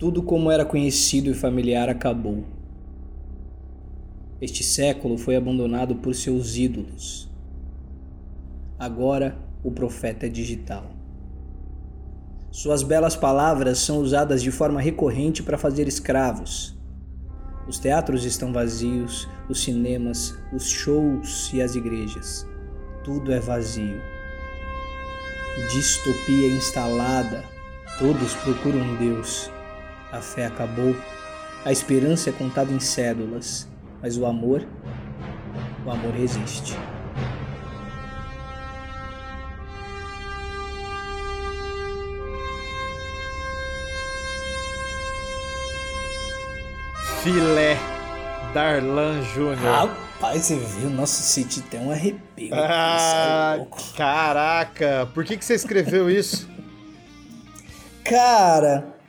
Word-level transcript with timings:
Tudo 0.00 0.22
como 0.22 0.50
era 0.50 0.64
conhecido 0.64 1.30
e 1.30 1.34
familiar 1.34 1.90
acabou. 1.90 2.42
Este 4.40 4.64
século 4.64 5.18
foi 5.18 5.36
abandonado 5.36 5.96
por 5.96 6.14
seus 6.14 6.56
ídolos. 6.56 7.30
Agora 8.78 9.36
o 9.62 9.70
profeta 9.70 10.24
é 10.24 10.30
digital. 10.30 10.90
Suas 12.50 12.82
belas 12.82 13.14
palavras 13.14 13.80
são 13.80 13.98
usadas 13.98 14.42
de 14.42 14.50
forma 14.50 14.80
recorrente 14.80 15.42
para 15.42 15.58
fazer 15.58 15.86
escravos. 15.86 16.74
Os 17.68 17.78
teatros 17.78 18.24
estão 18.24 18.54
vazios, 18.54 19.28
os 19.50 19.62
cinemas, 19.62 20.34
os 20.50 20.66
shows 20.66 21.52
e 21.52 21.60
as 21.60 21.74
igrejas. 21.74 22.46
Tudo 23.04 23.34
é 23.34 23.38
vazio. 23.38 24.00
Distopia 25.70 26.48
instalada. 26.56 27.44
Todos 27.98 28.34
procuram 28.36 28.96
Deus. 28.96 29.50
A 30.12 30.20
fé 30.20 30.46
acabou. 30.46 30.96
A 31.64 31.70
esperança 31.70 32.30
é 32.30 32.32
contada 32.32 32.72
em 32.72 32.80
cédulas. 32.80 33.68
Mas 34.02 34.16
o 34.16 34.24
amor, 34.24 34.66
o 35.84 35.90
amor 35.90 36.12
resiste. 36.14 36.76
Filé 47.22 47.76
Darlan 48.54 49.22
Júnior. 49.22 49.58
Rapaz, 49.58 50.46
você 50.46 50.56
viu? 50.56 50.88
Nosso 50.88 51.22
sítio 51.22 51.62
tem 51.62 51.78
um 51.80 51.90
arrepio. 51.90 52.54
Ah, 52.54 53.58
é 53.60 53.96
caraca, 53.96 55.08
por 55.12 55.24
que, 55.24 55.36
que 55.36 55.44
você 55.44 55.54
escreveu 55.54 56.10
isso? 56.10 56.48
Cara, 58.02 58.99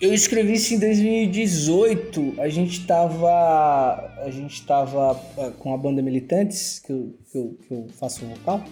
eu 0.00 0.14
escrevi 0.14 0.54
isso 0.54 0.74
em 0.74 0.78
2018. 0.78 2.34
A 2.38 2.48
gente 2.48 2.86
tava. 2.86 4.12
A 4.24 4.30
gente 4.30 4.64
tava 4.64 5.20
ah, 5.36 5.50
com 5.58 5.74
a 5.74 5.76
banda 5.76 6.00
Militantes, 6.00 6.80
que 6.84 6.90
eu, 6.90 7.14
que 7.30 7.38
eu, 7.38 7.58
que 7.66 7.74
eu 7.74 7.86
faço 7.98 8.24
vocal. 8.24 8.64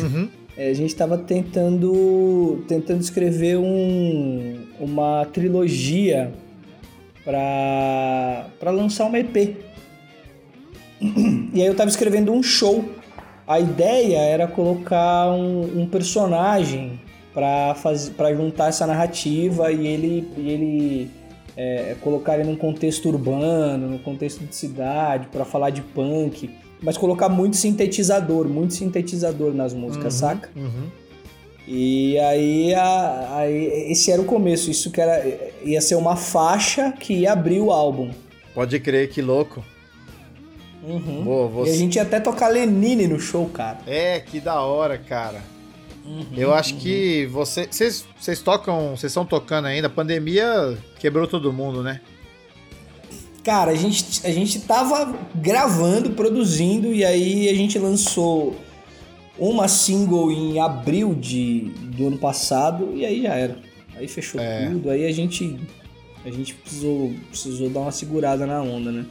Uhum. 0.00 0.28
É, 0.56 0.70
a 0.70 0.74
gente 0.74 0.94
tava 0.94 1.18
tentando. 1.18 2.64
tentando 2.68 3.00
escrever 3.00 3.58
um, 3.58 4.64
uma 4.78 5.26
trilogia 5.32 6.32
para 7.24 8.46
para 8.60 8.70
lançar 8.70 9.06
uma 9.06 9.18
EP. 9.18 9.56
E 11.52 11.60
aí 11.60 11.66
eu 11.66 11.74
tava 11.74 11.90
escrevendo 11.90 12.32
um 12.32 12.42
show. 12.42 12.84
A 13.46 13.58
ideia 13.58 14.18
era 14.18 14.46
colocar 14.46 15.32
um, 15.32 15.80
um 15.82 15.86
personagem 15.86 17.00
para 17.32 18.34
juntar 18.34 18.68
essa 18.68 18.86
narrativa 18.86 19.70
e 19.72 19.86
ele, 19.86 20.28
e 20.36 20.50
ele 20.50 21.10
é, 21.56 21.94
colocar 22.00 22.34
ele 22.38 22.44
num 22.48 22.56
contexto 22.56 23.08
urbano, 23.08 23.88
num 23.88 23.98
contexto 23.98 24.44
de 24.44 24.54
cidade, 24.54 25.28
para 25.30 25.44
falar 25.44 25.70
de 25.70 25.82
punk, 25.82 26.50
mas 26.82 26.96
colocar 26.96 27.28
muito 27.28 27.56
sintetizador, 27.56 28.48
muito 28.48 28.74
sintetizador 28.74 29.52
nas 29.52 29.72
músicas, 29.74 30.14
Uhum, 30.14 30.20
saca? 30.20 30.50
uhum. 30.56 30.88
E 31.68 32.18
aí, 32.18 32.74
a- 32.74 33.36
aí 33.36 33.92
esse 33.92 34.10
era 34.10 34.20
o 34.20 34.24
começo, 34.24 34.70
isso 34.70 34.90
que 34.90 35.00
era 35.00 35.22
ia 35.62 35.80
ser 35.80 35.94
uma 35.94 36.16
faixa 36.16 36.90
que 36.92 37.12
ia 37.12 37.32
abrir 37.32 37.60
o 37.60 37.70
álbum. 37.70 38.10
Pode 38.54 38.80
crer, 38.80 39.08
que 39.08 39.22
louco. 39.22 39.62
Uhum. 40.82 41.22
Boa, 41.22 41.46
E 41.46 41.52
você... 41.52 41.70
a 41.70 41.76
gente 41.76 41.96
ia 41.96 42.02
até 42.02 42.18
tocar 42.18 42.48
Lenine 42.48 43.06
no 43.06 43.20
show, 43.20 43.46
cara. 43.50 43.78
É, 43.86 44.18
que 44.18 44.40
da 44.40 44.60
hora, 44.62 44.96
cara. 44.98 45.40
Uhum, 46.04 46.26
Eu 46.36 46.52
acho 46.54 46.74
que 46.76 47.26
você, 47.26 47.66
vocês, 47.70 48.04
vocês 48.18 48.40
tocam, 48.40 48.96
vocês 48.96 49.10
estão 49.10 49.24
tocando 49.24 49.66
ainda. 49.66 49.86
A 49.86 49.90
pandemia 49.90 50.76
quebrou 50.98 51.26
todo 51.26 51.52
mundo, 51.52 51.82
né? 51.82 52.00
Cara, 53.44 53.70
a 53.70 53.74
gente, 53.74 54.26
a 54.26 54.30
gente 54.30 54.60
tava 54.60 55.14
gravando, 55.34 56.10
produzindo, 56.10 56.92
e 56.92 57.04
aí 57.04 57.48
a 57.48 57.54
gente 57.54 57.78
lançou 57.78 58.54
uma 59.38 59.66
single 59.68 60.30
em 60.30 60.60
abril 60.60 61.14
de, 61.14 61.70
do 61.96 62.08
ano 62.08 62.18
passado, 62.18 62.90
e 62.94 63.04
aí 63.06 63.22
já 63.22 63.34
era. 63.34 63.56
Aí 63.96 64.06
fechou 64.08 64.40
É. 64.40 64.66
tudo, 64.68 64.90
aí 64.90 65.06
a 65.06 65.12
gente. 65.12 65.58
A 66.24 66.30
gente 66.30 66.52
precisou, 66.54 67.14
precisou 67.30 67.70
dar 67.70 67.80
uma 67.80 67.92
segurada 67.92 68.46
na 68.46 68.60
onda, 68.60 68.92
né? 68.92 69.06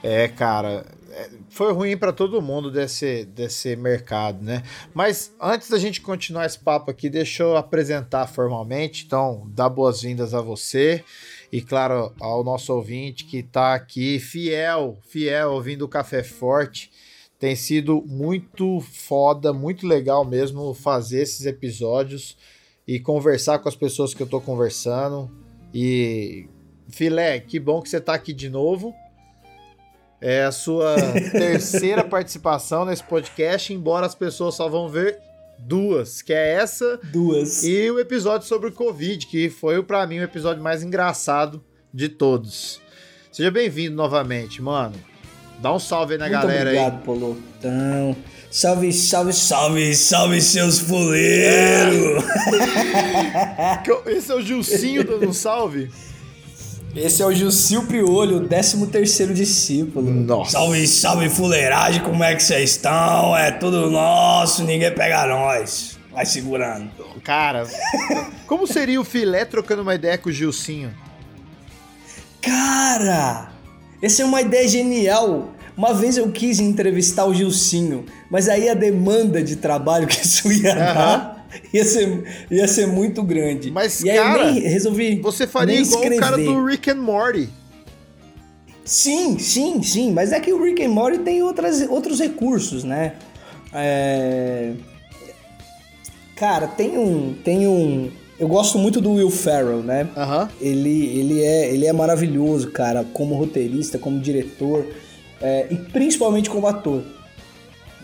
É, 0.00 0.28
cara, 0.28 0.86
foi 1.48 1.72
ruim 1.72 1.96
pra 1.96 2.12
todo 2.12 2.42
mundo 2.42 2.70
desse, 2.70 3.24
desse 3.24 3.74
mercado, 3.76 4.42
né? 4.44 4.62
Mas 4.92 5.34
antes 5.40 5.70
da 5.70 5.78
gente 5.78 6.00
continuar 6.00 6.46
esse 6.46 6.58
papo 6.58 6.90
aqui, 6.90 7.08
deixa 7.08 7.42
eu 7.42 7.56
apresentar 7.56 8.26
formalmente. 8.26 9.04
Então, 9.06 9.48
dá 9.54 9.68
boas-vindas 9.68 10.34
a 10.34 10.40
você 10.40 11.02
e, 11.50 11.60
claro, 11.60 12.12
ao 12.20 12.44
nosso 12.44 12.72
ouvinte 12.74 13.24
que 13.24 13.42
tá 13.42 13.74
aqui, 13.74 14.18
fiel, 14.18 14.98
fiel, 15.08 15.52
ouvindo 15.52 15.82
o 15.82 15.88
Café 15.88 16.22
Forte. 16.22 16.90
Tem 17.38 17.54
sido 17.54 18.02
muito 18.06 18.80
foda, 18.80 19.52
muito 19.52 19.86
legal 19.86 20.24
mesmo 20.24 20.72
fazer 20.74 21.22
esses 21.22 21.44
episódios 21.46 22.36
e 22.86 22.98
conversar 22.98 23.58
com 23.58 23.68
as 23.68 23.76
pessoas 23.76 24.14
que 24.14 24.22
eu 24.22 24.26
tô 24.26 24.40
conversando. 24.40 25.30
E, 25.72 26.48
Filé, 26.88 27.40
que 27.40 27.58
bom 27.58 27.82
que 27.82 27.88
você 27.88 28.00
tá 28.00 28.14
aqui 28.14 28.32
de 28.32 28.48
novo. 28.48 28.94
É 30.20 30.44
a 30.44 30.52
sua 30.52 30.96
terceira 31.32 32.02
participação 32.08 32.84
nesse 32.84 33.02
podcast, 33.02 33.72
embora 33.72 34.06
as 34.06 34.14
pessoas 34.14 34.54
só 34.54 34.68
vão 34.68 34.88
ver 34.88 35.18
duas, 35.58 36.22
que 36.22 36.32
é 36.32 36.54
essa 36.54 36.98
Duas. 37.04 37.62
e 37.64 37.90
o 37.90 37.98
episódio 37.98 38.46
sobre 38.46 38.68
o 38.68 38.72
Covid, 38.72 39.26
que 39.26 39.48
foi 39.50 39.82
pra 39.82 40.06
mim 40.06 40.18
o 40.18 40.22
episódio 40.22 40.62
mais 40.62 40.82
engraçado 40.82 41.62
de 41.92 42.08
todos. 42.08 42.80
Seja 43.32 43.50
bem-vindo 43.50 43.94
novamente, 43.94 44.62
mano. 44.62 44.94
Dá 45.60 45.72
um 45.72 45.78
salve 45.78 46.14
aí 46.14 46.18
na 46.18 46.26
Muito 46.28 46.40
galera 46.40 46.70
obrigado, 46.70 47.02
Polo. 47.02 47.38
Então, 47.58 48.16
salve, 48.50 48.92
salve, 48.92 49.32
salve, 49.32 49.94
salve, 49.94 50.40
seus 50.42 50.78
fuleiros! 50.78 52.24
aí. 53.58 53.82
Eu- 53.86 54.02
Esse 54.06 54.32
é 54.32 54.34
o 54.34 54.42
Gilcinho 54.42 55.04
dando 55.04 55.28
um 55.28 55.32
salve. 55.32 55.90
Esse 56.96 57.22
é 57.22 57.26
o 57.26 57.34
Jusil 57.34 57.82
Piolho, 57.86 58.38
o 58.38 58.48
13 58.48 58.86
terceiro 58.86 59.34
discípulo. 59.34 60.10
Nossa. 60.10 60.52
Salve, 60.52 60.86
salve, 60.86 61.28
fuleiragem, 61.28 62.02
como 62.02 62.24
é 62.24 62.34
que 62.34 62.42
vocês 62.42 62.70
estão? 62.70 63.36
É 63.36 63.50
tudo 63.50 63.90
nosso, 63.90 64.64
ninguém 64.64 64.90
pega 64.90 65.26
nós. 65.26 65.98
Vai 66.10 66.24
segurando. 66.24 66.90
Cara, 67.22 67.66
como 68.46 68.66
seria 68.66 68.98
o 68.98 69.04
filé 69.04 69.44
trocando 69.44 69.82
uma 69.82 69.94
ideia 69.94 70.16
com 70.16 70.30
o 70.30 70.32
Gilcinho? 70.32 70.90
Cara, 72.40 73.52
essa 74.00 74.22
é 74.22 74.24
uma 74.24 74.40
ideia 74.40 74.66
genial. 74.66 75.50
Uma 75.76 75.92
vez 75.92 76.16
eu 76.16 76.32
quis 76.32 76.58
entrevistar 76.58 77.26
o 77.26 77.34
Gilcinho, 77.34 78.06
mas 78.30 78.48
aí 78.48 78.70
a 78.70 78.74
demanda 78.74 79.42
de 79.42 79.56
trabalho 79.56 80.06
que 80.08 80.24
isso 80.24 80.50
ia 80.50 80.74
dar 80.74 81.35
ia 81.72 81.84
ser, 81.84 82.46
ia 82.50 82.68
ser 82.68 82.86
muito 82.86 83.22
grande. 83.22 83.70
Mas, 83.70 84.00
e 84.00 84.10
aí 84.10 84.16
cara, 84.16 84.38
eu 84.38 84.52
nem 84.52 84.62
resolvi. 84.62 85.20
Você 85.20 85.46
faria 85.46 85.80
igual 85.80 86.00
o 86.00 86.02
cara 86.18 86.36
escrever. 86.36 86.44
do 86.44 86.64
Rick 86.64 86.90
and 86.90 86.96
Morty. 86.96 87.48
Sim, 88.84 89.38
sim, 89.38 89.82
sim, 89.82 90.12
mas 90.12 90.32
é 90.32 90.38
que 90.38 90.52
o 90.52 90.62
Rick 90.62 90.82
and 90.84 90.90
Morty 90.90 91.18
tem 91.18 91.42
outras, 91.42 91.82
outros 91.88 92.20
recursos, 92.20 92.84
né? 92.84 93.14
É... 93.72 94.72
Cara, 96.36 96.68
tem 96.68 96.96
um, 96.96 97.34
tem 97.44 97.66
um... 97.66 98.10
Eu 98.38 98.46
gosto 98.46 98.78
muito 98.78 99.00
do 99.00 99.14
Will 99.14 99.30
Ferrell, 99.30 99.82
né? 99.82 100.06
Aham. 100.16 100.48
Ele, 100.60 101.06
ele, 101.18 101.42
é, 101.42 101.72
ele 101.72 101.86
é 101.86 101.92
maravilhoso, 101.92 102.70
cara, 102.70 103.04
como 103.12 103.34
roteirista, 103.34 103.98
como 103.98 104.20
diretor 104.20 104.86
é, 105.40 105.66
e 105.70 105.76
principalmente 105.76 106.48
como 106.48 106.66
ator. 106.66 107.02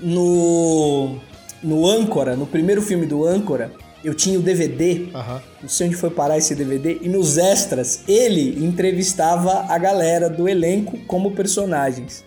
No, 0.00 1.16
no 1.62 1.87
Âncora, 1.87 2.37
no 2.37 2.47
primeiro 2.47 2.83
filme 2.83 3.06
do 3.06 3.25
Âncora, 3.27 3.73
eu 4.05 4.15
tinha 4.15 4.39
o 4.39 4.43
DVD 4.43 5.06
Aham. 5.15 5.41
não 5.62 5.69
sei 5.69 5.87
onde 5.87 5.97
foi 5.97 6.11
parar 6.11 6.37
esse 6.37 6.55
DVD, 6.55 6.99
e 7.03 7.09
nos 7.09 7.38
extras 7.38 8.03
ele 8.09 8.64
entrevistava 8.64 9.67
a 9.69 9.79
galera 9.79 10.29
do 10.29 10.49
elenco 10.49 10.99
como 11.06 11.31
personagens. 11.32 12.25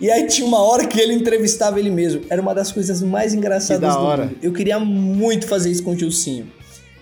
E 0.00 0.10
aí 0.10 0.26
tinha 0.26 0.46
uma 0.46 0.62
hora 0.62 0.86
que 0.86 1.00
ele 1.00 1.14
entrevistava 1.14 1.80
ele 1.80 1.90
mesmo. 1.90 2.20
Era 2.28 2.40
uma 2.42 2.54
das 2.54 2.70
coisas 2.70 3.00
mais 3.02 3.32
engraçadas 3.32 3.94
do 3.94 4.00
hora. 4.02 4.24
mundo. 4.26 4.36
Eu 4.42 4.52
queria 4.52 4.78
muito 4.78 5.46
fazer 5.48 5.70
isso 5.70 5.82
com 5.82 5.92
o 5.92 5.98
Gilcinho. 5.98 6.46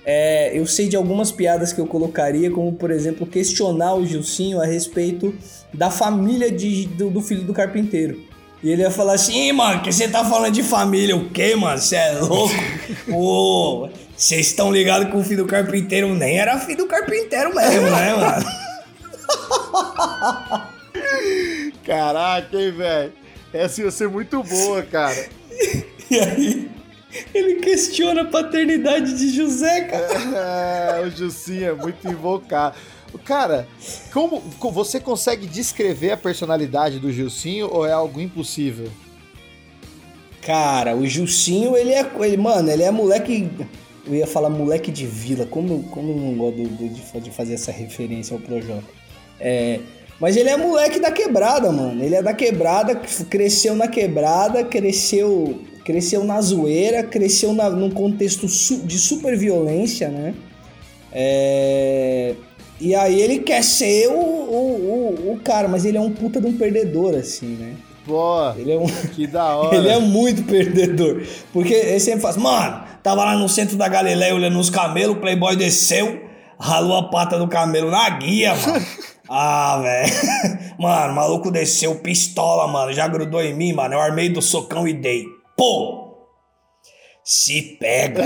É, 0.06 0.56
eu 0.56 0.64
sei 0.66 0.86
de 0.86 0.94
algumas 0.96 1.32
piadas 1.32 1.72
que 1.72 1.80
eu 1.80 1.86
colocaria, 1.86 2.50
como 2.50 2.72
por 2.72 2.90
exemplo, 2.90 3.26
questionar 3.26 3.94
o 3.94 4.06
Gilcinho 4.06 4.60
a 4.60 4.64
respeito 4.66 5.34
da 5.72 5.90
família 5.90 6.50
de- 6.52 6.86
do, 6.86 7.10
do 7.10 7.20
filho 7.20 7.42
do 7.42 7.52
carpinteiro. 7.52 8.20
E 8.64 8.70
ele 8.70 8.80
ia 8.80 8.90
falar 8.90 9.12
assim, 9.12 9.48
"Ih, 9.48 9.52
mano, 9.52 9.82
que 9.82 9.92
você 9.92 10.08
tá 10.08 10.24
falando 10.24 10.54
de 10.54 10.62
família 10.62 11.14
o 11.14 11.28
quê, 11.28 11.54
mano? 11.54 11.78
Você 11.78 11.96
é 11.96 12.12
louco? 12.12 12.54
Ô, 13.12 13.90
vocês 14.16 14.46
estão 14.46 14.72
ligados 14.72 15.10
que 15.10 15.16
o 15.18 15.22
filho 15.22 15.44
do 15.44 15.46
carpinteiro 15.46 16.14
nem 16.14 16.38
era 16.38 16.58
filho 16.58 16.78
do 16.78 16.86
carpinteiro 16.86 17.54
mesmo, 17.54 17.90
né, 17.90 18.14
mano? 18.14 18.46
Caraca, 21.84 22.56
hein, 22.56 22.72
velho? 22.72 23.12
Essa 23.52 23.82
ia 23.82 23.90
ser 23.90 24.08
muito 24.08 24.42
boa, 24.42 24.82
cara. 24.82 25.26
E 26.10 26.20
aí, 26.20 26.70
ele 27.32 27.54
questiona 27.56 28.22
a 28.22 28.24
paternidade 28.26 29.16
de 29.16 29.34
José, 29.34 29.80
cara. 29.82 30.98
É, 30.98 31.06
o 31.06 31.10
Jussim 31.10 31.62
é 31.62 31.72
muito 31.72 32.06
invocado. 32.06 32.76
Cara, 33.18 33.68
como 34.12 34.42
você 34.72 35.00
consegue 35.00 35.46
descrever 35.46 36.12
a 36.12 36.16
personalidade 36.16 36.98
do 36.98 37.12
Gilcinho 37.12 37.68
ou 37.70 37.86
é 37.86 37.92
algo 37.92 38.20
impossível? 38.20 38.90
Cara, 40.42 40.94
o 40.94 41.06
Gilcinho, 41.06 41.76
ele 41.76 41.92
é. 41.92 42.06
Ele, 42.20 42.36
mano, 42.36 42.70
ele 42.70 42.82
é 42.82 42.90
moleque. 42.90 43.48
Eu 44.06 44.14
ia 44.14 44.26
falar 44.26 44.50
moleque 44.50 44.90
de 44.90 45.06
vila, 45.06 45.46
como, 45.46 45.84
como 45.84 46.12
eu 46.12 46.16
não 46.16 46.34
gosto 46.34 46.62
de, 46.62 46.88
de 46.88 47.30
fazer 47.30 47.54
essa 47.54 47.72
referência 47.72 48.34
ao 48.34 48.40
Projota. 48.40 48.84
É, 49.40 49.80
mas 50.20 50.36
ele 50.36 50.50
é 50.50 50.56
moleque 50.56 51.00
da 51.00 51.10
quebrada, 51.10 51.72
mano. 51.72 52.02
Ele 52.02 52.14
é 52.14 52.22
da 52.22 52.34
quebrada, 52.34 52.94
cresceu 53.30 53.74
na 53.74 53.88
quebrada, 53.88 54.62
cresceu 54.64 55.58
cresceu 55.84 56.24
na 56.24 56.40
zoeira, 56.40 57.02
cresceu 57.02 57.52
na, 57.52 57.68
num 57.68 57.90
contexto 57.90 58.46
de 58.46 58.98
super 58.98 59.36
violência, 59.36 60.08
né? 60.08 60.34
É, 61.12 62.34
e 62.80 62.94
aí 62.94 63.20
ele 63.20 63.38
quer 63.40 63.62
ser 63.62 64.08
o, 64.08 64.12
o, 64.12 65.28
o, 65.28 65.32
o, 65.32 65.40
cara, 65.40 65.68
mas 65.68 65.84
ele 65.84 65.96
é 65.96 66.00
um 66.00 66.10
puta 66.10 66.40
de 66.40 66.46
um 66.46 66.56
perdedor, 66.56 67.14
assim, 67.14 67.56
né? 67.56 67.74
Pô, 68.04 68.50
ele 68.56 68.72
é 68.72 68.78
um, 68.78 68.86
que 69.14 69.26
da 69.26 69.56
hora. 69.56 69.76
ele 69.76 69.88
é 69.88 69.98
muito 69.98 70.42
perdedor. 70.42 71.22
Porque 71.52 71.72
ele 71.72 72.00
sempre 72.00 72.20
faz, 72.20 72.36
mano, 72.36 72.84
tava 73.02 73.24
lá 73.24 73.36
no 73.36 73.48
centro 73.48 73.76
da 73.76 73.88
Galileia 73.88 74.34
olhando 74.34 74.58
os 74.58 74.70
camelos, 74.70 75.16
o 75.16 75.20
Playboy 75.20 75.56
desceu, 75.56 76.22
ralou 76.58 76.98
a 76.98 77.08
pata 77.08 77.38
do 77.38 77.48
camelo 77.48 77.90
na 77.90 78.08
guia, 78.10 78.54
mano. 78.54 78.84
Ah, 79.28 79.80
velho. 79.82 80.12
Mano, 80.78 81.12
o 81.12 81.16
maluco 81.16 81.50
desceu 81.50 81.94
pistola, 81.96 82.68
mano. 82.68 82.92
Já 82.92 83.08
grudou 83.08 83.42
em 83.42 83.54
mim, 83.54 83.72
mano. 83.72 83.94
Eu 83.94 84.00
armei 84.00 84.28
do 84.28 84.42
socão 84.42 84.86
e 84.86 84.92
dei. 84.92 85.24
Pô! 85.56 86.28
Se 87.24 87.78
pega! 87.80 88.22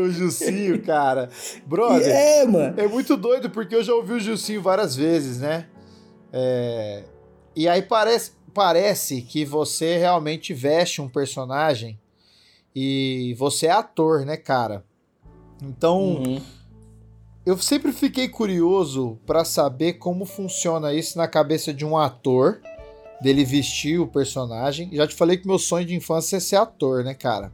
O 0.00 0.10
Jucinho, 0.10 0.80
cara. 0.84 1.28
Brother. 1.66 2.08
É, 2.08 2.44
mano. 2.44 2.80
É 2.80 2.86
muito 2.86 3.16
doido, 3.16 3.50
porque 3.50 3.74
eu 3.74 3.82
já 3.82 3.94
ouvi 3.94 4.14
o 4.14 4.20
Jucinho 4.20 4.62
várias 4.62 4.94
vezes, 4.94 5.38
né? 5.38 5.66
É... 6.32 7.04
E 7.56 7.68
aí 7.68 7.82
parece, 7.82 8.32
parece 8.54 9.22
que 9.22 9.44
você 9.44 9.96
realmente 9.96 10.54
veste 10.54 11.00
um 11.00 11.08
personagem 11.08 11.98
e 12.74 13.34
você 13.38 13.66
é 13.66 13.72
ator, 13.72 14.24
né, 14.24 14.36
cara? 14.36 14.84
Então. 15.62 16.22
Uhum 16.22 16.40
eu 17.48 17.56
sempre 17.56 17.92
fiquei 17.92 18.28
curioso 18.28 19.18
para 19.24 19.42
saber 19.42 19.94
como 19.94 20.26
funciona 20.26 20.92
isso 20.92 21.16
na 21.16 21.26
cabeça 21.26 21.72
de 21.72 21.82
um 21.82 21.96
ator, 21.96 22.60
dele 23.22 23.42
vestir 23.42 23.98
o 23.98 24.06
personagem. 24.06 24.90
Já 24.92 25.06
te 25.06 25.14
falei 25.14 25.38
que 25.38 25.46
meu 25.46 25.58
sonho 25.58 25.86
de 25.86 25.94
infância 25.94 26.36
é 26.36 26.40
ser 26.40 26.56
ator, 26.56 27.02
né, 27.02 27.14
cara? 27.14 27.50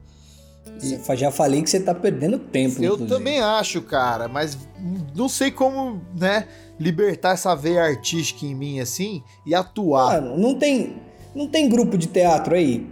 E... 0.82 1.16
Já 1.16 1.30
falei 1.30 1.62
que 1.62 1.70
você 1.70 1.80
tá 1.80 1.94
perdendo 1.94 2.38
tempo. 2.38 2.82
Eu 2.82 2.94
inclusive. 2.94 3.08
também 3.08 3.40
acho, 3.40 3.82
cara, 3.82 4.28
mas 4.28 4.58
não 5.14 5.28
sei 5.28 5.50
como, 5.50 6.00
né, 6.18 6.46
libertar 6.78 7.34
essa 7.34 7.54
veia 7.54 7.82
artística 7.82 8.44
em 8.44 8.54
mim 8.54 8.80
assim 8.80 9.22
e 9.46 9.54
atuar. 9.54 10.20
Mano, 10.20 10.36
não 10.36 10.54
tem, 10.58 10.96
não 11.34 11.46
tem 11.46 11.68
grupo 11.68 11.96
de 11.96 12.06
teatro 12.06 12.54
aí. 12.54 12.86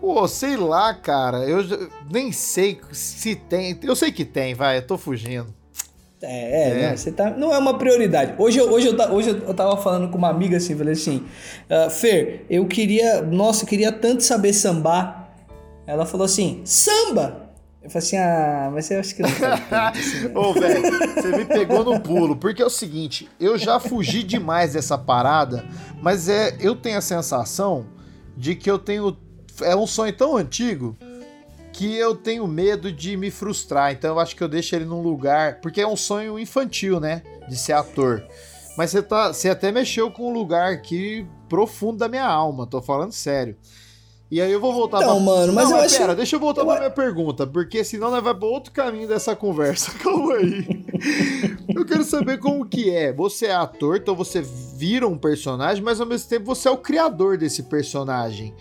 Pô, 0.00 0.28
sei 0.28 0.56
lá, 0.56 0.92
cara. 0.92 1.38
Eu 1.38 1.64
nem 2.10 2.30
sei 2.30 2.78
se 2.92 3.34
tem. 3.34 3.78
Eu 3.82 3.96
sei 3.96 4.12
que 4.12 4.24
tem, 4.24 4.54
vai, 4.54 4.76
eu 4.78 4.86
tô 4.86 4.98
fugindo. 4.98 5.46
É, 6.20 6.26
é, 6.26 6.70
é. 6.70 6.88
Não, 6.90 6.96
você 6.96 7.12
tá, 7.12 7.30
não 7.30 7.54
é 7.54 7.58
uma 7.58 7.78
prioridade. 7.78 8.34
Hoje, 8.38 8.60
hoje, 8.60 8.88
eu, 8.88 9.12
hoje 9.12 9.30
eu 9.30 9.54
tava 9.54 9.76
falando 9.76 10.10
com 10.10 10.18
uma 10.18 10.28
amiga 10.28 10.56
assim, 10.56 10.76
falei 10.76 10.94
assim, 10.94 11.24
uh, 11.70 11.90
Fer, 11.90 12.44
eu 12.48 12.66
queria, 12.66 13.22
nossa, 13.22 13.64
eu 13.64 13.68
queria 13.68 13.92
tanto 13.92 14.22
saber 14.22 14.52
sambar. 14.52 15.23
Ela 15.86 16.06
falou 16.06 16.24
assim, 16.24 16.62
samba! 16.64 17.50
Eu 17.82 17.90
falei 17.90 18.06
assim, 18.06 18.16
ah, 18.16 18.70
mas 18.72 18.90
eu 18.90 18.98
acho 18.98 19.14
que 19.14 19.20
não 19.20 19.28
assim, 19.28 20.26
Ô, 20.34 20.54
velho, 20.54 20.82
você 21.14 21.36
me 21.36 21.44
pegou 21.44 21.84
no 21.84 22.00
pulo, 22.00 22.34
porque 22.34 22.62
é 22.62 22.64
o 22.64 22.70
seguinte, 22.70 23.28
eu 23.38 23.58
já 23.58 23.78
fugi 23.78 24.22
demais 24.22 24.72
dessa 24.72 24.96
parada, 24.96 25.66
mas 26.00 26.28
é, 26.28 26.56
eu 26.60 26.74
tenho 26.74 26.96
a 26.96 27.02
sensação 27.02 27.84
de 28.34 28.54
que 28.54 28.70
eu 28.70 28.78
tenho, 28.78 29.16
é 29.60 29.76
um 29.76 29.86
sonho 29.86 30.14
tão 30.14 30.34
antigo 30.34 30.96
que 31.74 31.92
eu 31.96 32.14
tenho 32.14 32.46
medo 32.46 32.90
de 32.90 33.16
me 33.16 33.30
frustrar. 33.30 33.92
Então 33.92 34.14
eu 34.14 34.20
acho 34.20 34.34
que 34.36 34.42
eu 34.42 34.48
deixo 34.48 34.74
ele 34.76 34.84
num 34.84 35.02
lugar. 35.02 35.60
Porque 35.60 35.80
é 35.80 35.86
um 35.86 35.96
sonho 35.96 36.38
infantil, 36.38 37.00
né? 37.00 37.22
De 37.48 37.56
ser 37.56 37.72
ator. 37.72 38.24
Mas 38.78 38.90
você, 38.90 39.02
tá, 39.02 39.32
você 39.32 39.50
até 39.50 39.72
mexeu 39.72 40.10
com 40.10 40.30
um 40.30 40.32
lugar 40.32 40.72
aqui 40.72 41.26
profundo 41.48 41.98
da 41.98 42.08
minha 42.08 42.24
alma, 42.24 42.66
tô 42.66 42.80
falando 42.80 43.12
sério. 43.12 43.56
E 44.34 44.40
aí 44.40 44.50
eu 44.50 44.58
vou 44.58 44.74
voltar 44.74 44.96
então, 44.96 45.14
pra... 45.14 45.24
mano, 45.24 45.52
mas 45.52 45.70
Não, 45.70 45.76
eu 45.76 45.82
mas 45.84 45.92
pera, 45.92 46.06
acho... 46.06 46.16
deixa 46.16 46.34
eu 46.34 46.40
voltar 46.40 46.62
eu... 46.62 46.66
pra 46.66 46.78
minha 46.78 46.90
pergunta, 46.90 47.46
porque 47.46 47.84
senão 47.84 48.10
nós 48.10 48.20
vai 48.20 48.34
pra 48.34 48.48
outro 48.48 48.72
caminho 48.72 49.06
dessa 49.06 49.36
conversa. 49.36 49.92
Calma 50.02 50.34
aí. 50.34 50.66
eu 51.72 51.84
quero 51.84 52.02
saber 52.02 52.38
como 52.38 52.66
que 52.66 52.90
é. 52.90 53.12
Você 53.12 53.46
é 53.46 53.54
ator, 53.54 53.96
então 53.96 54.16
você 54.16 54.42
vira 54.42 55.06
um 55.06 55.16
personagem, 55.16 55.84
mas 55.84 56.00
ao 56.00 56.06
mesmo 56.08 56.28
tempo 56.28 56.46
você 56.46 56.66
é 56.66 56.70
o 56.72 56.76
criador 56.76 57.38
desse 57.38 57.62
personagem. 57.62 58.52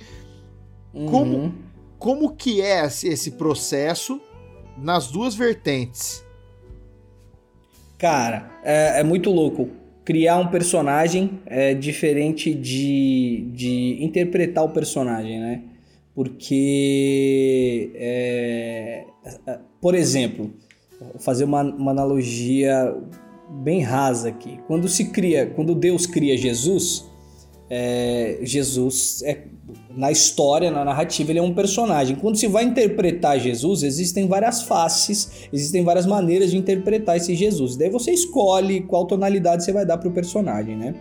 Uhum. 0.94 1.08
Como 1.08 1.54
como 1.98 2.36
que 2.36 2.62
é 2.62 2.86
esse 2.86 3.32
processo 3.32 4.22
nas 4.78 5.08
duas 5.08 5.34
vertentes? 5.34 6.24
Cara, 7.98 8.60
é, 8.64 9.00
é 9.00 9.04
muito 9.04 9.32
louco. 9.32 9.72
Criar 10.06 10.38
um 10.38 10.48
personagem 10.48 11.40
é 11.46 11.74
diferente 11.74 12.54
de, 12.54 13.48
de 13.54 14.04
interpretar 14.04 14.64
o 14.64 14.70
personagem, 14.70 15.40
né? 15.40 15.62
Porque, 16.14 17.92
é, 17.96 19.06
por 19.82 19.96
exemplo, 19.96 20.54
vou 21.00 21.20
fazer 21.20 21.46
uma, 21.46 21.64
uma 21.64 21.92
analogia 21.92 22.96
bem 23.50 23.82
rasa 23.82 24.30
aqui. 24.30 24.60
Quando 24.68 24.88
se 24.88 25.06
cria, 25.06 25.48
quando 25.48 25.74
Deus 25.74 26.06
cria 26.06 26.38
Jesus, 26.38 27.06
é, 27.70 28.40
Jesus 28.42 29.24
é 29.24 29.44
na 29.96 30.12
história, 30.12 30.72
na 30.72 30.84
narrativa, 30.84 31.32
ele 31.32 31.40
é 31.40 31.42
um 31.42 31.54
personagem. 31.54 32.16
Quando 32.16 32.36
se 32.36 32.48
vai 32.48 32.64
interpretar 32.64 33.40
Jesus, 33.40 33.84
existem 33.84 34.28
várias 34.28 34.64
faces, 34.64 35.48
existem 35.52 35.84
várias 35.84 36.06
maneiras 36.06 36.52
de 36.52 36.58
interpretar 36.58 37.18
esse 37.18 37.36
Jesus. 37.36 37.76
Daí 37.76 37.90
você 37.90 38.12
escolhe 38.12 38.82
qual 38.82 39.06
tonalidade 39.06 39.64
você 39.64 39.72
vai 39.72 39.86
dar 39.86 39.98
para 39.98 40.10
o 40.10 40.12
personagem, 40.12 40.76
né? 40.76 40.96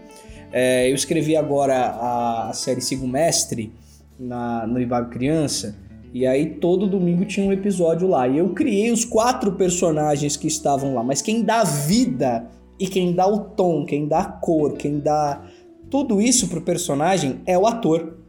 É, 0.53 0.91
eu 0.91 0.95
escrevi 0.95 1.35
agora 1.35 1.75
a, 1.75 2.51
a 2.51 2.53
série 2.53 2.83
Sigo 2.83 3.09
Mestre 3.09 3.73
na, 4.19 4.67
no 4.67 4.79
Ibago 4.79 5.09
Criança, 5.11 5.75
e 6.13 6.27
aí 6.27 6.45
todo 6.57 6.87
domingo 6.87 7.25
tinha 7.25 7.47
um 7.47 7.53
episódio 7.53 8.07
lá. 8.07 8.29
E 8.29 8.37
eu 8.37 8.51
criei 8.51 8.91
os 8.91 9.07
quatro 9.07 9.53
personagens 9.53 10.37
que 10.37 10.47
estavam 10.47 10.95
lá, 10.95 11.03
mas 11.03 11.23
quem 11.23 11.43
dá 11.43 11.65
vida 11.65 12.47
e 12.79 12.87
quem 12.87 13.15
dá 13.15 13.27
o 13.27 13.41
tom, 13.41 13.87
quem 13.87 14.07
dá 14.07 14.19
a 14.19 14.27
cor, 14.27 14.75
quem 14.75 14.99
dá 14.99 15.43
tudo 15.89 16.21
isso 16.21 16.49
pro 16.49 16.61
personagem 16.61 17.41
é 17.47 17.57
o 17.57 17.67
ator 17.67 18.22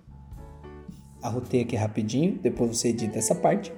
arrotei 1.24 1.62
aqui 1.62 1.76
rapidinho, 1.76 2.38
depois 2.42 2.78
você 2.78 2.90
edita 2.90 3.18
essa 3.18 3.34
parte. 3.34 3.72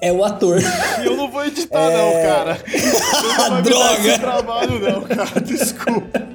É 0.00 0.12
o 0.12 0.24
ator. 0.24 0.60
Eu 1.04 1.16
não 1.16 1.30
vou 1.30 1.44
editar, 1.44 1.90
é... 1.90 1.96
não, 1.96 2.22
cara. 2.22 2.54
Você 2.68 3.50
não 3.50 3.62
Droga! 3.62 4.08
Esse 4.08 4.18
trabalho, 4.20 4.78
não, 4.78 5.02
cara. 5.02 5.40
Desculpa. 5.40 6.28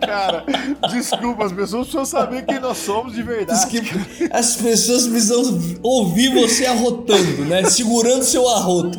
Cara, 0.00 0.44
desculpa, 0.90 1.44
as 1.44 1.52
pessoas 1.52 1.82
precisam 1.88 2.06
saber 2.06 2.46
quem 2.46 2.60
nós 2.60 2.78
somos 2.78 3.12
de 3.12 3.22
verdade. 3.22 3.82
As 4.30 4.56
pessoas 4.56 5.06
precisam 5.06 5.42
ouvir 5.82 6.32
você 6.32 6.64
arrotando, 6.64 7.44
né? 7.44 7.64
Segurando 7.64 8.22
seu 8.22 8.48
arroto. 8.48 8.98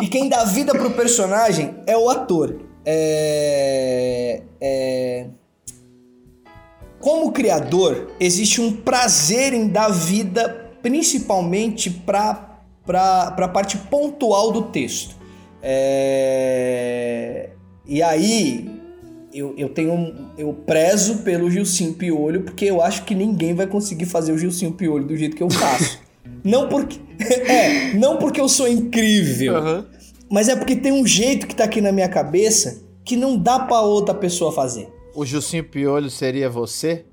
E 0.00 0.06
quem 0.08 0.28
dá 0.28 0.44
vida 0.44 0.72
pro 0.72 0.90
personagem 0.92 1.74
é 1.86 1.96
o 1.96 2.08
ator. 2.08 2.60
É. 2.84 4.42
É. 4.60 5.26
Como 7.04 7.32
criador, 7.32 8.12
existe 8.18 8.62
um 8.62 8.72
prazer 8.72 9.52
em 9.52 9.68
dar 9.68 9.90
vida 9.90 10.70
principalmente 10.80 11.90
para 11.90 12.64
a 12.88 13.48
parte 13.48 13.76
pontual 13.76 14.50
do 14.50 14.62
texto. 14.62 15.14
É... 15.62 17.50
E 17.86 18.02
aí, 18.02 18.70
eu, 19.34 19.52
eu 19.58 19.68
tenho 19.68 20.14
eu 20.38 20.54
prezo 20.54 21.18
pelo 21.18 21.50
Gilcinho 21.50 21.92
Piolho 21.92 22.42
porque 22.42 22.64
eu 22.64 22.80
acho 22.80 23.04
que 23.04 23.14
ninguém 23.14 23.52
vai 23.52 23.66
conseguir 23.66 24.06
fazer 24.06 24.32
o 24.32 24.38
Gilcinho 24.38 24.72
Piolho 24.72 25.04
do 25.06 25.14
jeito 25.14 25.36
que 25.36 25.42
eu 25.42 25.50
faço. 25.50 26.00
não 26.42 26.70
porque 26.70 26.98
é, 27.20 27.92
não 27.92 28.16
porque 28.16 28.40
eu 28.40 28.48
sou 28.48 28.66
incrível, 28.66 29.62
uhum. 29.62 29.84
mas 30.30 30.48
é 30.48 30.56
porque 30.56 30.74
tem 30.74 30.90
um 30.90 31.06
jeito 31.06 31.46
que 31.46 31.54
tá 31.54 31.64
aqui 31.64 31.82
na 31.82 31.92
minha 31.92 32.08
cabeça 32.08 32.82
que 33.04 33.14
não 33.14 33.36
dá 33.36 33.58
para 33.58 33.82
outra 33.82 34.14
pessoa 34.14 34.50
fazer. 34.50 34.93
O 35.14 35.24
Gilcinho 35.24 35.64
Piolho 35.64 36.10
seria 36.10 36.50
você? 36.50 37.04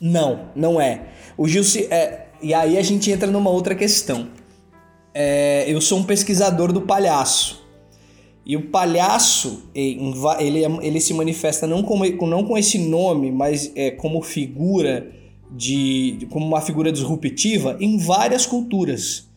Não, 0.00 0.50
não 0.54 0.80
é. 0.80 1.08
O 1.36 1.48
Gilcinho. 1.48 1.86
É, 1.90 2.26
e 2.42 2.52
aí 2.52 2.76
a 2.76 2.82
gente 2.82 3.10
entra 3.10 3.30
numa 3.30 3.48
outra 3.50 3.74
questão. 3.74 4.28
É, 5.14 5.64
eu 5.66 5.80
sou 5.80 5.98
um 5.98 6.04
pesquisador 6.04 6.70
do 6.72 6.82
palhaço. 6.82 7.66
E 8.44 8.56
o 8.56 8.68
palhaço, 8.70 9.64
ele, 9.74 10.62
ele 10.82 11.00
se 11.00 11.12
manifesta 11.12 11.66
não, 11.66 11.82
como, 11.82 12.04
não 12.26 12.44
com 12.44 12.56
esse 12.56 12.78
nome, 12.78 13.30
mas 13.30 13.72
é, 13.74 13.90
como 13.90 14.22
figura 14.22 15.10
de. 15.50 16.28
como 16.30 16.46
uma 16.46 16.60
figura 16.60 16.92
disruptiva 16.92 17.76
em 17.80 17.96
várias 17.98 18.44
culturas. 18.44 19.28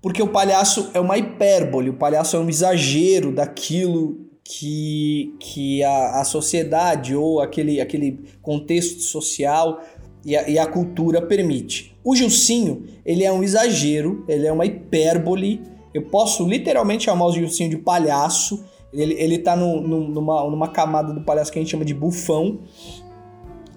Porque 0.00 0.22
o 0.22 0.28
palhaço 0.28 0.90
é 0.92 0.98
uma 0.98 1.16
hipérbole, 1.16 1.90
o 1.90 1.94
palhaço 1.94 2.36
é 2.36 2.40
um 2.40 2.48
exagero 2.48 3.32
daquilo 3.32 4.31
que, 4.44 5.34
que 5.38 5.82
a, 5.82 6.20
a 6.20 6.24
sociedade 6.24 7.14
ou 7.14 7.40
aquele, 7.40 7.80
aquele 7.80 8.20
contexto 8.40 9.00
social 9.00 9.80
e 10.24 10.36
a, 10.36 10.48
e 10.48 10.58
a 10.58 10.66
cultura 10.66 11.22
permite. 11.22 11.96
O 12.04 12.14
Gilcinho, 12.14 12.84
ele 13.04 13.24
é 13.24 13.32
um 13.32 13.42
exagero, 13.42 14.24
ele 14.28 14.46
é 14.46 14.52
uma 14.52 14.66
hipérbole. 14.66 15.62
Eu 15.94 16.02
posso 16.02 16.46
literalmente 16.46 17.04
chamar 17.04 17.26
o 17.26 17.32
Gilcinho 17.32 17.70
de 17.70 17.76
palhaço. 17.76 18.64
Ele, 18.92 19.14
ele 19.14 19.38
tá 19.38 19.56
no, 19.56 19.80
no, 19.80 20.08
numa, 20.08 20.50
numa 20.50 20.68
camada 20.68 21.12
do 21.12 21.22
palhaço 21.22 21.50
que 21.52 21.58
a 21.58 21.62
gente 21.62 21.70
chama 21.70 21.84
de 21.84 21.94
bufão. 21.94 22.60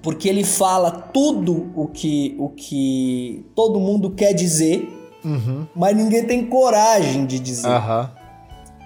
Porque 0.01 0.29
ele 0.29 0.43
fala 0.43 0.91
tudo 0.91 1.71
o 1.75 1.87
que, 1.87 2.35
o 2.37 2.49
que 2.49 3.43
todo 3.55 3.79
mundo 3.79 4.11
quer 4.11 4.33
dizer, 4.33 4.87
Uhum. 5.23 5.65
mas 5.75 5.97
ninguém 5.97 6.23
tem 6.23 6.45
coragem 6.45 7.25
de 7.25 7.39
dizer. 7.39 7.67
Aham. 7.67 8.11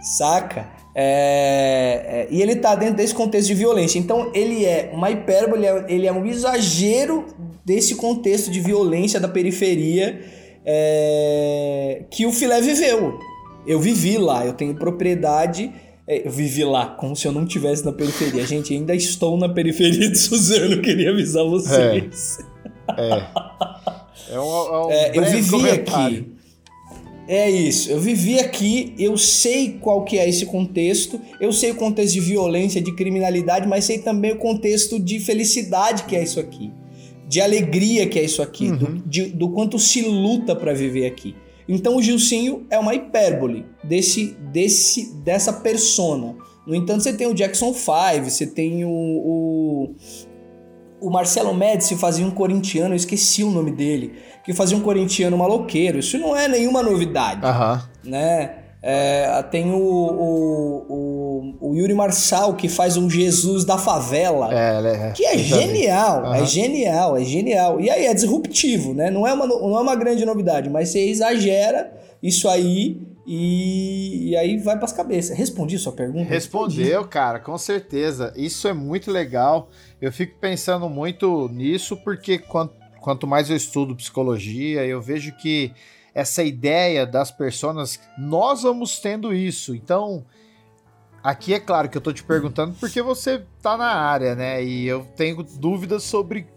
Saca? 0.01 0.69
É, 0.95 2.25
é, 2.27 2.27
e 2.31 2.41
ele 2.41 2.55
tá 2.55 2.75
dentro 2.75 2.95
desse 2.95 3.13
contexto 3.13 3.47
de 3.47 3.53
violência. 3.53 3.99
Então 3.99 4.31
ele 4.33 4.65
é 4.65 4.89
uma 4.93 5.09
hipérbole, 5.11 5.65
ele 5.87 6.07
é 6.07 6.11
um 6.11 6.25
exagero 6.25 7.25
desse 7.63 7.95
contexto 7.95 8.49
de 8.51 8.59
violência 8.59 9.19
da 9.19 9.27
periferia 9.27 10.19
é, 10.65 12.03
que 12.09 12.25
o 12.25 12.31
Filé 12.31 12.59
viveu. 12.61 13.19
Eu 13.67 13.79
vivi 13.79 14.17
lá, 14.17 14.45
eu 14.45 14.53
tenho 14.53 14.73
propriedade. 14.75 15.71
é, 16.07 16.25
Eu 16.27 16.31
vivi 16.31 16.63
lá, 16.63 16.87
como 16.87 17.15
se 17.15 17.27
eu 17.27 17.31
não 17.31 17.43
estivesse 17.43 17.85
na 17.85 17.91
periferia. 17.93 18.45
Gente, 18.45 18.73
ainda 18.73 18.95
estou 18.95 19.37
na 19.37 19.47
periferia 19.49 20.09
de 20.09 20.17
Suzano, 20.17 20.81
queria 20.81 21.11
avisar 21.11 21.45
vocês. 21.45 22.39
É. 22.97 23.23
É 24.31 24.39
um, 24.39 24.43
é 24.43 24.85
um 24.85 24.91
É, 24.91 25.11
eu 25.17 25.23
vivi 25.25 25.49
comentário. 25.51 26.17
aqui. 26.19 26.28
É 27.31 27.47
isso, 27.47 27.91
eu 27.91 27.99
vivi 27.99 28.39
aqui, 28.39 28.91
eu 28.97 29.15
sei 29.15 29.77
qual 29.79 30.03
que 30.03 30.17
é 30.17 30.27
esse 30.27 30.47
contexto, 30.47 31.21
eu 31.39 31.53
sei 31.53 31.69
o 31.69 31.75
contexto 31.75 32.13
de 32.15 32.19
violência, 32.21 32.81
de 32.81 32.91
criminalidade, 32.95 33.67
mas 33.67 33.85
sei 33.85 33.99
também 33.99 34.31
o 34.31 34.37
contexto 34.37 34.99
de 34.99 35.19
felicidade 35.19 36.05
que 36.05 36.15
é 36.15 36.23
isso 36.23 36.39
aqui, 36.39 36.71
de 37.27 37.39
alegria 37.39 38.07
que 38.07 38.17
é 38.17 38.23
isso 38.23 38.41
aqui, 38.41 38.71
do, 38.71 39.03
de- 39.05 39.27
do 39.27 39.49
quanto 39.49 39.77
se 39.77 40.01
luta 40.01 40.55
para 40.55 40.73
viver 40.73 41.05
aqui. 41.05 41.35
Então 41.67 41.97
o 41.97 42.01
Gilcinho 42.01 42.65
é 42.67 42.79
uma 42.79 42.95
hipérbole 42.95 43.63
desse, 43.83 44.35
desse, 44.51 45.13
dessa 45.23 45.53
persona. 45.53 46.35
No 46.65 46.73
entanto, 46.73 47.03
você 47.03 47.13
tem 47.13 47.27
o 47.27 47.33
Jackson 47.35 47.71
5, 47.73 48.27
você 48.27 48.47
tem 48.47 48.83
o, 48.85 48.89
o, 48.89 49.89
o 51.01 51.09
Marcelo 51.09 51.53
Médici 51.53 51.95
fazia 51.95 52.25
um 52.25 52.31
corintiano, 52.31 52.93
eu 52.93 52.97
esqueci 52.97 53.43
o 53.43 53.51
nome 53.51 53.71
dele, 53.71 54.13
que 54.43 54.53
fazia 54.53 54.77
um 54.77 54.81
corintiano 54.81 55.37
maloqueiro. 55.37 55.99
Isso 55.99 56.17
não 56.17 56.35
é 56.35 56.47
nenhuma 56.47 56.81
novidade, 56.83 57.45
Aham. 57.45 57.81
né? 58.03 58.55
É, 58.81 59.43
tem 59.51 59.71
o, 59.71 59.75
o, 59.77 60.85
o, 61.59 61.69
o 61.71 61.75
Yuri 61.75 61.93
Marçal, 61.93 62.53
que 62.53 62.69
faz 62.69 62.95
um 62.95 63.09
Jesus 63.09 63.65
da 63.65 63.77
favela. 63.77 64.53
É, 64.53 65.07
é, 65.07 65.11
Que 65.11 65.25
é 65.25 65.37
genial, 65.37 66.25
é 66.33 66.37
Aham. 66.39 66.45
genial, 66.45 67.17
é 67.17 67.23
genial. 67.25 67.81
E 67.81 67.89
aí 67.89 68.05
é 68.05 68.13
disruptivo, 68.13 68.93
né? 68.93 69.11
Não 69.11 69.27
é 69.27 69.33
uma, 69.33 69.45
não 69.45 69.77
é 69.77 69.81
uma 69.81 69.95
grande 69.95 70.25
novidade, 70.25 70.69
mas 70.69 70.89
você 70.89 71.09
exagera 71.09 71.91
isso 72.23 72.47
aí 72.47 73.01
e, 73.27 74.29
e 74.29 74.35
aí 74.37 74.57
vai 74.57 74.77
pras 74.77 74.91
cabeças. 74.91 75.37
Respondi 75.37 75.77
sua 75.77 75.91
pergunta? 75.91 76.27
Respondeu, 76.29 77.05
cara, 77.05 77.39
com 77.39 77.57
certeza. 77.57 78.33
Isso 78.35 78.67
é 78.67 78.73
muito 78.73 79.11
legal. 79.11 79.69
Eu 80.01 80.11
fico 80.13 80.37
pensando 80.39 80.89
muito 80.89 81.49
nisso 81.49 81.97
porque 81.97 82.37
quanto, 82.37 82.73
quanto 83.01 83.27
mais 83.27 83.49
eu 83.49 83.55
estudo 83.55 83.95
psicologia, 83.95 84.85
eu 84.85 85.01
vejo 85.01 85.35
que 85.35 85.73
essa 86.13 86.43
ideia 86.43 87.05
das 87.05 87.31
pessoas, 87.31 87.99
nós 88.17 88.63
vamos 88.63 88.99
tendo 88.99 89.33
isso. 89.33 89.75
Então, 89.75 90.25
aqui 91.23 91.53
é 91.53 91.59
claro 91.59 91.89
que 91.89 91.97
eu 91.97 92.01
tô 92.01 92.13
te 92.13 92.23
perguntando 92.23 92.75
porque 92.79 93.01
você 93.01 93.43
tá 93.61 93.77
na 93.77 93.93
área, 93.93 94.35
né? 94.35 94.63
E 94.63 94.87
eu 94.87 95.05
tenho 95.15 95.43
dúvidas 95.43 96.03
sobre. 96.03 96.47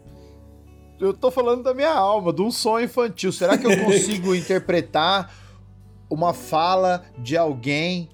Eu 1.01 1.13
tô 1.13 1.31
falando 1.31 1.65
da 1.65 1.75
minha 1.75 1.93
alma, 1.93 2.33
de 2.33 2.43
um 2.43 2.51
sonho 2.51 2.85
infantil. 2.85 3.33
Será 3.33 3.59
que 3.59 3.67
eu 3.67 3.77
consigo 3.85 4.35
interpretar 4.35 5.35
uma 6.09 6.33
fala 6.33 7.05
de 7.19 7.37
alguém? 7.37 8.09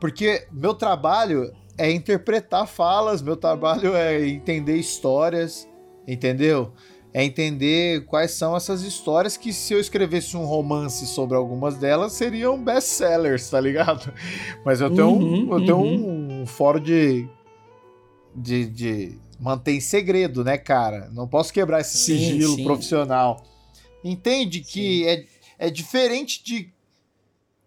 Porque 0.00 0.46
meu 0.50 0.74
trabalho 0.74 1.52
é 1.76 1.90
interpretar 1.90 2.66
falas, 2.66 3.20
meu 3.20 3.36
trabalho 3.36 3.94
é 3.94 4.26
entender 4.28 4.76
histórias, 4.76 5.68
entendeu? 6.06 6.72
É 7.12 7.22
entender 7.22 8.04
quais 8.06 8.32
são 8.32 8.56
essas 8.56 8.82
histórias 8.82 9.36
que 9.36 9.52
se 9.52 9.72
eu 9.72 9.78
escrevesse 9.78 10.36
um 10.36 10.44
romance 10.44 11.06
sobre 11.06 11.36
algumas 11.36 11.76
delas 11.76 12.12
seriam 12.12 12.62
best-sellers, 12.62 13.48
tá 13.48 13.60
ligado? 13.60 14.12
Mas 14.64 14.80
eu 14.80 14.92
tenho, 14.92 15.08
um, 15.08 15.18
Uhum, 15.18 15.52
eu 15.52 15.60
tenho 15.60 15.78
uhum. 15.78 16.42
um 16.42 16.46
fórum 16.46 16.80
de, 16.80 17.28
de, 18.34 18.66
de 18.66 19.18
manter 19.38 19.72
em 19.72 19.80
segredo, 19.80 20.42
né, 20.42 20.58
cara? 20.58 21.08
Não 21.12 21.28
posso 21.28 21.52
quebrar 21.52 21.80
esse 21.80 21.96
Sim, 21.96 22.18
sigilo 22.18 22.56
sim. 22.56 22.64
profissional. 22.64 23.44
Entende 24.02 24.60
que 24.60 25.06
é, 25.06 25.24
é 25.58 25.70
diferente 25.70 26.42
de 26.42 26.72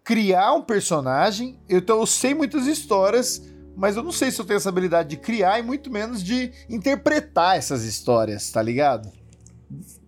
criar 0.03 0.53
um 0.53 0.61
personagem. 0.61 1.57
Então, 1.69 1.99
eu 1.99 2.05
sei 2.05 2.33
muitas 2.33 2.67
histórias, 2.67 3.43
mas 3.77 3.95
eu 3.95 4.03
não 4.03 4.11
sei 4.11 4.31
se 4.31 4.41
eu 4.41 4.45
tenho 4.45 4.57
essa 4.57 4.69
habilidade 4.69 5.09
de 5.09 5.17
criar 5.17 5.59
e 5.59 5.63
muito 5.63 5.89
menos 5.91 6.23
de 6.23 6.51
interpretar 6.69 7.55
essas 7.57 7.83
histórias, 7.85 8.49
tá 8.51 8.61
ligado? 8.61 9.09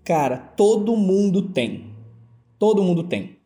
Cara, 0.04 0.38
todo 0.38 0.96
mundo 0.98 1.50
tem. 1.50 1.94
Todo 2.58 2.84
mundo 2.84 3.04
tem. 3.04 3.38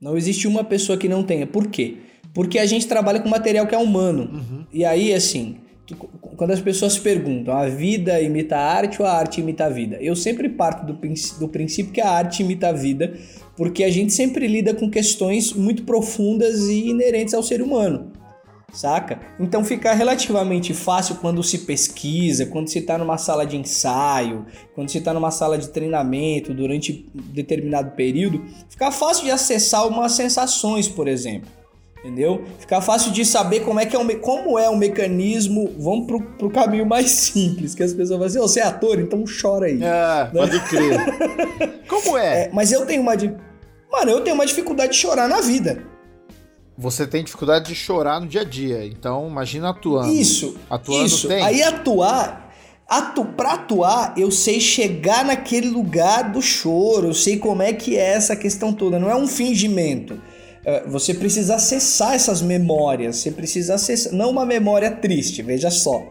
Não 0.00 0.16
existe 0.16 0.48
uma 0.48 0.64
pessoa 0.64 0.98
que 0.98 1.08
não 1.08 1.22
tenha. 1.22 1.46
Por 1.46 1.66
quê? 1.68 1.98
Porque 2.32 2.58
a 2.58 2.66
gente 2.66 2.86
trabalha 2.88 3.20
com 3.20 3.28
material 3.28 3.66
que 3.66 3.74
é 3.74 3.78
humano. 3.78 4.66
E 4.72 4.84
aí, 4.84 5.12
assim, 5.14 5.58
tu- 5.86 5.94
quando 5.96 6.50
as 6.50 6.60
pessoas 6.60 6.98
perguntam, 6.98 7.54
a 7.56 7.68
vida 7.68 8.20
imita 8.20 8.56
a 8.56 8.72
arte 8.74 9.00
ou 9.00 9.06
a 9.06 9.12
arte 9.12 9.40
imita 9.40 9.66
a 9.66 9.68
vida? 9.68 9.96
Eu 10.00 10.16
sempre 10.16 10.48
parto 10.48 10.84
do, 10.84 10.94
do 11.38 11.48
princípio 11.48 11.92
que 11.92 12.00
a 12.00 12.10
arte 12.10 12.42
imita 12.42 12.68
a 12.68 12.72
vida, 12.72 13.16
porque 13.56 13.84
a 13.84 13.90
gente 13.90 14.12
sempre 14.12 14.46
lida 14.48 14.74
com 14.74 14.90
questões 14.90 15.52
muito 15.52 15.84
profundas 15.84 16.62
e 16.68 16.88
inerentes 16.88 17.34
ao 17.34 17.42
ser 17.42 17.62
humano. 17.62 18.10
Saca? 18.72 19.20
Então 19.38 19.64
fica 19.64 19.92
relativamente 19.92 20.74
fácil 20.74 21.16
quando 21.16 21.42
se 21.42 21.58
pesquisa, 21.58 22.46
quando 22.46 22.68
se 22.68 22.80
está 22.80 22.98
numa 22.98 23.16
sala 23.16 23.46
de 23.46 23.56
ensaio, 23.56 24.46
quando 24.74 24.90
se 24.90 24.98
está 24.98 25.12
numa 25.14 25.30
sala 25.30 25.56
de 25.56 25.68
treinamento 25.68 26.52
durante 26.52 27.08
determinado 27.14 27.92
período, 27.92 28.44
fica 28.68 28.90
fácil 28.90 29.24
de 29.24 29.30
acessar 29.30 29.86
umas 29.86 30.12
sensações, 30.12 30.88
por 30.88 31.06
exemplo. 31.06 31.48
Entendeu? 32.04 32.44
Fica 32.58 32.82
fácil 32.82 33.10
de 33.12 33.24
saber 33.24 33.60
como 33.60 33.80
é 33.80 33.86
que 33.86 33.96
é 33.96 33.98
o, 33.98 34.20
como 34.20 34.58
é 34.58 34.68
o 34.68 34.76
mecanismo. 34.76 35.74
Vamos 35.78 36.06
pro, 36.06 36.20
pro 36.20 36.50
caminho 36.50 36.84
mais 36.84 37.08
simples, 37.12 37.74
que 37.74 37.82
as 37.82 37.94
pessoas 37.94 38.10
falam 38.18 38.26
assim, 38.26 38.38
"Ô, 38.40 38.42
você 38.42 38.60
é 38.60 38.64
ator, 38.64 39.00
então 39.00 39.24
chora 39.24 39.66
aí. 39.66 39.80
É, 39.82 40.24
pode 40.26 40.60
crer. 40.68 41.00
Como 41.88 42.18
é? 42.18 42.42
É, 42.42 42.50
mas 42.52 42.72
eu 42.72 42.84
tenho 42.84 43.00
uma. 43.00 43.14
Mano, 43.90 44.10
eu 44.10 44.20
tenho 44.20 44.34
uma 44.34 44.44
dificuldade 44.44 44.92
de 44.92 44.98
chorar 44.98 45.26
na 45.26 45.40
vida. 45.40 45.82
Você 46.76 47.06
tem 47.06 47.22
dificuldade 47.22 47.68
de 47.68 47.74
chorar 47.74 48.20
no 48.20 48.26
dia 48.26 48.40
a 48.40 48.44
dia, 48.44 48.84
então 48.84 49.28
imagina 49.28 49.70
atuando. 49.70 50.12
Isso. 50.12 50.56
Atuando 50.68 51.06
isso. 51.06 51.28
tem? 51.28 51.42
Aí 51.42 51.62
atuar, 51.62 52.52
atu, 52.88 53.24
pra 53.24 53.54
atuar, 53.54 54.14
eu 54.16 54.30
sei 54.30 54.60
chegar 54.60 55.24
naquele 55.24 55.68
lugar 55.68 56.32
do 56.32 56.42
choro, 56.42 57.08
eu 57.08 57.14
sei 57.14 57.38
como 57.38 57.62
é 57.62 57.72
que 57.72 57.96
é 57.96 58.14
essa 58.14 58.34
questão 58.34 58.72
toda. 58.72 58.98
Não 58.98 59.08
é 59.08 59.14
um 59.14 59.28
fingimento. 59.28 60.20
É, 60.64 60.82
Você 60.88 61.14
precisa 61.14 61.56
acessar 61.56 62.14
essas 62.14 62.42
memórias, 62.42 63.16
você 63.16 63.30
precisa 63.30 63.74
acessar. 63.74 64.12
Não 64.12 64.30
uma 64.30 64.44
memória 64.44 64.90
triste, 64.90 65.42
veja 65.42 65.70
só. 65.70 66.02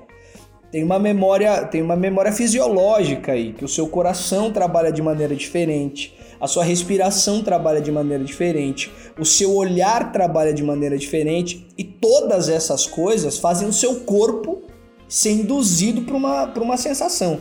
Tem 0.72 0.84
uma 0.84 0.98
memória, 0.98 1.66
tem 1.66 1.82
uma 1.82 1.96
memória 1.96 2.32
fisiológica 2.32 3.34
aí, 3.34 3.54
que 3.54 3.66
o 3.66 3.68
seu 3.68 3.88
coração 3.88 4.52
trabalha 4.52 4.92
de 4.92 5.02
maneira 5.02 5.36
diferente, 5.36 6.16
a 6.44 6.48
sua 6.48 6.66
respiração 6.66 7.42
trabalha 7.42 7.80
de 7.80 7.90
maneira 7.90 8.22
diferente, 8.22 8.92
o 9.18 9.24
seu 9.24 9.56
olhar 9.56 10.12
trabalha 10.12 10.54
de 10.54 10.62
maneira 10.62 10.98
diferente, 10.98 11.66
e 11.78 11.86
todas 11.86 12.50
essas 12.50 12.86
coisas 12.86 13.38
fazem 13.38 13.66
o 13.66 13.72
seu 13.72 14.02
corpo 14.02 14.64
ser 15.08 15.32
induzido 15.32 16.02
para 16.02 16.18
uma, 16.18 16.44
uma 16.60 16.76
sensação. 16.76 17.40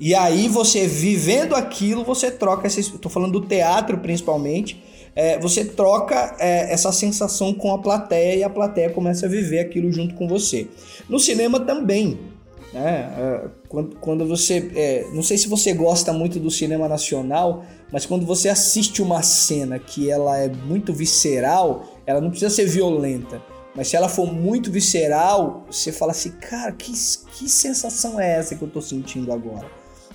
E 0.00 0.12
aí 0.12 0.48
você 0.48 0.88
vivendo 0.88 1.54
aquilo, 1.54 2.02
você 2.02 2.32
troca 2.32 2.66
essa. 2.66 2.80
Estou 2.80 3.08
falando 3.08 3.38
do 3.38 3.46
teatro 3.46 3.98
principalmente. 3.98 4.82
é, 5.14 5.38
você 5.38 5.64
troca 5.64 6.34
é, 6.40 6.72
essa 6.72 6.90
sensação 6.90 7.54
com 7.54 7.72
a 7.72 7.78
plateia 7.78 8.34
e 8.34 8.42
a 8.42 8.50
plateia 8.50 8.90
começa 8.90 9.26
a 9.26 9.28
viver 9.28 9.60
aquilo 9.60 9.92
junto 9.92 10.16
com 10.16 10.26
você. 10.26 10.66
No 11.08 11.20
cinema 11.20 11.60
também. 11.60 12.31
Né? 12.72 13.14
É, 13.18 13.48
quando, 13.68 13.96
quando 13.96 14.26
você. 14.26 14.70
é, 14.74 15.06
não 15.12 15.22
sei 15.22 15.36
se 15.36 15.48
você 15.48 15.72
gosta 15.72 16.12
muito 16.12 16.40
do 16.40 16.50
cinema 16.50 16.88
nacional, 16.88 17.64
mas 17.92 18.06
quando 18.06 18.24
você 18.24 18.48
assiste 18.48 19.02
uma 19.02 19.22
cena 19.22 19.78
que 19.78 20.10
ela 20.10 20.38
é 20.38 20.48
muito 20.48 20.92
visceral, 20.92 21.84
ela 22.06 22.20
não 22.20 22.30
precisa 22.30 22.50
ser 22.50 22.66
violenta. 22.66 23.42
Mas 23.74 23.88
se 23.88 23.96
ela 23.96 24.08
for 24.08 24.30
muito 24.30 24.70
visceral, 24.70 25.64
você 25.70 25.92
fala 25.92 26.12
assim, 26.12 26.30
cara, 26.32 26.72
que, 26.72 26.92
que 26.92 27.48
sensação 27.48 28.20
é 28.20 28.38
essa 28.38 28.54
que 28.54 28.62
eu 28.62 28.68
tô 28.68 28.82
sentindo 28.82 29.32
agora? 29.32 29.66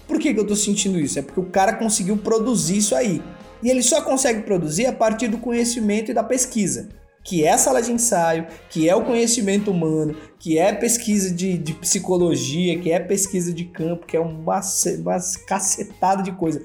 Por 0.08 0.20
que, 0.20 0.34
que 0.34 0.40
eu 0.40 0.46
tô 0.46 0.56
sentindo 0.56 1.00
isso? 1.00 1.20
É 1.20 1.22
porque 1.22 1.40
o 1.40 1.46
cara 1.46 1.74
conseguiu 1.74 2.18
produzir 2.18 2.78
isso 2.78 2.96
aí. 2.96 3.22
E 3.62 3.70
ele 3.70 3.82
só 3.82 4.02
consegue 4.02 4.44
produzir 4.44 4.86
a 4.86 4.94
partir 4.94 5.28
do 5.28 5.40
conhecimento 5.40 6.12
e 6.12 6.14
da 6.14 6.24
pesquisa 6.24 6.90
que 7.28 7.44
é 7.44 7.52
a 7.52 7.58
sala 7.58 7.82
de 7.82 7.92
ensaio, 7.92 8.48
que 8.70 8.88
é 8.88 8.96
o 8.96 9.04
conhecimento 9.04 9.70
humano, 9.70 10.16
que 10.40 10.58
é 10.58 10.72
pesquisa 10.72 11.30
de, 11.30 11.58
de 11.58 11.74
psicologia, 11.74 12.80
que 12.80 12.90
é 12.90 13.02
pesquisa 13.02 13.54
de 13.54 13.66
campo, 13.66 14.06
que 14.06 14.16
é 14.16 14.20
uma, 14.20 14.62
uma 15.00 15.18
cacetada 15.46 16.24
de 16.24 16.32
coisa. 16.32 16.64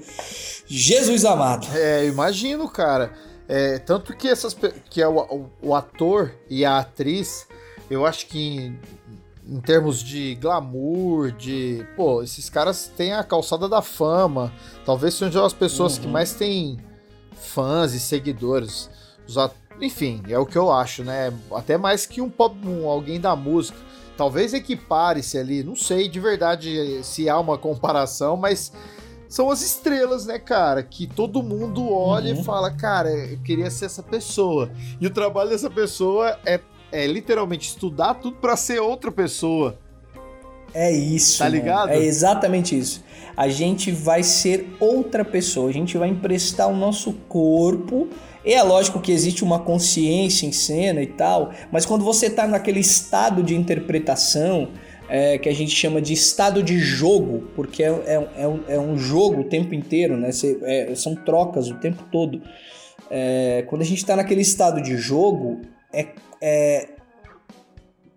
Jesus 0.65 1.25
amado. 1.25 1.67
É, 1.75 2.07
imagino, 2.07 2.69
cara. 2.69 3.11
É, 3.45 3.77
tanto 3.77 4.15
que 4.15 4.29
essas 4.29 4.55
que 4.89 5.01
é 5.01 5.07
o, 5.07 5.49
o, 5.61 5.75
ator 5.75 6.33
e 6.49 6.63
a 6.63 6.79
atriz, 6.79 7.45
eu 7.89 8.05
acho 8.05 8.27
que 8.27 8.39
em, 8.39 8.79
em, 9.45 9.59
termos 9.59 10.01
de 10.01 10.35
glamour, 10.35 11.33
de. 11.33 11.85
Pô, 11.97 12.23
esses 12.23 12.49
caras 12.49 12.89
têm 12.95 13.11
a 13.11 13.21
calçada 13.21 13.67
da 13.67 13.81
fama. 13.81 14.53
Talvez 14.85 15.15
sejam 15.15 15.43
as 15.43 15.51
pessoas 15.51 15.97
uhum. 15.97 16.03
que 16.03 16.07
mais 16.07 16.31
têm 16.31 16.79
fãs 17.33 17.93
e 17.93 17.99
seguidores. 17.99 18.89
Os, 19.27 19.37
enfim, 19.81 20.21
é 20.27 20.37
o 20.37 20.45
que 20.45 20.57
eu 20.57 20.71
acho, 20.71 21.03
né? 21.03 21.33
Até 21.51 21.77
mais 21.77 22.05
que 22.05 22.21
um, 22.21 22.29
pop, 22.29 22.55
um 22.65 22.87
alguém 22.87 23.19
da 23.19 23.35
música. 23.35 23.77
Talvez 24.15 24.53
equipare-se 24.53 25.37
ali, 25.37 25.63
não 25.63 25.75
sei 25.75 26.07
de 26.07 26.19
verdade 26.19 27.03
se 27.03 27.27
há 27.27 27.39
uma 27.39 27.57
comparação, 27.57 28.37
mas 28.37 28.71
são 29.27 29.49
as 29.49 29.63
estrelas, 29.63 30.27
né, 30.27 30.37
cara? 30.37 30.83
Que 30.83 31.07
todo 31.07 31.41
mundo 31.41 31.91
olha 31.91 32.35
uhum. 32.35 32.41
e 32.41 32.43
fala, 32.43 32.69
cara, 32.69 33.09
eu 33.09 33.39
queria 33.39 33.71
ser 33.71 33.85
essa 33.85 34.03
pessoa. 34.03 34.71
E 35.01 35.07
o 35.07 35.09
trabalho 35.09 35.49
dessa 35.49 35.71
pessoa 35.71 36.37
é, 36.45 36.59
é 36.91 37.07
literalmente 37.07 37.69
estudar 37.69 38.13
tudo 38.13 38.37
para 38.37 38.55
ser 38.55 38.79
outra 38.79 39.11
pessoa. 39.11 39.79
É 40.71 40.91
isso. 40.91 41.39
Tá 41.39 41.47
ligado? 41.47 41.89
Mano. 41.89 41.99
É 41.99 42.05
exatamente 42.05 42.77
isso. 42.77 43.03
A 43.35 43.47
gente 43.47 43.91
vai 43.91 44.21
ser 44.21 44.75
outra 44.79 45.25
pessoa. 45.25 45.67
A 45.69 45.73
gente 45.73 45.97
vai 45.97 46.09
emprestar 46.09 46.67
o 46.67 46.75
nosso 46.75 47.13
corpo 47.27 48.09
é 48.51 48.61
lógico 48.61 48.99
que 48.99 49.11
existe 49.11 49.43
uma 49.43 49.59
consciência 49.59 50.45
em 50.45 50.51
cena 50.51 51.01
e 51.01 51.07
tal, 51.07 51.51
mas 51.71 51.85
quando 51.85 52.03
você 52.03 52.27
está 52.27 52.45
naquele 52.45 52.79
estado 52.79 53.41
de 53.41 53.55
interpretação, 53.55 54.69
é, 55.07 55.37
que 55.37 55.47
a 55.47 55.53
gente 55.53 55.71
chama 55.71 56.01
de 56.01 56.13
estado 56.13 56.61
de 56.61 56.77
jogo, 56.79 57.49
porque 57.55 57.83
é, 57.83 57.87
é, 57.87 58.27
é, 58.37 58.47
um, 58.47 58.59
é 58.67 58.79
um, 58.79 58.97
jogo 58.97 59.41
o 59.41 59.43
tempo 59.43 59.73
inteiro, 59.73 60.17
né? 60.17 60.31
Cê, 60.31 60.57
é, 60.63 60.95
são 60.95 61.15
trocas 61.15 61.69
o 61.69 61.75
tempo 61.75 62.03
todo. 62.11 62.41
É, 63.09 63.63
quando 63.67 63.81
a 63.81 63.85
gente 63.85 63.99
está 63.99 64.15
naquele 64.15 64.41
estado 64.41 64.81
de 64.81 64.97
jogo, 64.97 65.61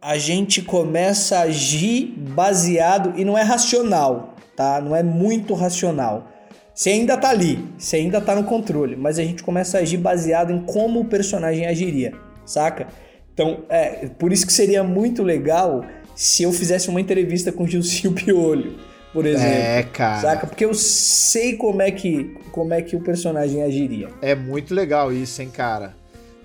a 0.00 0.16
gente 0.16 0.62
começa 0.62 1.38
a 1.38 1.42
agir 1.42 2.14
baseado, 2.16 3.12
e 3.16 3.25
não 3.25 3.37
é 3.37 3.42
racional, 3.42 4.35
tá? 4.56 4.80
Não 4.80 4.97
é 4.97 5.02
muito 5.02 5.54
racional 5.54 6.33
você 6.76 6.90
ainda 6.90 7.16
tá 7.16 7.30
ali, 7.30 7.64
você 7.78 7.97
ainda 7.97 8.21
tá 8.21 8.35
no 8.35 8.45
controle, 8.45 8.97
mas 8.97 9.18
a 9.18 9.23
gente 9.23 9.42
começa 9.42 9.78
a 9.78 9.80
agir 9.80 9.97
baseado 9.97 10.52
em 10.52 10.61
como 10.61 11.00
o 11.00 11.04
personagem 11.06 11.66
agiria, 11.66 12.12
saca? 12.45 12.88
Então, 13.33 13.64
é, 13.71 14.09
por 14.18 14.30
isso 14.30 14.47
que 14.47 14.52
seria 14.52 14.85
muito 14.85 15.23
legal 15.23 15.83
se 16.14 16.42
eu 16.42 16.52
fizesse 16.52 16.90
uma 16.90 17.00
entrevista 17.00 17.50
com 17.50 17.64
o 17.64 17.66
Gilcinho 17.66 18.12
Piolho, 18.12 18.76
por 19.11 19.25
exemplo. 19.25 19.56
É, 19.56 19.83
cara. 19.85 20.21
Saca? 20.21 20.47
Porque 20.47 20.66
eu 20.66 20.75
sei 20.75 21.56
como 21.56 21.80
é 21.80 21.90
que, 21.90 22.37
como 22.52 22.75
é 22.75 22.83
que 22.83 22.95
o 22.95 23.00
personagem 23.00 23.62
agiria. 23.62 24.11
É 24.21 24.35
muito 24.35 24.75
legal 24.75 25.11
isso, 25.11 25.40
hein, 25.40 25.49
cara? 25.50 25.97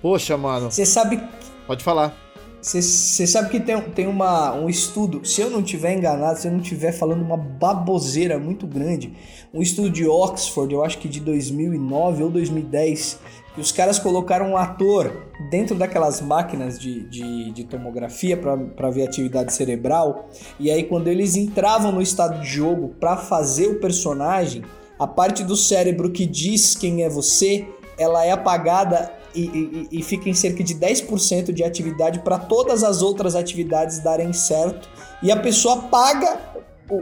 Poxa, 0.02 0.38
mano. 0.38 0.72
Você 0.72 0.86
sabe. 0.86 1.22
Pode 1.68 1.84
falar. 1.84 2.16
Você 2.62 3.26
sabe 3.26 3.50
que 3.50 3.60
tem, 3.60 3.82
tem 3.82 4.08
uma, 4.08 4.54
um 4.54 4.70
estudo, 4.70 5.26
se 5.26 5.42
eu 5.42 5.50
não 5.50 5.64
tiver 5.64 5.98
enganado, 5.98 6.38
se 6.38 6.48
eu 6.48 6.52
não 6.52 6.60
estiver 6.60 6.92
falando 6.92 7.24
uma 7.24 7.36
baboseira 7.36 8.38
muito 8.38 8.68
grande, 8.68 9.14
um 9.52 9.64
estudo 9.64 9.90
de 9.90 10.08
Oxford, 10.08 10.72
eu 10.72 10.84
acho 10.84 11.00
que 11.00 11.10
de 11.10 11.20
2009 11.22 12.24
ou 12.24 12.30
2010, 12.30 13.18
que 13.56 13.62
os 13.62 13.72
caras 13.72 13.98
colocaram 13.98 14.52
um 14.52 14.58
ator 14.58 15.26
dentro 15.50 15.76
daquelas 15.76 16.22
máquinas 16.22 16.78
de, 16.78 17.10
de, 17.10 17.52
de 17.52 17.64
tomografia 17.64 18.38
para 18.38 18.92
ver 18.92 19.08
atividade 19.08 19.52
cerebral, 19.54 20.30
e 20.60 20.70
aí 20.70 20.84
quando 20.84 21.08
eles 21.08 21.36
entravam 21.36 21.92
no 21.92 22.02
estado 22.02 22.42
de 22.42 22.48
jogo 22.48 22.90
para 23.00 23.18
fazer 23.18 23.70
o 23.70 23.80
personagem, 23.80 24.62
a 25.00 25.08
parte 25.08 25.44
do 25.44 25.56
cérebro 25.56 26.12
que 26.12 26.28
diz 26.28 26.76
quem 26.76 27.02
é 27.02 27.10
você, 27.10 27.68
ela 27.98 28.24
é 28.24 28.32
apagada 28.32 29.12
e, 29.34 29.88
e, 29.92 30.00
e 30.00 30.04
fica 30.04 30.30
em 30.30 30.34
cerca 30.34 30.64
de 30.64 30.76
10% 30.76 31.52
de 31.52 31.64
atividade 31.64 32.20
para 32.20 32.38
todas 32.38 32.84
as 32.84 33.02
outras 33.02 33.36
atividades 33.36 34.00
darem 34.00 34.34
certo. 34.34 34.90
E 35.22 35.32
a 35.32 35.38
pessoa 35.38 35.84
paga 35.84 36.40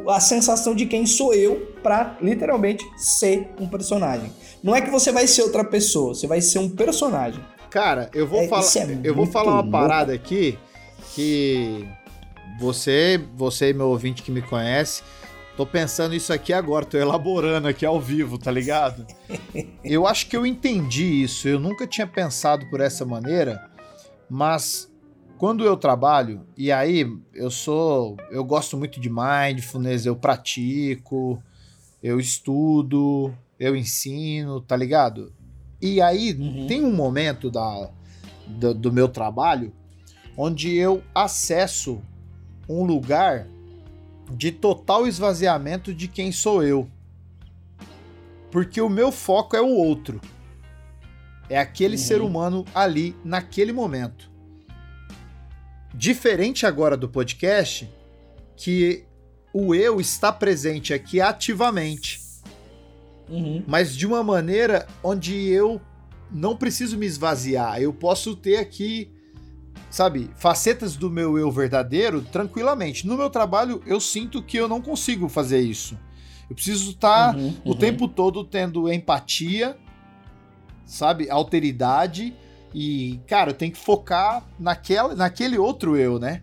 a 0.08 0.20
sensação 0.20 0.76
de 0.76 0.86
quem 0.86 1.06
sou 1.06 1.34
eu 1.34 1.74
para 1.82 2.18
literalmente 2.22 2.86
ser 2.98 3.50
um 3.60 3.68
personagem. 3.68 4.32
Não 4.63 4.76
é 4.76 4.82
que 4.82 4.89
você 4.89 5.12
vai 5.12 5.28
ser 5.28 5.42
outra 5.44 5.63
pessoa, 5.63 6.13
você 6.13 6.28
vai 6.28 6.42
ser 6.42 6.60
um 6.60 6.70
personagem. 6.70 7.44
Cara, 7.70 8.10
eu 8.13 8.28
vou 8.28 8.42
é, 8.42 8.48
falar, 8.48 8.65
é 8.78 9.00
eu 9.04 9.15
vou 9.15 9.26
falar 9.26 9.52
uma 9.52 9.62
louco. 9.62 9.72
parada 9.72 10.13
aqui 10.13 10.58
que 11.13 11.88
você, 12.60 13.20
você 13.36 13.74
meu 13.74 13.89
ouvinte 13.89 14.22
que 14.22 14.32
me 14.32 14.42
conhece, 14.42 15.02
Tô 15.60 15.65
pensando 15.65 16.15
isso 16.15 16.32
aqui 16.32 16.54
agora, 16.54 16.86
tô 16.86 16.98
elaborando 16.98 17.67
aqui 17.67 17.86
ao 17.86 18.00
vivo, 18.00 18.38
tá 18.38 18.50
ligado? 18.50 19.06
eu 19.84 20.08
acho 20.08 20.30
que 20.30 20.38
eu 20.38 20.45
entendi 20.45 21.22
isso, 21.22 21.50
eu 21.50 21.60
nunca 21.60 21.86
tinha 21.86 22.08
pensado 22.08 22.65
por 22.69 22.80
essa 22.80 23.06
maneira, 23.06 23.69
mas 24.30 24.89
quando 25.38 25.65
eu 25.65 25.76
trabalho, 25.76 26.48
e 26.56 26.72
aí 26.72 27.06
eu 27.34 27.52
sou, 27.52 28.15
eu 28.32 28.41
gosto 28.45 28.78
muito 28.78 29.02
de 29.02 29.10
mindfulness, 29.10 30.06
eu 30.06 30.15
pratico, 30.15 31.43
eu 32.02 32.22
estudo, 32.22 33.36
eu 33.60 33.76
ensino, 33.76 34.62
tá 34.62 34.78
ligado? 34.78 35.34
E 35.82 36.00
aí 36.00 36.32
uhum. 36.39 36.67
tem 36.67 36.86
um 36.86 36.95
momento 36.95 37.52
da, 37.52 37.89
do, 38.48 38.74
do 38.74 38.93
meu 38.93 39.10
trabalho 39.10 39.74
onde 40.38 40.74
eu 40.74 41.04
acesso 41.13 42.02
um 42.69 42.86
lugar 42.86 43.45
de 44.30 44.52
total 44.52 45.08
esvaziamento 45.08 45.94
de 45.94 46.08
quem 46.08 46.32
sou 46.32 46.63
eu. 46.63 46.89
Porque 48.52 48.82
o 48.82 48.89
meu 48.89 49.12
foco 49.12 49.56
é 49.56 49.62
o 49.62 49.70
outro. 49.70 50.20
É 51.50 51.58
aquele 51.58 51.96
uhum. 51.96 52.02
ser 52.02 52.22
humano 52.22 52.65
ali, 52.74 53.15
naquele 53.24 53.72
momento. 53.72 54.30
Diferente 55.94 56.65
agora 56.65 56.96
do 56.96 57.10
podcast, 57.10 57.89
que 58.56 59.06
o 59.52 59.74
eu 59.74 60.00
está 60.00 60.32
presente 60.32 60.94
aqui 60.94 61.20
ativamente. 61.20 62.22
Uhum. 63.28 63.63
Mas 63.68 63.96
de 63.96 64.06
uma 64.06 64.24
maneira 64.24 64.88
onde 65.04 65.36
eu 65.48 65.82
não 66.32 66.56
preciso 66.56 66.98
me 66.98 67.06
esvaziar. 67.06 67.82
Eu 67.82 67.94
posso 67.94 68.36
ter 68.36 68.58
aqui 68.58 69.12
sabe, 69.89 70.30
facetas 70.36 70.95
do 70.95 71.10
meu 71.10 71.38
eu 71.38 71.52
verdadeiro 71.52 72.21
tranquilamente. 72.21 73.08
No 73.08 73.17
meu 73.17 73.30
trabalho, 73.30 73.82
eu 73.86 73.99
sinto 73.99 74.41
que 74.41 74.58
eu 74.58 74.67
não 74.67 74.82
consigo 74.82 75.28
fazer 75.28 75.60
isso. 75.60 75.97
Eu 76.49 76.56
preciso 76.56 76.91
estar 76.91 77.36
uhum, 77.36 77.54
o 77.63 77.69
uhum. 77.69 77.75
tempo 77.78 78.08
todo 78.08 78.43
tendo 78.43 78.91
empatia, 78.91 79.78
sabe, 80.86 81.30
alteridade 81.30 82.34
e, 82.73 83.19
cara, 83.28 83.52
eu 83.52 83.56
tenho 83.56 83.71
que 83.71 83.78
focar 83.78 84.43
naquela, 84.60 85.15
naquele 85.15 85.58
outro 85.58 85.95
eu, 85.95 86.19
né? 86.19 86.41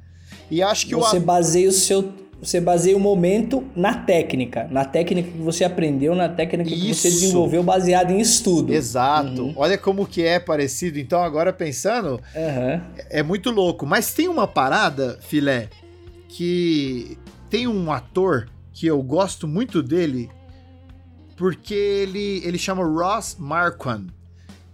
E 0.50 0.62
acho 0.62 0.86
que 0.86 0.94
você 0.94 1.18
o... 1.18 1.20
baseia 1.20 1.68
o 1.68 1.72
seu 1.72 2.12
você 2.40 2.60
baseia 2.60 2.96
o 2.96 3.00
momento 3.00 3.64
na 3.74 3.94
técnica, 3.94 4.68
na 4.70 4.84
técnica 4.84 5.30
que 5.30 5.38
você 5.38 5.64
aprendeu, 5.64 6.14
na 6.14 6.28
técnica 6.28 6.70
Isso. 6.70 6.80
que 6.80 6.94
você 6.94 7.10
desenvolveu 7.10 7.62
baseado 7.62 8.10
em 8.10 8.20
estudo. 8.20 8.72
Exato. 8.72 9.44
Uhum. 9.46 9.54
Olha 9.56 9.78
como 9.78 10.06
que 10.06 10.22
é 10.22 10.38
parecido. 10.38 10.98
Então 10.98 11.22
agora 11.22 11.52
pensando, 11.52 12.20
uhum. 12.34 12.80
é 13.08 13.22
muito 13.22 13.50
louco. 13.50 13.86
Mas 13.86 14.12
tem 14.12 14.28
uma 14.28 14.46
parada, 14.46 15.18
filé, 15.22 15.68
que 16.28 17.16
tem 17.48 17.66
um 17.66 17.90
ator 17.90 18.48
que 18.72 18.86
eu 18.86 19.02
gosto 19.02 19.48
muito 19.48 19.82
dele, 19.82 20.28
porque 21.36 21.74
ele 21.74 22.42
ele 22.44 22.58
chama 22.58 22.84
Ross 22.84 23.36
Marquand. 23.38 24.06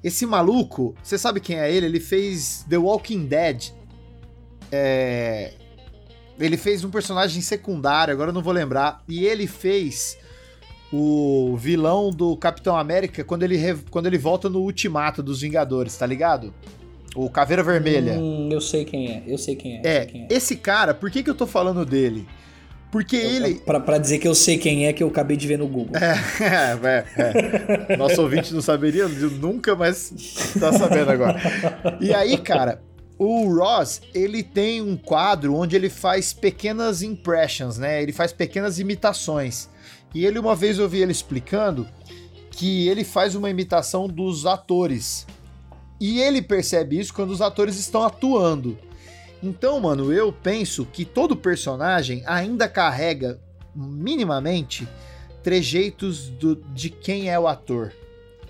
Esse 0.02 0.26
maluco, 0.26 0.96
você 1.00 1.16
sabe 1.16 1.38
quem 1.38 1.60
é 1.60 1.72
ele? 1.72 1.86
Ele 1.86 2.00
fez 2.00 2.66
The 2.68 2.76
Walking 2.76 3.26
Dead. 3.26 3.70
É, 4.72 5.52
ele 6.38 6.56
fez 6.56 6.84
um 6.84 6.90
personagem 6.90 7.40
secundário, 7.42 8.12
agora 8.12 8.30
eu 8.30 8.34
não 8.34 8.42
vou 8.42 8.52
lembrar. 8.52 9.02
E 9.08 9.24
ele 9.24 9.46
fez 9.46 10.18
o 10.92 11.56
vilão 11.56 12.10
do 12.10 12.36
Capitão 12.36 12.76
América 12.76 13.24
quando 13.24 13.42
ele, 13.42 13.58
quando 13.90 14.06
ele 14.06 14.18
volta 14.18 14.48
no 14.48 14.60
Ultimato 14.60 15.22
dos 15.22 15.40
Vingadores, 15.40 15.96
tá 15.96 16.06
ligado? 16.06 16.52
O 17.14 17.28
Caveira 17.28 17.62
Vermelha. 17.62 18.12
Hum, 18.12 18.48
eu 18.50 18.60
sei 18.60 18.84
quem 18.84 19.10
é, 19.10 19.22
eu 19.26 19.38
sei 19.38 19.56
quem 19.56 19.78
é. 19.78 19.80
É, 19.84 20.06
quem 20.06 20.22
é. 20.22 20.28
esse 20.30 20.56
cara, 20.56 20.94
por 20.94 21.10
que, 21.10 21.22
que 21.22 21.30
eu 21.30 21.34
tô 21.34 21.46
falando 21.46 21.84
dele? 21.84 22.26
Porque 22.90 23.16
eu, 23.16 23.30
ele. 23.30 23.54
Pra, 23.54 23.80
pra, 23.80 23.96
dizer 23.96 24.18
que 24.18 24.28
eu 24.28 24.34
sei 24.34 24.58
quem 24.58 24.86
é, 24.86 24.92
que 24.92 25.02
eu 25.02 25.08
acabei 25.08 25.36
de 25.36 25.46
ver 25.46 25.58
no 25.58 25.66
Google. 25.66 25.96
É, 25.96 26.16
é, 26.86 27.92
é. 27.92 27.96
Nosso 27.96 28.20
ouvinte 28.20 28.52
não 28.52 28.60
saberia, 28.60 29.08
nunca, 29.08 29.74
mas 29.74 30.52
tá 30.60 30.72
sabendo 30.74 31.10
agora. 31.10 31.40
E 32.00 32.12
aí, 32.14 32.36
cara, 32.36 32.82
o 33.24 33.56
Ross, 33.56 34.02
ele 34.12 34.42
tem 34.42 34.82
um 34.82 34.96
quadro 34.96 35.54
onde 35.54 35.76
ele 35.76 35.88
faz 35.88 36.32
pequenas 36.32 37.02
impressions, 37.02 37.78
né? 37.78 38.02
Ele 38.02 38.12
faz 38.12 38.32
pequenas 38.32 38.80
imitações. 38.80 39.68
E 40.12 40.26
ele 40.26 40.40
uma 40.40 40.56
vez 40.56 40.78
eu 40.78 40.88
vi 40.88 41.02
ele 41.02 41.12
explicando 41.12 41.86
que 42.50 42.88
ele 42.88 43.04
faz 43.04 43.34
uma 43.34 43.48
imitação 43.48 44.08
dos 44.08 44.44
atores. 44.44 45.24
E 46.00 46.20
ele 46.20 46.42
percebe 46.42 46.98
isso 46.98 47.14
quando 47.14 47.30
os 47.30 47.40
atores 47.40 47.78
estão 47.78 48.02
atuando. 48.02 48.76
Então, 49.40 49.78
mano, 49.78 50.12
eu 50.12 50.32
penso 50.32 50.84
que 50.84 51.04
todo 51.04 51.36
personagem 51.36 52.24
ainda 52.26 52.68
carrega 52.68 53.40
minimamente 53.74 54.86
trejeitos 55.44 56.28
do, 56.28 56.56
de 56.74 56.90
quem 56.90 57.30
é 57.30 57.38
o 57.38 57.46
ator. 57.46 57.92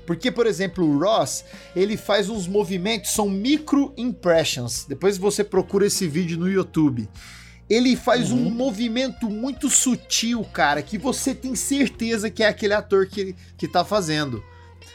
Porque, 0.06 0.30
por 0.30 0.46
exemplo, 0.46 0.84
o 0.84 0.98
Ross, 0.98 1.44
ele 1.74 1.96
faz 1.96 2.28
uns 2.28 2.46
movimentos, 2.46 3.10
são 3.10 3.28
micro 3.28 3.92
impressions. 3.96 4.84
Depois 4.88 5.16
você 5.16 5.44
procura 5.44 5.86
esse 5.86 6.06
vídeo 6.08 6.38
no 6.38 6.50
YouTube. 6.50 7.08
Ele 7.70 7.96
faz 7.96 8.30
uhum. 8.30 8.46
um 8.46 8.50
movimento 8.50 9.30
muito 9.30 9.70
sutil, 9.70 10.44
cara, 10.52 10.82
que 10.82 10.98
você 10.98 11.34
tem 11.34 11.54
certeza 11.54 12.28
que 12.28 12.42
é 12.42 12.48
aquele 12.48 12.74
ator 12.74 13.06
que, 13.06 13.34
que 13.56 13.68
tá 13.68 13.84
fazendo. 13.84 14.42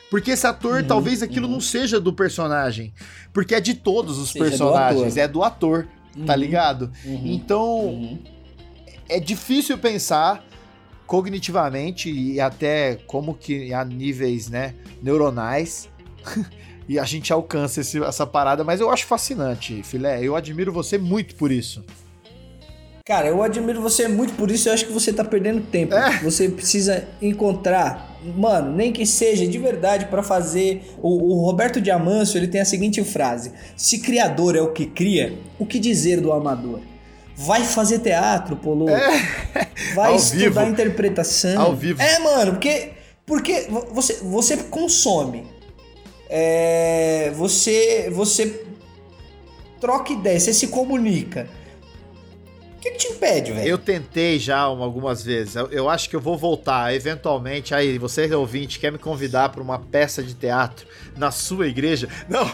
Porque 0.09 0.31
esse 0.31 0.45
ator, 0.45 0.81
uhum, 0.81 0.87
talvez 0.87 1.21
aquilo 1.21 1.47
uhum. 1.47 1.53
não 1.53 1.61
seja 1.61 1.99
do 1.99 2.13
personagem. 2.13 2.93
Porque 3.33 3.55
é 3.55 3.59
de 3.59 3.73
todos 3.73 4.17
os 4.17 4.31
seja 4.31 4.45
personagens, 4.45 5.15
do 5.15 5.19
é 5.19 5.27
do 5.27 5.43
ator, 5.43 5.87
tá 6.25 6.33
uhum. 6.33 6.39
ligado? 6.39 6.91
Uhum. 7.05 7.21
Então, 7.25 7.85
uhum. 7.85 8.19
é 9.09 9.19
difícil 9.19 9.77
pensar 9.77 10.46
cognitivamente 11.07 12.11
e 12.11 12.39
até 12.39 12.99
como 13.07 13.33
que 13.33 13.73
a 13.73 13.83
níveis, 13.83 14.49
né, 14.49 14.75
neuronais. 15.01 15.89
e 16.87 16.99
a 16.99 17.05
gente 17.05 17.33
alcança 17.33 17.81
esse, 17.81 18.03
essa 18.03 18.27
parada, 18.27 18.63
mas 18.63 18.81
eu 18.81 18.91
acho 18.91 19.05
fascinante, 19.07 19.81
filé. 19.83 20.21
Eu 20.21 20.35
admiro 20.35 20.71
você 20.71 20.97
muito 20.97 21.35
por 21.35 21.51
isso. 21.51 21.83
Cara, 23.05 23.29
eu 23.29 23.41
admiro 23.41 23.81
você 23.81 24.05
muito 24.05 24.33
por 24.33 24.51
isso, 24.51 24.67
eu 24.67 24.73
acho 24.73 24.85
que 24.85 24.91
você 24.91 25.13
tá 25.13 25.23
perdendo 25.23 25.61
tempo. 25.61 25.95
É. 25.95 26.19
Você 26.19 26.49
precisa 26.49 27.07
encontrar, 27.21 28.19
mano, 28.35 28.75
nem 28.75 28.91
que 28.91 29.05
seja 29.05 29.47
de 29.47 29.57
verdade 29.57 30.07
para 30.07 30.21
fazer. 30.21 30.93
O, 31.01 31.35
o, 31.35 31.45
Roberto 31.45 31.79
Diamâncio, 31.79 32.37
ele 32.37 32.49
tem 32.49 32.59
a 32.59 32.65
seguinte 32.65 33.01
frase: 33.05 33.53
Se 33.77 33.99
criador 33.99 34.57
é 34.57 34.61
o 34.61 34.73
que 34.73 34.85
cria, 34.85 35.39
o 35.57 35.65
que 35.65 35.79
dizer 35.79 36.19
do 36.19 36.33
amador? 36.33 36.81
Vai 37.37 37.63
fazer 37.63 37.99
teatro, 37.99 38.55
Polo. 38.55 38.89
É. 38.89 39.21
Vai 39.93 40.09
Ao 40.11 40.15
estudar 40.15 40.63
vivo. 40.63 40.71
interpretação. 40.71 41.61
Ao 41.61 41.75
vivo. 41.75 42.01
É, 42.01 42.17
mano, 42.17 42.53
porque, 42.53 42.93
porque 43.25 43.67
você, 43.91 44.13
você 44.23 44.57
consome. 44.57 45.45
É, 46.29 47.31
você, 47.35 48.09
você 48.11 48.65
troca 49.79 50.11
ideia, 50.11 50.39
você 50.39 50.51
se 50.51 50.67
comunica 50.67 51.47
que, 52.77 52.91
que 52.91 52.97
te 52.97 53.07
impede, 53.07 53.51
velho? 53.51 53.67
Eu 53.67 53.77
tentei 53.77 54.39
já 54.39 54.59
algumas 54.59 55.23
vezes. 55.23 55.55
Eu, 55.55 55.67
eu, 55.69 55.89
acho 55.89 56.09
que 56.09 56.15
eu 56.15 56.21
vou 56.21 56.37
voltar. 56.37 56.93
Eventualmente, 56.93 57.73
aí, 57.73 57.97
você 57.97 58.33
ouvinte, 58.33 58.79
quer 58.79 58.91
me 58.91 58.97
convidar 58.97 59.49
para 59.49 59.61
uma 59.61 59.79
peça 59.79 60.21
de 60.23 60.33
teatro 60.33 60.87
na 61.15 61.31
sua 61.31 61.67
igreja? 61.67 62.07
Não, 62.27 62.47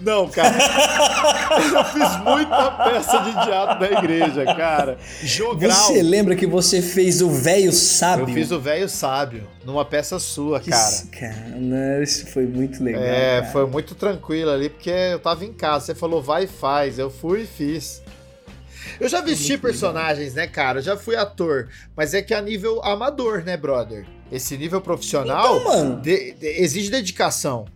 não, 0.00 0.28
cara. 0.28 0.56
eu 0.56 1.84
fiz 1.84 2.16
muita 2.24 2.70
peça 2.70 3.18
de 3.18 3.32
teatro 3.44 3.80
na 3.80 3.98
igreja, 3.98 4.44
cara. 4.44 4.98
Jogral. 5.22 5.76
Você 5.76 6.02
lembra 6.02 6.34
que 6.34 6.46
você 6.46 6.80
fez 6.80 7.20
o 7.20 7.30
velho 7.30 7.72
sábio? 7.72 8.28
Eu 8.28 8.34
fiz 8.34 8.50
o 8.50 8.58
velho 8.58 8.88
sábio 8.88 9.46
numa 9.64 9.84
peça 9.84 10.18
sua, 10.18 10.60
cara. 10.60 10.90
Isso, 10.90 11.08
cara, 11.10 12.02
isso 12.02 12.26
foi 12.26 12.46
muito 12.46 12.82
legal. 12.82 13.02
É, 13.02 13.40
cara. 13.40 13.52
foi 13.52 13.66
muito 13.66 13.94
tranquilo 13.94 14.50
ali, 14.50 14.70
porque 14.70 14.90
eu 14.90 15.18
tava 15.18 15.44
em 15.44 15.52
casa. 15.52 15.86
Você 15.86 15.94
falou, 15.94 16.22
vai 16.22 16.44
e 16.44 16.48
faz. 16.48 16.98
Eu 16.98 17.10
fui 17.10 17.42
e 17.42 17.46
fiz. 17.46 18.02
Eu 18.98 19.08
já 19.08 19.20
vesti 19.20 19.58
personagens, 19.58 20.34
né, 20.34 20.46
cara? 20.46 20.78
Eu 20.78 20.82
já 20.82 20.96
fui 20.96 21.16
ator. 21.16 21.68
Mas 21.96 22.14
é 22.14 22.22
que 22.22 22.34
a 22.34 22.40
nível 22.40 22.82
amador, 22.84 23.44
né, 23.44 23.56
brother? 23.56 24.06
Esse 24.30 24.56
nível 24.56 24.80
profissional 24.80 25.58
então, 25.58 25.64
mano, 25.64 26.00
de, 26.00 26.32
de, 26.32 26.46
exige 26.46 26.90
dedicação. 26.90 27.66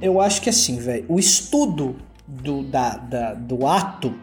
Eu 0.00 0.20
acho 0.20 0.40
que 0.40 0.48
assim, 0.48 0.78
velho, 0.78 1.04
o 1.08 1.18
estudo 1.18 1.96
do, 2.26 2.62
da, 2.62 2.96
da, 2.96 3.34
do 3.34 3.66
ato, 3.66 4.14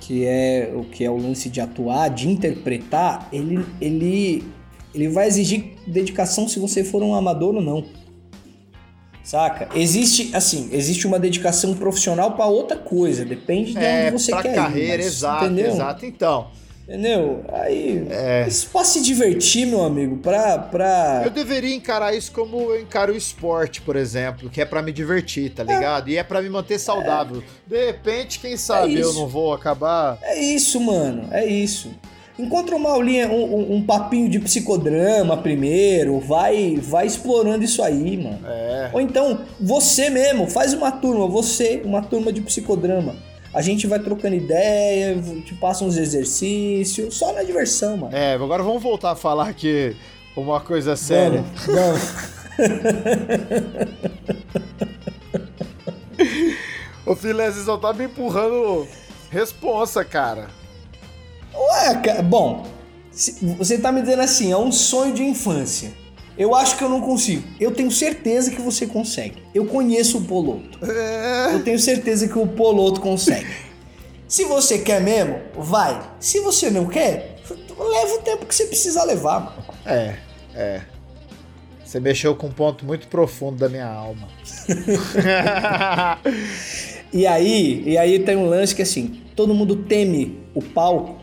que 0.00 0.24
é 0.24 0.72
o 0.74 0.84
que 0.84 1.04
é 1.04 1.10
o 1.10 1.16
lance 1.16 1.50
de 1.50 1.60
atuar, 1.60 2.08
de 2.08 2.28
interpretar, 2.28 3.28
ele, 3.30 3.64
ele, 3.80 4.50
ele 4.94 5.08
vai 5.08 5.26
exigir 5.26 5.76
dedicação 5.86 6.48
se 6.48 6.58
você 6.58 6.82
for 6.82 7.02
um 7.02 7.14
amador 7.14 7.54
ou 7.54 7.62
não. 7.62 7.84
Saca? 9.28 9.68
Existe, 9.74 10.30
assim, 10.34 10.70
existe 10.72 11.06
uma 11.06 11.18
dedicação 11.18 11.74
profissional 11.74 12.32
para 12.32 12.46
outra 12.46 12.78
coisa, 12.78 13.26
depende 13.26 13.74
de 13.74 13.78
é, 13.78 14.06
onde 14.06 14.22
você 14.22 14.30
pra 14.32 14.40
quer 14.40 14.54
carreira, 14.54 14.94
ir. 14.94 15.04
Mas, 15.04 15.06
exato, 15.06 15.44
entendeu? 15.44 15.66
exato. 15.66 16.06
Então, 16.06 16.46
Entendeu? 16.88 17.44
Aí. 17.52 18.06
É. 18.08 18.48
Isso 18.48 18.70
pra 18.70 18.82
se 18.82 19.02
divertir, 19.02 19.66
meu 19.66 19.84
amigo, 19.84 20.16
pra, 20.16 20.56
pra. 20.56 21.20
Eu 21.22 21.30
deveria 21.30 21.74
encarar 21.74 22.14
isso 22.14 22.32
como 22.32 22.58
eu 22.58 22.80
encaro 22.80 23.12
o 23.12 23.16
esporte, 23.16 23.82
por 23.82 23.94
exemplo, 23.94 24.48
que 24.48 24.62
é 24.62 24.64
para 24.64 24.80
me 24.80 24.90
divertir, 24.90 25.50
tá 25.50 25.62
ligado? 25.62 26.08
É. 26.08 26.12
E 26.12 26.16
é 26.16 26.22
para 26.22 26.40
me 26.40 26.48
manter 26.48 26.78
saudável. 26.78 27.42
É. 27.42 27.68
De 27.68 27.86
repente, 27.88 28.40
quem 28.40 28.56
sabe 28.56 28.96
é 28.96 29.02
eu 29.02 29.12
não 29.12 29.28
vou 29.28 29.52
acabar. 29.52 30.16
É 30.22 30.40
isso, 30.40 30.80
mano. 30.80 31.28
É 31.30 31.44
isso. 31.44 31.90
Encontra 32.38 32.76
uma 32.76 32.90
aulinha, 32.90 33.28
um, 33.28 33.74
um, 33.74 33.82
papinho 33.82 34.28
de 34.28 34.38
psicodrama 34.38 35.36
primeiro, 35.38 36.20
vai 36.20 36.78
vai 36.80 37.04
explorando 37.04 37.64
isso 37.64 37.82
aí, 37.82 38.16
mano. 38.16 38.38
É. 38.46 38.90
Ou 38.92 39.00
então, 39.00 39.40
você 39.60 40.08
mesmo, 40.08 40.48
faz 40.48 40.72
uma 40.72 40.92
turma, 40.92 41.26
você, 41.26 41.82
uma 41.84 42.00
turma 42.00 42.32
de 42.32 42.40
psicodrama. 42.40 43.16
A 43.52 43.60
gente 43.60 43.88
vai 43.88 43.98
trocando 43.98 44.36
ideia, 44.36 45.20
te 45.44 45.54
passa 45.54 45.84
uns 45.84 45.96
exercícios, 45.96 47.14
só 47.14 47.32
na 47.32 47.42
diversão, 47.42 47.96
mano. 47.96 48.16
É, 48.16 48.34
agora 48.34 48.62
vamos 48.62 48.82
voltar 48.82 49.12
a 49.12 49.16
falar 49.16 49.48
aqui 49.48 49.96
uma 50.36 50.60
coisa 50.60 50.94
séria. 50.94 51.42
Vamos, 51.66 52.38
Ô 57.06 57.16
filé, 57.16 57.50
você 57.50 57.64
só 57.64 57.76
tá 57.76 57.92
me 57.92 58.04
empurrando 58.04 58.86
responsa, 59.30 60.04
cara. 60.04 60.48
Ué, 61.58 61.94
cara, 62.02 62.22
bom, 62.22 62.64
você 63.58 63.78
tá 63.78 63.90
me 63.90 64.00
dizendo 64.00 64.22
assim, 64.22 64.52
é 64.52 64.56
um 64.56 64.70
sonho 64.70 65.12
de 65.12 65.24
infância. 65.24 65.92
Eu 66.38 66.54
acho 66.54 66.76
que 66.76 66.84
eu 66.84 66.88
não 66.88 67.00
consigo. 67.00 67.42
Eu 67.58 67.72
tenho 67.72 67.90
certeza 67.90 68.52
que 68.52 68.62
você 68.62 68.86
consegue. 68.86 69.42
Eu 69.52 69.66
conheço 69.66 70.18
o 70.18 70.24
Poloto. 70.24 70.78
É... 70.86 71.54
Eu 71.54 71.64
tenho 71.64 71.78
certeza 71.80 72.28
que 72.28 72.38
o 72.38 72.46
Poloto 72.46 73.00
consegue. 73.00 73.48
Se 74.28 74.44
você 74.44 74.78
quer 74.78 75.00
mesmo, 75.00 75.40
vai. 75.56 76.00
Se 76.20 76.38
você 76.40 76.70
não 76.70 76.86
quer, 76.86 77.40
leva 77.76 78.14
o 78.14 78.18
tempo 78.18 78.46
que 78.46 78.54
você 78.54 78.66
precisa 78.66 79.02
levar. 79.02 79.56
É, 79.84 80.14
é. 80.54 80.82
Você 81.84 81.98
mexeu 81.98 82.36
com 82.36 82.48
um 82.48 82.52
ponto 82.52 82.84
muito 82.84 83.08
profundo 83.08 83.56
da 83.56 83.68
minha 83.68 83.88
alma. 83.88 84.28
e 87.10 87.26
aí, 87.26 87.82
e 87.86 87.96
aí 87.96 88.18
tem 88.18 88.36
um 88.36 88.46
lance 88.46 88.74
que 88.74 88.82
assim, 88.82 89.22
todo 89.34 89.54
mundo 89.54 89.74
teme 89.74 90.38
o 90.54 90.60
palco 90.60 91.16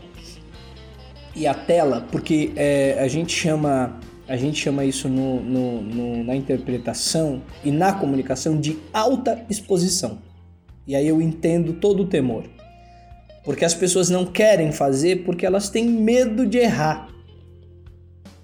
e 1.36 1.46
a 1.46 1.54
tela, 1.54 2.06
porque 2.10 2.52
é, 2.56 2.98
a 2.98 3.06
gente 3.06 3.32
chama 3.32 4.00
a 4.28 4.36
gente 4.36 4.60
chama 4.60 4.84
isso 4.84 5.08
no, 5.08 5.40
no, 5.40 5.82
no, 5.82 6.24
na 6.24 6.34
interpretação 6.34 7.42
e 7.64 7.70
na 7.70 7.92
comunicação 7.92 8.58
de 8.60 8.76
alta 8.92 9.44
exposição. 9.48 10.18
E 10.84 10.96
aí 10.96 11.06
eu 11.06 11.22
entendo 11.22 11.74
todo 11.74 12.02
o 12.02 12.06
temor. 12.06 12.44
Porque 13.44 13.64
as 13.64 13.74
pessoas 13.74 14.10
não 14.10 14.26
querem 14.26 14.72
fazer 14.72 15.24
porque 15.24 15.46
elas 15.46 15.68
têm 15.68 15.88
medo 15.88 16.44
de 16.44 16.58
errar. 16.58 17.08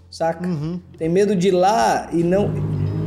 Saca? 0.09 0.46
Uhum. 0.46 0.81
Tem 0.96 1.09
medo 1.09 1.35
de 1.35 1.48
ir 1.48 1.52
lá 1.52 2.09
e 2.12 2.22
não. 2.22 2.52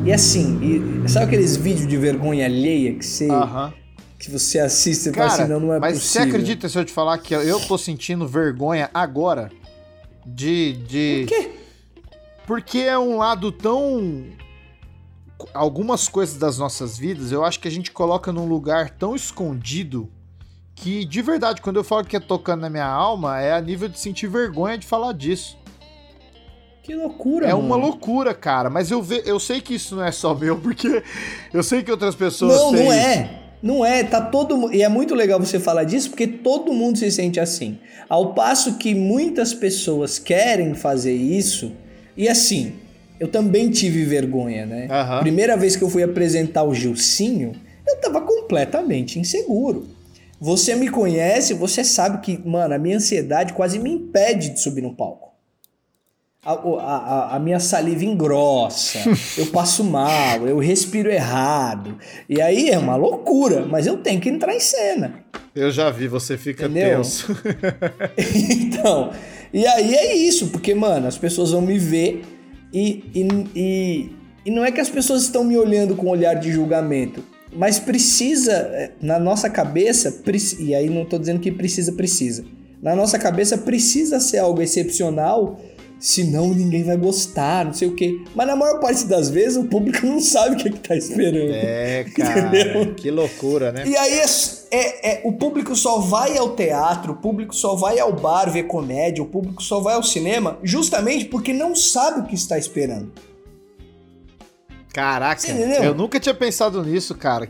E 0.04 0.12
assim, 0.12 0.60
e, 0.62 1.10
sabe 1.10 1.28
aqueles 1.28 1.56
vídeos 1.56 1.88
de 1.88 1.96
vergonha 1.96 2.46
alheia 2.46 2.94
que 2.96 3.06
você. 3.06 3.30
Uhum. 3.30 3.72
Que 4.20 4.32
você 4.32 4.60
assiste 4.60 5.10
e 5.10 5.14
fala 5.14 5.28
assim, 5.28 5.48
não, 5.48 5.60
não 5.60 5.74
é 5.74 5.80
mas 5.80 6.00
possível. 6.00 6.22
Mas 6.22 6.30
você 6.32 6.36
acredita 6.38 6.70
se 6.70 6.78
eu 6.78 6.84
te 6.84 6.92
falar 6.92 7.18
que 7.20 7.34
eu 7.34 7.60
tô 7.60 7.78
sentindo 7.78 8.28
vergonha 8.28 8.90
agora? 8.94 9.52
De, 10.26 10.74
de. 10.74 11.26
Por 11.28 11.28
quê? 11.28 11.52
Porque 12.48 12.78
é 12.80 12.98
um 12.98 13.18
lado 13.18 13.52
tão. 13.52 14.26
Algumas 15.54 16.08
coisas 16.08 16.38
das 16.38 16.58
nossas 16.58 16.98
vidas 16.98 17.32
eu 17.32 17.44
acho 17.44 17.60
que 17.60 17.68
a 17.68 17.72
gente 17.72 17.92
coloca 17.92 18.32
num 18.32 18.48
lugar 18.48 18.90
tão 18.90 19.16
escondido 19.16 20.10
que, 20.74 21.04
de 21.06 21.22
verdade, 21.22 21.62
quando 21.62 21.76
eu 21.78 21.84
falo 21.84 22.06
que 22.06 22.16
é 22.16 22.20
tocando 22.20 22.62
na 22.62 22.70
minha 22.70 22.86
alma, 22.88 23.40
é 23.42 23.54
a 23.54 23.62
nível 23.62 23.88
de 23.90 24.00
sentir 24.00 24.28
vergonha 24.28 24.78
de 24.78 24.86
falar 24.88 25.14
disso. 25.14 25.58
Que 26.84 26.94
loucura, 26.94 27.48
É 27.48 27.54
mano. 27.54 27.66
uma 27.66 27.76
loucura, 27.76 28.34
cara. 28.34 28.70
Mas 28.70 28.92
eu, 28.92 29.02
ve, 29.02 29.24
eu 29.26 29.40
sei 29.40 29.60
que 29.60 29.74
isso 29.74 29.96
não 29.96 30.04
é 30.04 30.12
só 30.12 30.34
meu, 30.36 30.58
porque 30.62 31.04
eu 31.54 31.64
sei 31.64 31.82
que 31.84 31.92
outras 31.92 32.14
pessoas. 32.16 32.56
Não, 32.56 32.72
não 32.72 32.94
é. 32.94 33.42
Não 33.66 33.84
é, 33.84 34.04
tá 34.04 34.22
todo 34.22 34.72
e 34.72 34.84
é 34.84 34.88
muito 34.88 35.16
legal 35.16 35.40
você 35.40 35.60
falar 35.60 35.86
disso 35.86 36.12
porque 36.12 36.28
todo 36.28 36.72
mundo 36.72 37.00
se 37.00 37.10
sente 37.10 37.40
assim. 37.40 37.80
Ao 38.08 38.36
passo 38.36 38.78
que 38.78 38.94
muitas 38.94 39.56
pessoas 39.56 40.20
querem 40.20 40.76
fazer 40.76 41.16
isso 41.16 41.72
e 42.16 42.30
assim, 42.30 42.74
eu 43.20 43.28
também 43.28 43.72
tive 43.72 44.04
vergonha, 44.04 44.68
né? 44.68 44.88
Uhum. 44.88 45.20
Primeira 45.22 45.58
vez 45.58 45.76
que 45.76 45.84
eu 45.84 45.90
fui 45.90 46.04
apresentar 46.04 46.62
o 46.62 46.76
Gilcinho, 46.76 47.54
eu 47.88 48.00
tava 48.00 48.22
completamente 48.22 49.18
inseguro. 49.18 49.88
Você 50.40 50.76
me 50.76 50.88
conhece, 50.88 51.56
você 51.56 51.84
sabe 51.84 52.20
que, 52.20 52.40
mano, 52.48 52.76
a 52.76 52.78
minha 52.78 52.98
ansiedade 52.98 53.54
quase 53.54 53.80
me 53.80 53.90
impede 53.90 54.50
de 54.50 54.62
subir 54.62 54.84
no 54.84 54.94
palco. 54.94 55.34
A, 56.46 56.52
a, 56.54 57.36
a, 57.36 57.40
minha 57.40 57.60
saliva 57.60 58.06
engrossa, 58.06 59.00
eu 59.36 59.48
passo 59.48 59.84
mal, 59.84 60.48
eu 60.48 60.60
respiro 60.60 61.10
errado. 61.10 61.98
E 62.30 62.40
aí 62.40 62.70
é 62.70 62.78
uma 62.78 62.96
loucura, 62.96 63.66
mas 63.66 63.88
eu 63.88 63.98
tenho 63.98 64.22
que 64.22 64.30
entrar 64.30 64.54
em 64.54 64.60
cena. 64.60 65.26
Eu 65.56 65.72
já 65.72 65.90
vi, 65.90 66.08
você 66.08 66.38
fica 66.38 66.66
Entendeu? 66.66 66.98
tenso. 66.98 67.36
então, 68.52 69.12
e 69.52 69.66
aí 69.66 69.96
é 69.96 70.16
isso, 70.16 70.48
porque, 70.48 70.76
mano, 70.76 71.08
as 71.08 71.18
pessoas 71.18 71.52
vão 71.52 71.62
me 71.62 71.80
ver 71.80 72.24
e, 72.72 73.04
e, 73.16 73.28
e, 73.56 74.10
e 74.46 74.52
não 74.52 74.64
é 74.64 74.72
que 74.72 74.80
as 74.80 74.90
pessoas 74.90 75.24
estão 75.24 75.44
me 75.44 75.58
olhando 75.58 75.96
com 75.96 76.06
um 76.06 76.10
olhar 76.10 76.36
de 76.36 76.52
julgamento, 76.52 77.24
mas 77.52 77.80
precisa, 77.80 78.52
é, 78.52 78.92
na 79.02 79.18
nossa 79.18 79.50
cabeça, 79.50 80.22
e 80.60 80.76
aí 80.76 80.90
não 80.90 81.06
tô 81.06 81.18
dizendo 81.18 81.40
que 81.40 81.52
precisa, 81.52 81.92
precisa. 81.94 82.46
Na 82.84 82.96
nossa 82.96 83.18
cabeça 83.18 83.58
precisa 83.58 84.20
ser 84.20 84.38
algo 84.38 84.62
excepcional 84.62 85.60
senão 86.00 86.54
ninguém 86.54 86.84
vai 86.84 86.98
gostar, 86.98 87.66
não 87.66 87.74
sei 87.74 87.88
o 87.88 87.96
quê. 87.96 88.22
Mas 88.36 88.48
na 88.48 88.56
maior 88.56 88.80
parte 88.80 89.06
das 89.06 89.30
vezes 89.30 89.58
o 89.58 89.66
público 89.66 90.06
não 90.06 90.20
sabe 90.20 90.56
o 90.56 90.58
que, 90.58 90.68
é 90.68 90.72
que 90.72 90.80
tá 90.80 90.96
esperando. 90.96 91.52
É, 91.52 92.06
cara, 92.16 92.48
entendeu? 92.48 92.94
que 92.96 93.10
loucura, 93.12 93.72
né? 93.72 93.84
E 93.88 93.96
aí 93.96 94.20
é, 94.20 94.26
é, 94.72 95.12
é, 95.12 95.22
o 95.24 95.34
público 95.34 95.76
só 95.76 96.00
vai 96.00 96.38
ao 96.38 96.56
teatro, 96.56 97.14
o 97.14 97.16
público 97.16 97.56
só 97.56 97.76
vai 97.76 98.00
ao 98.00 98.14
bar 98.14 98.52
ver 98.52 98.64
comédia, 98.64 99.24
o 99.24 99.28
público 99.28 99.64
só 99.64 99.80
vai 99.80 99.96
ao 99.96 100.04
cinema 100.04 100.60
justamente 100.64 101.26
porque 101.26 101.54
não 101.54 101.76
sabe 101.76 102.22
o 102.22 102.26
que 102.26 102.36
está 102.36 102.58
esperando. 102.58 103.12
Caraca, 104.94 105.52
eu 105.84 105.94
nunca 105.94 106.20
tinha 106.20 106.34
pensado 106.34 106.82
nisso, 106.82 107.14
cara. 107.16 107.50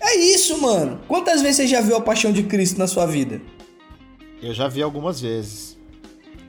É 0.00 0.16
isso, 0.16 0.60
mano. 0.60 0.98
Quantas 1.06 1.42
vezes 1.42 1.56
você 1.56 1.66
já 1.66 1.82
viu 1.82 1.94
a 1.94 2.00
Paixão 2.00 2.32
de 2.32 2.42
Cristo 2.42 2.78
na 2.78 2.86
sua 2.86 3.04
vida? 3.04 3.40
Eu 4.42 4.54
já 4.54 4.66
vi 4.66 4.82
algumas 4.82 5.20
vezes. 5.20 5.69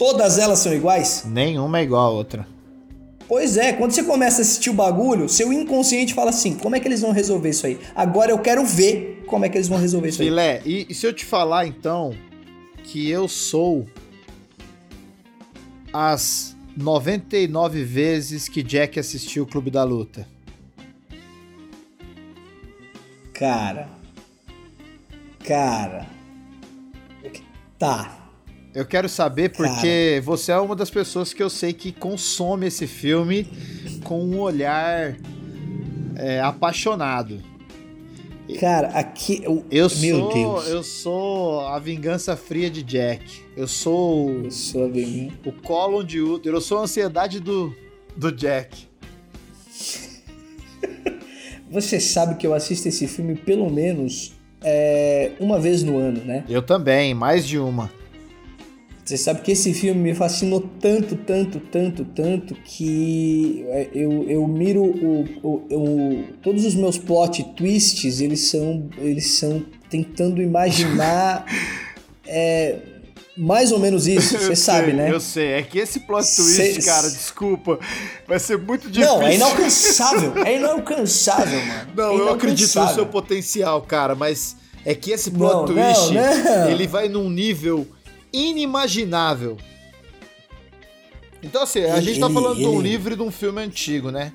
Todas 0.01 0.39
elas 0.39 0.57
são 0.57 0.73
iguais? 0.73 1.25
Nenhuma 1.27 1.77
é 1.77 1.83
igual 1.83 2.07
a 2.07 2.09
outra. 2.09 2.47
Pois 3.27 3.55
é, 3.55 3.71
quando 3.71 3.91
você 3.91 4.01
começa 4.01 4.39
a 4.39 4.41
assistir 4.41 4.71
o 4.71 4.73
bagulho, 4.73 5.29
seu 5.29 5.53
inconsciente 5.53 6.15
fala 6.15 6.31
assim: 6.31 6.55
como 6.55 6.75
é 6.75 6.79
que 6.79 6.87
eles 6.87 7.01
vão 7.01 7.11
resolver 7.11 7.49
isso 7.49 7.67
aí? 7.67 7.79
Agora 7.95 8.31
eu 8.31 8.39
quero 8.39 8.65
ver 8.65 9.23
como 9.27 9.45
é 9.45 9.49
que 9.49 9.55
eles 9.55 9.67
vão 9.67 9.77
resolver 9.77 10.09
isso 10.09 10.17
Filé, 10.17 10.53
aí. 10.53 10.61
Filé, 10.63 10.79
e, 10.79 10.87
e 10.89 10.95
se 10.95 11.05
eu 11.05 11.13
te 11.13 11.23
falar 11.23 11.67
então 11.67 12.15
que 12.83 13.11
eu 13.11 13.27
sou 13.27 13.85
as 15.93 16.55
99 16.75 17.83
vezes 17.83 18.49
que 18.49 18.63
Jack 18.63 18.99
assistiu 18.99 19.43
o 19.43 19.45
Clube 19.45 19.69
da 19.69 19.83
Luta? 19.83 20.27
Cara. 23.33 23.87
Cara. 25.45 26.07
Tá. 27.77 28.20
Eu 28.73 28.85
quero 28.85 29.09
saber 29.09 29.49
porque 29.49 30.11
Cara. 30.11 30.21
você 30.21 30.51
é 30.53 30.57
uma 30.57 30.75
das 30.75 30.89
pessoas 30.89 31.33
que 31.33 31.43
eu 31.43 31.49
sei 31.49 31.73
que 31.73 31.91
consome 31.91 32.67
esse 32.67 32.87
filme 32.87 33.47
com 34.03 34.23
um 34.23 34.39
olhar 34.39 35.17
é, 36.15 36.39
apaixonado. 36.39 37.41
Cara, 38.59 38.87
aqui. 38.89 39.41
Eu, 39.43 39.65
eu 39.69 39.89
meu 39.99 40.19
sou, 40.19 40.33
Deus. 40.33 40.67
Eu 40.67 40.83
sou 40.83 41.61
a 41.67 41.79
vingança 41.79 42.35
fria 42.35 42.69
de 42.69 42.83
Jack. 42.83 43.43
Eu 43.55 43.67
sou. 43.67 44.43
Eu 44.43 44.51
sou 44.51 44.85
a. 44.85 45.31
O 45.45 45.51
Colin 45.51 46.05
de 46.05 46.21
Uther. 46.21 46.53
Eu 46.53 46.61
sou 46.61 46.79
a 46.79 46.81
ansiedade 46.81 47.39
do, 47.39 47.75
do 48.15 48.31
Jack. 48.31 48.87
Você 51.69 51.99
sabe 51.99 52.35
que 52.35 52.45
eu 52.45 52.53
assisto 52.53 52.87
esse 52.87 53.07
filme 53.07 53.35
pelo 53.35 53.69
menos 53.69 54.33
é, 54.61 55.31
uma 55.39 55.57
vez 55.59 55.83
no 55.83 55.97
ano, 55.97 56.23
né? 56.23 56.43
Eu 56.49 56.61
também, 56.61 57.13
mais 57.13 57.47
de 57.47 57.57
uma. 57.57 57.89
Você 59.11 59.17
sabe 59.17 59.41
que 59.41 59.51
esse 59.51 59.73
filme 59.73 59.99
me 59.99 60.15
fascinou 60.15 60.61
tanto, 60.79 61.17
tanto, 61.17 61.59
tanto, 61.59 62.05
tanto 62.05 62.55
que 62.63 63.65
é, 63.67 63.89
eu, 63.93 64.23
eu 64.29 64.47
miro 64.47 64.81
o, 64.81 65.25
o, 65.43 65.49
o, 65.69 66.23
todos 66.41 66.63
os 66.63 66.73
meus 66.75 66.97
plot 66.97 67.43
twists, 67.57 68.21
eles 68.21 68.49
são, 68.49 68.89
eles 68.99 69.31
são 69.31 69.65
tentando 69.89 70.41
imaginar 70.41 71.45
é, 72.25 72.77
mais 73.35 73.73
ou 73.73 73.79
menos 73.79 74.07
isso, 74.07 74.37
você 74.37 74.55
sabe, 74.55 74.93
né? 74.93 75.11
Eu 75.11 75.19
sei, 75.19 75.55
é 75.55 75.61
que 75.61 75.77
esse 75.77 75.99
plot 75.99 76.25
twist, 76.33 76.81
Cê... 76.81 76.81
cara, 76.81 77.09
desculpa, 77.09 77.79
vai 78.25 78.39
ser 78.39 78.59
muito 78.59 78.89
difícil. 78.89 79.13
Não, 79.13 79.27
é 79.27 79.35
inalcançável, 79.35 80.33
é 80.45 80.55
inalcançável, 80.55 81.59
mano. 81.67 81.91
Não, 81.97 82.11
é 82.11 82.15
eu 82.15 82.29
acredito 82.29 82.79
no 82.79 82.93
seu 82.93 83.05
potencial, 83.05 83.81
cara, 83.81 84.15
mas 84.15 84.55
é 84.85 84.95
que 84.95 85.11
esse 85.11 85.31
plot 85.31 85.53
não, 85.53 85.65
twist, 85.65 86.13
não, 86.13 86.43
não. 86.43 86.69
ele 86.71 86.87
vai 86.87 87.09
num 87.09 87.29
nível 87.29 87.85
inimaginável. 88.33 89.57
Então, 91.43 91.63
assim, 91.63 91.79
a 91.79 91.97
ele, 91.97 92.05
gente 92.05 92.19
tá 92.19 92.29
falando 92.29 92.57
ele, 92.57 92.63
de 92.63 92.67
um 92.67 92.81
livro 92.81 93.13
e 93.13 93.15
de 93.15 93.23
um 93.23 93.31
filme 93.31 93.61
antigo, 93.61 94.11
né? 94.11 94.31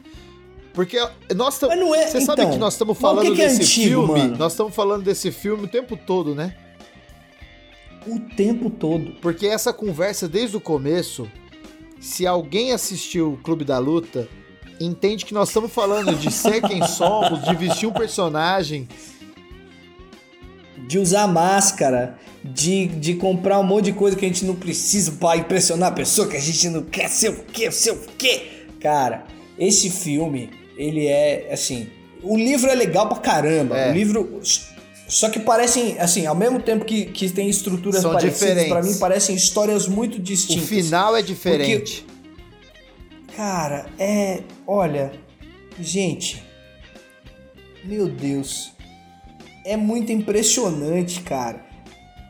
Porque 0.72 0.98
nós 1.34 1.54
estamos. 1.54 1.74
É, 1.74 2.06
Você 2.06 2.18
então, 2.18 2.36
sabe 2.36 2.50
que 2.52 2.58
nós 2.58 2.74
estamos 2.74 2.98
falando 2.98 3.30
que 3.30 3.36
que 3.36 3.42
é 3.42 3.46
desse 3.46 3.62
antigo, 3.62 4.06
filme? 4.06 4.20
Mano? 4.20 4.36
Nós 4.36 4.52
estamos 4.52 4.74
falando 4.74 5.04
desse 5.04 5.30
filme 5.30 5.64
o 5.64 5.68
tempo 5.68 5.96
todo, 5.96 6.34
né? 6.34 6.54
O 8.06 8.20
tempo 8.36 8.68
todo. 8.68 9.12
Porque 9.22 9.46
essa 9.46 9.72
conversa 9.72 10.28
desde 10.28 10.56
o 10.56 10.60
começo, 10.60 11.26
se 11.98 12.26
alguém 12.26 12.72
assistiu 12.72 13.32
o 13.32 13.36
Clube 13.38 13.64
da 13.64 13.78
Luta, 13.78 14.28
entende 14.78 15.24
que 15.24 15.32
nós 15.32 15.48
estamos 15.48 15.72
falando 15.72 16.14
de 16.14 16.30
ser 16.30 16.60
quem 16.60 16.86
somos, 16.86 17.42
de 17.44 17.54
vestir 17.54 17.88
um 17.88 17.92
personagem. 17.92 18.86
De 20.86 20.98
usar 20.98 21.26
máscara, 21.26 22.18
de, 22.44 22.86
de 22.86 23.14
comprar 23.14 23.58
um 23.58 23.64
monte 23.64 23.86
de 23.86 23.92
coisa 23.92 24.16
que 24.16 24.24
a 24.24 24.28
gente 24.28 24.44
não 24.44 24.54
precisa 24.54 25.12
para 25.12 25.38
impressionar 25.38 25.90
a 25.90 25.92
pessoa, 25.92 26.28
que 26.28 26.36
a 26.36 26.40
gente 26.40 26.68
não 26.68 26.82
quer 26.82 27.08
ser 27.08 27.30
o 27.30 27.44
quê, 27.44 27.70
ser 27.70 27.92
o 27.92 27.98
quê. 28.16 28.42
Cara, 28.80 29.24
esse 29.58 29.90
filme, 29.90 30.50
ele 30.76 31.06
é 31.06 31.48
assim. 31.52 31.88
O 32.22 32.36
livro 32.36 32.70
é 32.70 32.74
legal 32.74 33.08
pra 33.08 33.18
caramba. 33.18 33.76
É. 33.76 33.90
O 33.90 33.94
livro. 33.94 34.40
Só 35.08 35.30
que 35.30 35.38
parecem, 35.38 35.98
assim, 36.00 36.26
ao 36.26 36.34
mesmo 36.34 36.60
tempo 36.60 36.84
que, 36.84 37.06
que 37.06 37.28
tem 37.30 37.48
estruturas 37.48 38.02
São 38.02 38.12
parecidas, 38.12 38.68
para 38.68 38.82
mim 38.82 38.98
parecem 38.98 39.36
histórias 39.36 39.86
muito 39.86 40.18
distintas. 40.18 40.64
O 40.64 40.66
final 40.66 41.16
é 41.16 41.22
diferente. 41.22 42.04
Porque, 42.04 43.36
cara, 43.36 43.86
é. 43.98 44.40
Olha. 44.66 45.12
Gente. 45.78 46.42
Meu 47.84 48.08
Deus. 48.08 48.75
É 49.66 49.76
muito 49.76 50.12
impressionante, 50.12 51.22
cara. 51.22 51.66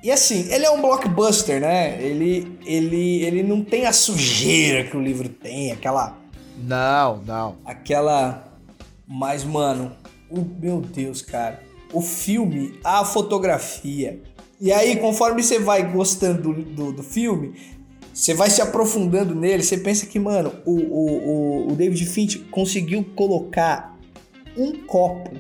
E 0.03 0.11
assim, 0.11 0.51
ele 0.51 0.65
é 0.65 0.71
um 0.71 0.81
blockbuster, 0.81 1.61
né? 1.61 2.03
Ele, 2.03 2.59
ele, 2.65 3.23
ele 3.23 3.43
não 3.43 3.63
tem 3.63 3.85
a 3.85 3.93
sujeira 3.93 4.85
que 4.85 4.97
o 4.97 5.03
livro 5.03 5.29
tem, 5.29 5.71
aquela. 5.71 6.17
Não, 6.57 7.21
não. 7.27 7.57
Aquela. 7.63 8.59
Mas, 9.07 9.45
mano, 9.45 9.93
o, 10.31 10.41
meu 10.41 10.81
Deus, 10.81 11.21
cara. 11.21 11.61
O 11.93 12.01
filme, 12.01 12.81
a 12.83 13.05
fotografia. 13.05 14.23
E 14.59 14.73
aí, 14.73 14.97
conforme 14.97 15.43
você 15.43 15.59
vai 15.59 15.93
gostando 15.93 16.55
do, 16.55 16.63
do, 16.63 16.93
do 16.93 17.03
filme, 17.03 17.55
você 18.15 18.33
vai 18.33 18.49
se 18.49 18.63
aprofundando 18.63 19.35
nele, 19.35 19.63
você 19.63 19.77
pensa 19.77 20.07
que, 20.07 20.19
mano, 20.19 20.55
o, 20.65 20.73
o, 20.73 21.73
o 21.73 21.77
David 21.77 22.07
Finch 22.07 22.39
conseguiu 22.51 23.05
colocar 23.15 23.95
um 24.57 24.73
copo 24.87 25.33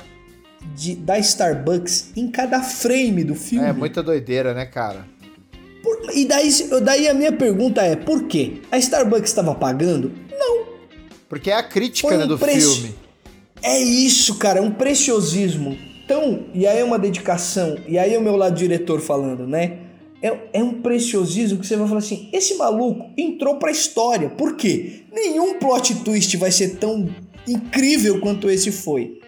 de, 0.75 0.95
da 0.97 1.19
Starbucks 1.19 2.13
em 2.17 2.31
cada 2.31 2.63
frame 2.63 3.25
do 3.25 3.35
filme. 3.35 3.67
É 3.67 3.73
muita 3.73 4.03
doideira, 4.03 4.55
né, 4.55 4.67
cara? 4.67 5.07
Por, 5.83 6.11
e 6.15 6.25
daí, 6.25 6.51
daí 6.83 7.09
a 7.09 7.15
minha 7.15 7.33
pergunta 7.33 7.83
é: 7.83 7.95
por 7.95 8.25
quê? 8.25 8.55
A 8.71 8.79
Starbucks 8.79 9.31
estava 9.31 9.55
pagando? 9.55 10.13
Não. 10.39 10.67
Porque 11.29 11.51
é 11.51 11.55
a 11.55 11.63
crítica 11.63 12.15
um 12.15 12.19
né, 12.19 12.27
do 12.27 12.39
filme. 12.39 12.95
É 13.63 13.79
isso, 13.81 14.37
cara, 14.37 14.59
é 14.59 14.63
um 14.63 14.71
preciosismo. 14.71 15.77
Então, 16.05 16.47
e 16.55 16.67
aí 16.67 16.79
é 16.79 16.85
uma 16.85 16.99
dedicação, 16.99 17.77
e 17.89 17.99
aí 17.99 18.15
é 18.15 18.19
o 18.19 18.23
meu 18.23 18.37
lado 18.37 18.57
diretor 18.57 19.01
falando, 19.01 19.45
né? 19.45 19.79
É, 20.23 20.39
é 20.55 20.63
um 20.63 20.81
preciosismo 20.81 21.59
que 21.59 21.67
você 21.67 21.77
vai 21.77 21.87
falar 21.87 21.99
assim: 21.99 22.29
esse 22.33 22.55
maluco 22.55 23.11
entrou 23.17 23.59
pra 23.59 23.71
história. 23.71 24.29
Por 24.31 24.57
quê? 24.57 25.03
Nenhum 25.13 25.59
plot 25.59 25.97
twist 26.05 26.37
vai 26.37 26.51
ser 26.51 26.77
tão 26.77 27.09
incrível 27.47 28.21
quanto 28.21 28.51
esse 28.51 28.73
foi. 28.73 29.21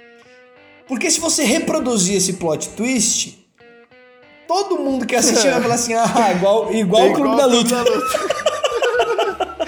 Porque 0.88 1.11
se 1.11 1.20
você 1.20 1.44
reproduzir 1.44 2.16
esse 2.16 2.33
plot 2.33 2.70
twist, 2.70 3.46
todo 4.48 4.79
mundo 4.79 5.07
que 5.07 5.14
assistir 5.14 5.51
vai 5.51 5.61
falar 5.61 5.74
assim: 5.74 5.92
ah, 5.92 6.33
igual, 6.35 6.72
igual 6.72 7.07
é 7.07 7.11
o 7.11 7.14
Clube 7.14 7.37
da 7.37 7.46
Luta. 7.46 7.74
Da 7.77 7.83
luta. 7.83 8.48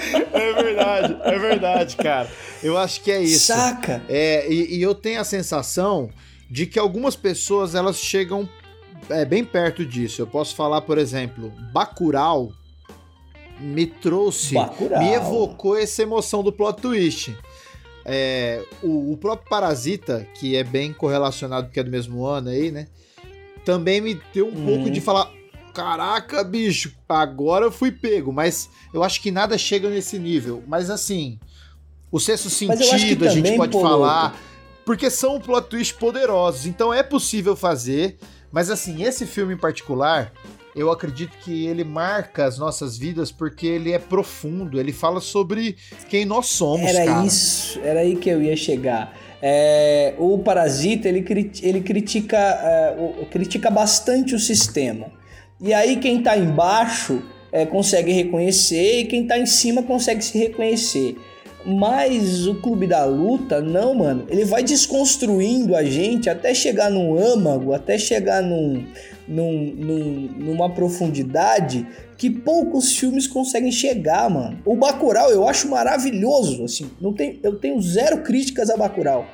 é 0.33 0.53
verdade, 0.53 1.17
é 1.23 1.39
verdade, 1.39 1.95
cara. 1.95 2.29
Eu 2.63 2.77
acho 2.77 3.01
que 3.01 3.11
é 3.11 3.21
isso. 3.21 3.45
Saca? 3.45 4.03
É, 4.09 4.51
e, 4.51 4.77
e 4.77 4.81
eu 4.81 4.95
tenho 4.95 5.21
a 5.21 5.23
sensação 5.23 6.09
de 6.49 6.65
que 6.65 6.79
algumas 6.79 7.15
pessoas 7.15 7.75
elas 7.75 7.97
chegam 7.97 8.49
é, 9.09 9.23
bem 9.23 9.43
perto 9.43 9.85
disso. 9.85 10.21
Eu 10.21 10.27
posso 10.27 10.55
falar, 10.55 10.81
por 10.81 10.97
exemplo, 10.97 11.51
Bacurau 11.71 12.51
me 13.59 13.85
trouxe, 13.85 14.55
Bacurau. 14.55 14.99
me 14.99 15.13
evocou 15.13 15.77
essa 15.77 16.01
emoção 16.01 16.43
do 16.43 16.51
plot 16.51 16.81
twist. 16.81 17.37
É, 18.05 18.63
o, 18.81 19.13
o, 19.13 19.17
próprio 19.17 19.49
Parasita, 19.49 20.27
que 20.35 20.55
é 20.55 20.63
bem 20.63 20.91
correlacionado 20.91 21.67
porque 21.67 21.79
é 21.79 21.83
do 21.83 21.91
mesmo 21.91 22.25
ano 22.25 22.49
aí, 22.49 22.71
né? 22.71 22.87
Também 23.63 24.01
me 24.01 24.19
deu 24.33 24.47
um 24.47 24.65
pouco 24.65 24.89
de 24.89 24.99
uhum. 24.99 25.05
falar: 25.05 25.31
caraca, 25.73 26.43
bicho, 26.43 26.93
agora 27.07 27.65
eu 27.65 27.71
fui 27.71 27.91
pego. 27.91 28.31
Mas 28.31 28.69
eu 28.93 29.03
acho 29.03 29.21
que 29.21 29.31
nada 29.31 29.57
chega 29.57 29.89
nesse 29.89 30.17
nível. 30.17 30.63
Mas 30.67 30.89
assim, 30.89 31.39
o 32.11 32.19
sexto 32.19 32.49
sentido 32.49 33.25
a 33.25 33.29
gente 33.29 33.55
pode 33.55 33.79
falar. 33.79 34.39
Porque 34.83 35.11
são 35.11 35.39
plot 35.39 35.69
twists 35.69 35.97
poderosos. 35.97 36.65
Então 36.65 36.93
é 36.93 37.03
possível 37.03 37.55
fazer. 37.55 38.17
Mas 38.51 38.69
assim, 38.69 39.03
esse 39.03 39.25
filme 39.25 39.53
em 39.53 39.57
particular, 39.57 40.33
eu 40.75 40.91
acredito 40.91 41.37
que 41.43 41.65
ele 41.65 41.83
marca 41.83 42.45
as 42.45 42.57
nossas 42.57 42.97
vidas 42.97 43.31
porque 43.31 43.67
ele 43.67 43.91
é 43.91 43.99
profundo, 43.99 44.79
ele 44.79 44.93
fala 44.93 45.19
sobre 45.19 45.75
quem 46.09 46.25
nós 46.25 46.47
somos, 46.47 46.87
era 46.87 47.05
cara. 47.05 47.25
isso, 47.25 47.79
era 47.81 47.99
aí 48.01 48.15
que 48.15 48.29
eu 48.29 48.41
ia 48.41 48.55
chegar. 48.55 49.17
É, 49.41 50.13
o 50.17 50.37
Parasita, 50.39 51.09
ele, 51.09 51.25
ele 51.61 51.81
critica, 51.81 52.37
é, 52.37 53.25
critica 53.29 53.69
bastante 53.69 54.35
o 54.35 54.39
sistema. 54.39 55.07
E 55.59 55.73
aí 55.73 55.97
quem 55.97 56.21
tá 56.21 56.37
embaixo 56.37 57.21
é, 57.51 57.65
consegue 57.65 58.11
reconhecer 58.11 59.01
e 59.01 59.05
quem 59.05 59.27
tá 59.27 59.37
em 59.37 59.45
cima 59.45 59.83
consegue 59.83 60.23
se 60.23 60.37
reconhecer. 60.37 61.17
Mas 61.65 62.47
o 62.47 62.55
Clube 62.55 62.87
da 62.87 63.05
Luta, 63.05 63.61
não, 63.61 63.93
mano. 63.93 64.25
Ele 64.29 64.45
vai 64.45 64.63
desconstruindo 64.63 65.75
a 65.75 65.83
gente 65.83 66.29
até 66.29 66.53
chegar 66.53 66.89
num 66.89 67.17
âmago, 67.17 67.73
até 67.73 67.97
chegar 67.97 68.41
num, 68.41 68.83
num, 69.27 69.73
num, 69.75 70.29
numa 70.37 70.69
profundidade 70.69 71.85
que 72.17 72.29
poucos 72.29 72.97
filmes 72.97 73.27
conseguem 73.27 73.71
chegar, 73.71 74.29
mano. 74.29 74.59
O 74.65 74.75
Bacurau 74.75 75.31
eu 75.31 75.47
acho 75.47 75.67
maravilhoso, 75.67 76.63
assim. 76.63 76.89
Não 76.99 77.13
tem, 77.13 77.39
eu 77.43 77.55
tenho 77.57 77.81
zero 77.81 78.21
críticas 78.21 78.69
a 78.69 78.77
Bacurau. 78.77 79.25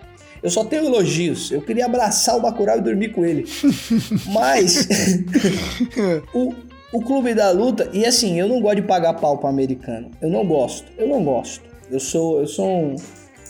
Eu 0.42 0.50
só 0.50 0.64
tenho 0.64 0.86
elogios. 0.86 1.52
Eu 1.52 1.62
queria 1.62 1.86
abraçar 1.86 2.38
o 2.38 2.42
Bacurau 2.42 2.78
e 2.78 2.82
dormir 2.82 3.10
com 3.10 3.26
ele. 3.26 3.46
Mas 4.28 4.88
o, 6.34 6.54
o 6.94 7.02
Clube 7.02 7.34
da 7.34 7.52
Luta, 7.52 7.90
e 7.92 8.06
assim, 8.06 8.40
eu 8.40 8.48
não 8.48 8.62
gosto 8.62 8.78
de 8.78 8.82
pagar 8.84 9.14
pau 9.16 9.38
para 9.38 9.50
americano. 9.50 10.12
Eu 10.22 10.30
não 10.30 10.46
gosto. 10.46 10.92
Eu 10.98 11.08
não 11.08 11.24
gosto. 11.24 11.68
Eu 11.90 12.00
sou, 12.00 12.40
eu 12.42 12.48
sou 12.48 12.68
um, 12.68 12.96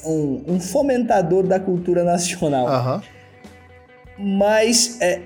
um, 0.05 0.43
um 0.47 0.59
fomentador 0.59 1.43
da 1.43 1.59
cultura 1.59 2.03
nacional. 2.03 2.67
Uhum. 2.67 3.01
Mas 4.39 4.99
é, 5.01 5.21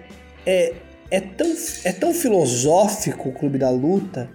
é, 0.46 0.74
é, 1.10 1.20
tão, 1.20 1.54
é 1.84 1.92
tão 1.92 2.14
filosófico 2.14 3.30
o 3.30 3.32
Clube 3.34 3.58
da 3.58 3.70
Luta, 3.70 4.30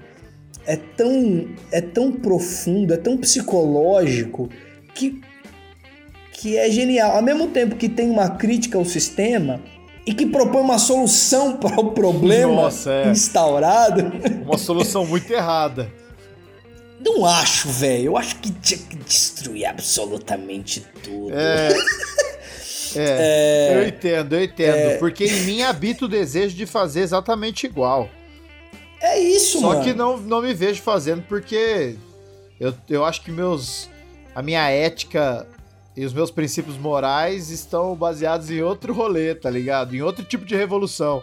é 0.67 0.77
tão, 0.77 1.49
é 1.71 1.81
tão 1.81 2.13
profundo, 2.13 2.93
é 2.93 2.97
tão 2.97 3.17
psicológico 3.17 4.49
que, 4.95 5.21
que 6.33 6.57
é 6.57 6.71
genial. 6.71 7.13
Ao 7.17 7.23
mesmo 7.23 7.49
tempo 7.49 7.77
que 7.77 7.89
tem 7.89 8.11
uma 8.11 8.31
crítica 8.31 8.79
ao 8.79 8.85
sistema 8.85 9.61
e 10.07 10.15
que 10.15 10.27
propõe 10.27 10.63
uma 10.63 10.79
solução 10.79 11.57
para 11.59 11.81
o 11.81 11.93
problema 11.93 12.63
Nossa, 12.63 12.93
é. 12.93 13.11
instaurado. 13.11 14.13
Uma 14.45 14.59
solução 14.59 15.05
muito 15.05 15.31
errada. 15.33 15.91
Não 17.01 17.27
acho, 17.27 17.69
velho. 17.69 18.07
Eu 18.07 18.17
acho 18.17 18.37
que 18.37 18.51
tinha 18.51 18.79
que 18.79 18.97
destruir 18.97 19.67
absolutamente 19.67 20.87
tudo. 21.03 21.33
É. 21.35 21.69
é, 22.97 23.73
é 23.75 23.75
eu 23.77 23.89
entendo, 23.89 24.35
eu 24.35 24.45
entendo. 24.45 24.77
É, 24.77 24.97
porque 24.99 25.27
em 25.27 25.41
mim 25.43 25.63
habita 25.63 26.05
o 26.05 26.09
desejo 26.09 26.57
de 26.57 26.67
fazer 26.67 27.01
exatamente 27.01 27.67
igual. 27.67 28.09
É 29.01 29.19
isso, 29.19 29.61
Só 29.61 29.69
mano. 29.69 29.79
Só 29.79 29.85
que 29.85 29.95
não, 29.95 30.17
não 30.17 30.43
me 30.43 30.55
vejo 30.55 30.83
fazendo 30.83 31.23
porque 31.23 31.97
eu, 32.59 32.75
eu 32.89 33.05
acho 33.05 33.23
que 33.23 33.31
meus. 33.31 33.89
A 34.35 34.43
minha 34.43 34.69
ética 34.69 35.47
e 35.97 36.05
os 36.05 36.13
meus 36.13 36.31
princípios 36.31 36.77
morais 36.77 37.51
estão 37.51 37.95
baseados 37.95 38.51
em 38.51 38.61
outro 38.61 38.93
rolê, 38.93 39.35
tá 39.35 39.49
ligado? 39.49 39.97
Em 39.97 40.03
outro 40.03 40.23
tipo 40.25 40.45
de 40.45 40.55
revolução. 40.55 41.23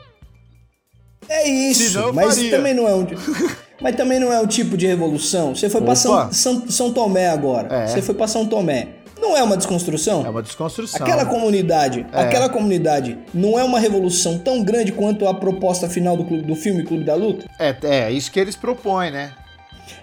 É 1.30 1.48
isso, 1.48 2.12
mas 2.14 2.36
faria. 2.36 2.52
também 2.52 2.74
não 2.74 2.88
é 2.88 2.96
um. 2.96 3.06
Mas 3.82 3.96
também 3.96 4.20
não 4.20 4.32
é 4.32 4.40
o 4.40 4.48
tipo 4.48 4.78
de 4.78 4.88
revolução. 4.88 5.56
Você 5.56 5.70
foi 5.70 5.82
para 5.82 5.96
São, 5.96 6.32
São, 6.32 6.70
São, 6.70 6.94
Tomé 6.94 7.30
agora. 7.30 7.74
É. 7.74 7.88
Você 7.88 8.02
foi 8.02 8.16
para 8.16 8.28
São 8.28 8.46
Tomé. 8.46 8.90
Não 9.20 9.38
é 9.38 9.44
uma 9.44 9.56
desconstrução? 9.56 10.26
É 10.26 10.30
uma 10.30 10.42
desconstrução. 10.44 11.02
Aquela 11.02 11.26
comunidade, 11.26 12.06
é. 12.12 12.22
aquela 12.22 12.50
comunidade 12.50 13.18
não 13.34 13.58
é 13.58 13.64
uma 13.64 13.80
revolução 13.80 14.38
tão 14.38 14.62
grande 14.62 14.92
quanto 14.92 15.28
a 15.28 15.34
proposta 15.34 15.88
final 15.88 16.18
do, 16.18 16.26
clube, 16.26 16.44
do 16.44 16.56
filme 16.56 16.84
Clube 16.84 17.06
da 17.06 17.16
Luta? 17.16 17.46
É, 17.58 17.76
é 17.84 18.12
isso 18.12 18.32
que 18.32 18.40
eles 18.40 18.56
propõem, 18.56 19.12
né? 19.12 19.32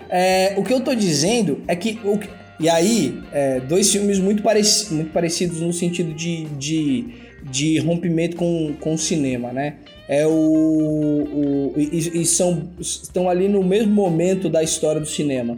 É, 0.09 0.55
o 0.57 0.65
que 0.65 0.73
eu 0.73 0.81
tô 0.81 0.95
dizendo 0.95 1.63
é 1.69 1.77
que. 1.77 2.01
O, 2.05 2.19
e 2.61 2.69
aí, 2.69 3.21
é, 3.33 3.59
dois 3.61 3.91
filmes 3.91 4.19
muito, 4.19 4.43
pareci, 4.43 4.93
muito 4.95 5.13
parecidos 5.13 5.61
no 5.61 5.73
sentido 5.73 6.13
de, 6.13 6.45
de, 6.45 7.15
de 7.43 7.79
rompimento 7.79 8.37
com, 8.37 8.75
com 8.79 8.95
o 8.95 8.99
cinema, 8.99 9.53
né? 9.53 9.79
é 10.11 10.27
o, 10.27 10.33
o 10.33 11.75
e, 11.77 12.23
e, 12.23 12.27
são 12.27 12.69
estão 12.81 13.31
ali 13.31 13.47
no 13.47 13.63
mesmo 13.63 13.93
momento 13.93 14.49
da 14.49 14.61
história 14.61 15.01
do 15.01 15.07
cinema, 15.07 15.57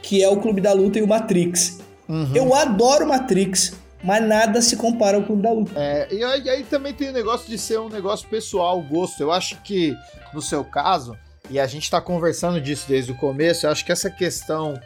que 0.00 0.24
é 0.24 0.28
o 0.30 0.38
Clube 0.38 0.62
da 0.62 0.72
Luta 0.72 0.98
e 0.98 1.02
o 1.02 1.06
Matrix. 1.06 1.80
Uhum. 2.08 2.34
Eu 2.34 2.54
adoro 2.54 3.06
Matrix, 3.06 3.74
mas 4.02 4.26
nada 4.26 4.62
se 4.62 4.74
compara 4.74 5.18
ao 5.18 5.22
Clube 5.22 5.42
da 5.42 5.52
Luta. 5.52 5.72
É, 5.76 6.08
e 6.14 6.24
aí, 6.24 6.48
aí, 6.48 6.64
também 6.64 6.94
tem 6.94 7.10
o 7.10 7.12
negócio 7.12 7.46
de 7.46 7.58
ser 7.58 7.78
um 7.78 7.90
negócio 7.90 8.26
pessoal, 8.26 8.78
o 8.78 8.82
gosto. 8.82 9.20
Eu 9.20 9.30
acho 9.30 9.60
que 9.60 9.94
no 10.32 10.40
seu 10.40 10.64
caso, 10.64 11.14
e 11.50 11.60
a 11.60 11.66
gente 11.66 11.82
está 11.82 12.00
conversando 12.00 12.58
disso 12.58 12.86
desde 12.88 13.12
o 13.12 13.14
começo, 13.14 13.66
eu 13.66 13.70
acho 13.70 13.84
que 13.84 13.92
essa 13.92 14.08
questão 14.08 14.80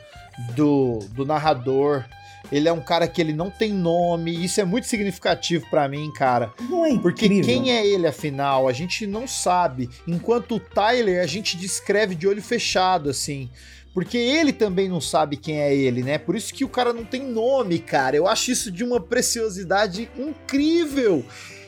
do, 0.55 0.99
do 1.13 1.25
narrador 1.25 2.05
ele 2.53 2.69
é 2.69 2.73
um 2.73 2.81
cara 2.81 3.09
que 3.09 3.21
ele 3.21 3.33
não 3.33 3.51
tem 3.51 3.73
nome, 3.73 4.31
e 4.31 4.45
isso 4.45 4.61
é 4.61 4.65
muito 4.65 4.87
significativo 4.87 5.67
para 5.71 5.89
mim, 5.89 6.11
cara. 6.13 6.53
Não 6.69 6.85
é 6.85 6.97
Porque 6.99 7.29
quem 7.41 7.73
é 7.73 7.87
ele, 7.87 8.07
afinal, 8.07 8.69
a 8.69 8.73
gente 8.73 9.07
não 9.07 9.27
sabe. 9.27 9.89
Enquanto 10.07 10.57
o 10.57 10.61
Tyler, 10.61 11.23
a 11.23 11.27
gente 11.27 11.57
descreve 11.57 12.15
de 12.15 12.29
olho 12.29 12.43
fechado, 12.43 13.09
assim. 13.09 13.51
Porque 13.93 14.19
ele 14.19 14.53
também 14.53 14.89
não 14.89 15.01
sabe 15.01 15.37
quem 15.37 15.61
é 15.61 15.75
ele, 15.75 16.03
né? 16.03 16.19
Por 16.19 16.35
isso 16.35 16.53
que 16.53 16.65
o 16.65 16.69
cara 16.69 16.93
não 16.93 17.05
tem 17.05 17.23
nome, 17.23 17.79
cara. 17.79 18.17
Eu 18.17 18.27
acho 18.27 18.51
isso 18.51 18.71
de 18.71 18.83
uma 18.83 19.01
preciosidade 19.01 20.11
incrível. 20.19 21.25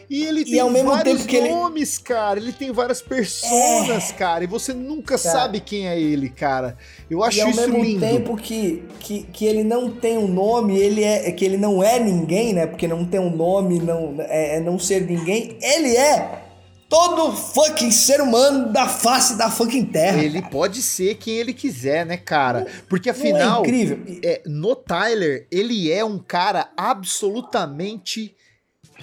E 0.08 0.24
ele 0.24 0.44
tem 0.44 0.60
ao 0.60 0.70
mesmo 0.70 0.90
vários 0.90 1.24
tempo 1.24 1.28
que 1.28 1.40
nomes, 1.48 1.96
ele... 1.96 2.04
cara. 2.04 2.38
Ele 2.40 2.52
tem 2.52 2.72
várias 2.72 3.02
personas, 3.02 4.10
é... 4.10 4.14
cara. 4.14 4.44
E 4.44 4.46
você 4.46 4.72
nunca 4.72 5.18
cara. 5.18 5.18
sabe 5.18 5.60
quem 5.60 5.88
é 5.88 5.98
ele, 5.98 6.28
cara. 6.28 6.76
Eu 7.10 7.22
acho 7.22 7.38
isso 7.48 7.60
lindo. 7.60 7.60
E 7.60 7.74
ao 7.74 7.82
mesmo 7.82 8.00
tempo 8.00 8.36
que, 8.36 8.84
que, 9.00 9.22
que 9.24 9.44
ele 9.44 9.64
não 9.64 9.90
tem 9.90 10.16
um 10.16 10.28
nome, 10.28 10.78
ele 10.78 11.02
é 11.02 11.30
que 11.32 11.44
ele 11.44 11.56
não 11.56 11.82
é 11.82 11.98
ninguém, 11.98 12.52
né? 12.52 12.66
Porque 12.66 12.86
não 12.86 13.04
tem 13.04 13.20
um 13.20 13.34
nome, 13.34 13.78
não 13.80 14.14
é, 14.18 14.56
é 14.56 14.60
não 14.60 14.78
ser 14.78 15.02
ninguém. 15.02 15.58
Ele 15.60 15.96
é 15.96 16.44
todo 16.88 17.32
fucking 17.32 17.90
ser 17.90 18.20
humano 18.20 18.72
da 18.72 18.88
face 18.88 19.36
da 19.36 19.50
fucking 19.50 19.86
terra. 19.86 20.22
Ele 20.22 20.40
cara. 20.40 20.52
pode 20.52 20.82
ser 20.82 21.16
quem 21.16 21.34
ele 21.34 21.52
quiser, 21.52 22.06
né, 22.06 22.16
cara? 22.16 22.66
Porque 22.88 23.10
afinal, 23.10 23.58
é 23.64 23.66
incrível. 23.66 23.98
É, 24.22 24.42
no 24.46 24.76
Tyler, 24.76 25.46
ele 25.50 25.90
é 25.90 26.04
um 26.04 26.18
cara 26.18 26.70
absolutamente 26.76 28.35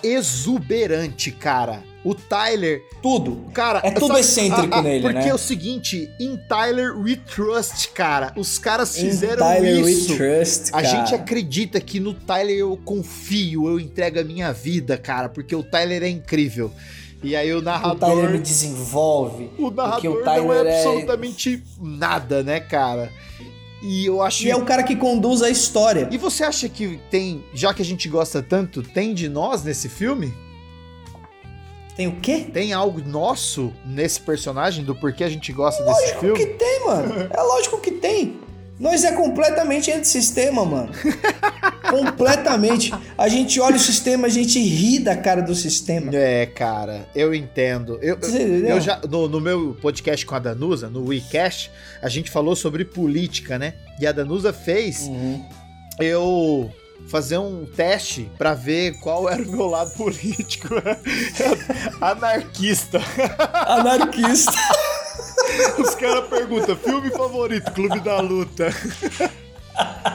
exuberante, 0.03 1.31
cara. 1.31 1.81
O 2.03 2.13
Tyler. 2.13 2.83
Tudo. 3.01 3.45
Cara, 3.53 3.81
é 3.83 3.91
tudo 3.91 4.07
só, 4.07 4.19
excêntrico 4.19 4.75
a, 4.75 4.79
a, 4.79 4.81
nele, 4.81 5.01
porque 5.01 5.13
né? 5.13 5.19
Porque 5.21 5.31
é 5.31 5.33
o 5.33 5.37
seguinte, 5.37 6.09
em 6.19 6.35
Tyler 6.35 6.97
We 6.97 7.15
Trust, 7.15 7.89
cara. 7.89 8.33
Os 8.35 8.57
caras 8.57 8.97
in 8.97 9.05
fizeram 9.05 9.37
Tyler 9.37 9.79
isso. 9.79 10.11
We 10.11 10.17
Trust, 10.17 10.71
a 10.73 10.83
gente 10.83 11.15
acredita 11.15 11.79
que 11.79 11.99
no 11.99 12.13
Tyler 12.13 12.57
eu 12.57 12.77
confio, 12.83 13.67
eu 13.69 13.79
entrego 13.79 14.19
a 14.19 14.23
minha 14.23 14.51
vida, 14.51 14.97
cara, 14.97 15.29
porque 15.29 15.55
o 15.55 15.63
Tyler 15.63 16.03
é 16.03 16.09
incrível. 16.09 16.71
E 17.23 17.37
aí 17.37 17.53
o 17.53 17.61
narrador. 17.61 18.09
O 18.09 18.15
Tyler 18.15 18.31
me 18.31 18.39
desenvolve. 18.39 19.49
O 19.57 19.71
narrador 19.71 20.17
o 20.17 20.23
Tyler 20.23 20.43
não 20.43 20.53
é, 20.53 20.67
é 20.67 20.77
absolutamente 20.77 21.55
é... 21.55 21.59
nada, 21.81 22.43
né, 22.43 22.59
cara? 22.59 23.09
E 23.83 24.05
eu 24.05 24.21
acho. 24.21 24.45
E 24.45 24.49
é 24.49 24.55
o 24.55 24.63
cara 24.63 24.81
que 24.81 24.95
conduz 24.95 25.41
a 25.41 25.49
história. 25.49 26.07
E 26.09 26.17
você 26.17 26.45
acha 26.45 26.69
que 26.69 27.01
tem, 27.11 27.43
já 27.53 27.73
que 27.73 27.81
a 27.81 27.85
gente 27.85 28.07
gosta 28.07 28.41
tanto, 28.41 28.81
tem 28.81 29.13
de 29.13 29.27
nós 29.27 29.61
nesse 29.61 29.89
filme? 29.89 30.33
Tem 31.95 32.07
o 32.07 32.15
quê? 32.21 32.47
Tem 32.51 32.71
algo 32.71 33.01
nosso 33.01 33.73
nesse 33.85 34.21
personagem 34.21 34.85
do 34.85 34.95
porquê 34.95 35.25
a 35.25 35.29
gente 35.29 35.51
gosta 35.51 35.83
lógico 35.83 36.01
desse 36.01 36.19
filme? 36.19 36.39
Lógico 36.39 36.51
que 36.51 36.57
tem, 36.57 36.85
mano. 36.85 37.29
É 37.29 37.41
lógico 37.41 37.81
que 37.81 37.91
tem. 37.91 38.39
Nós 38.79 39.03
é 39.03 39.11
completamente 39.11 39.91
antissistema, 39.91 40.65
mano. 40.65 40.91
completamente. 41.89 42.93
A 43.17 43.27
gente 43.27 43.59
olha 43.59 43.75
o 43.75 43.79
sistema, 43.79 44.27
a 44.27 44.29
gente 44.29 44.59
ri 44.59 44.99
da 44.99 45.15
cara 45.15 45.41
do 45.41 45.53
sistema. 45.53 46.11
É, 46.15 46.45
cara, 46.45 47.07
eu 47.15 47.33
entendo. 47.33 47.99
Eu, 48.01 48.17
eu, 48.21 48.67
eu 48.67 48.81
já 48.81 48.99
no, 49.09 49.27
no, 49.27 49.41
meu 49.41 49.77
podcast 49.81 50.25
com 50.25 50.35
a 50.35 50.39
Danusa, 50.39 50.89
no 50.89 51.07
WeCast, 51.07 51.71
a 52.01 52.09
gente 52.09 52.31
falou 52.31 52.55
sobre 52.55 52.85
política, 52.85 53.59
né? 53.59 53.73
E 53.99 54.07
a 54.07 54.11
Danusa 54.11 54.53
fez 54.53 55.01
uhum. 55.01 55.45
eu 55.99 56.71
fazer 57.07 57.37
um 57.37 57.65
teste 57.65 58.31
para 58.37 58.53
ver 58.53 58.99
qual 58.99 59.29
era 59.29 59.41
o 59.41 59.51
meu 59.51 59.67
lado 59.67 59.91
político. 59.95 60.69
Anarquista. 61.99 63.01
Anarquista. 63.67 64.53
Os 65.77 65.95
caras 65.95 66.27
perguntam: 66.27 66.75
filme 66.75 67.09
favorito, 67.11 67.71
Clube 67.71 67.99
da 67.99 68.19
Luta. 68.19 68.69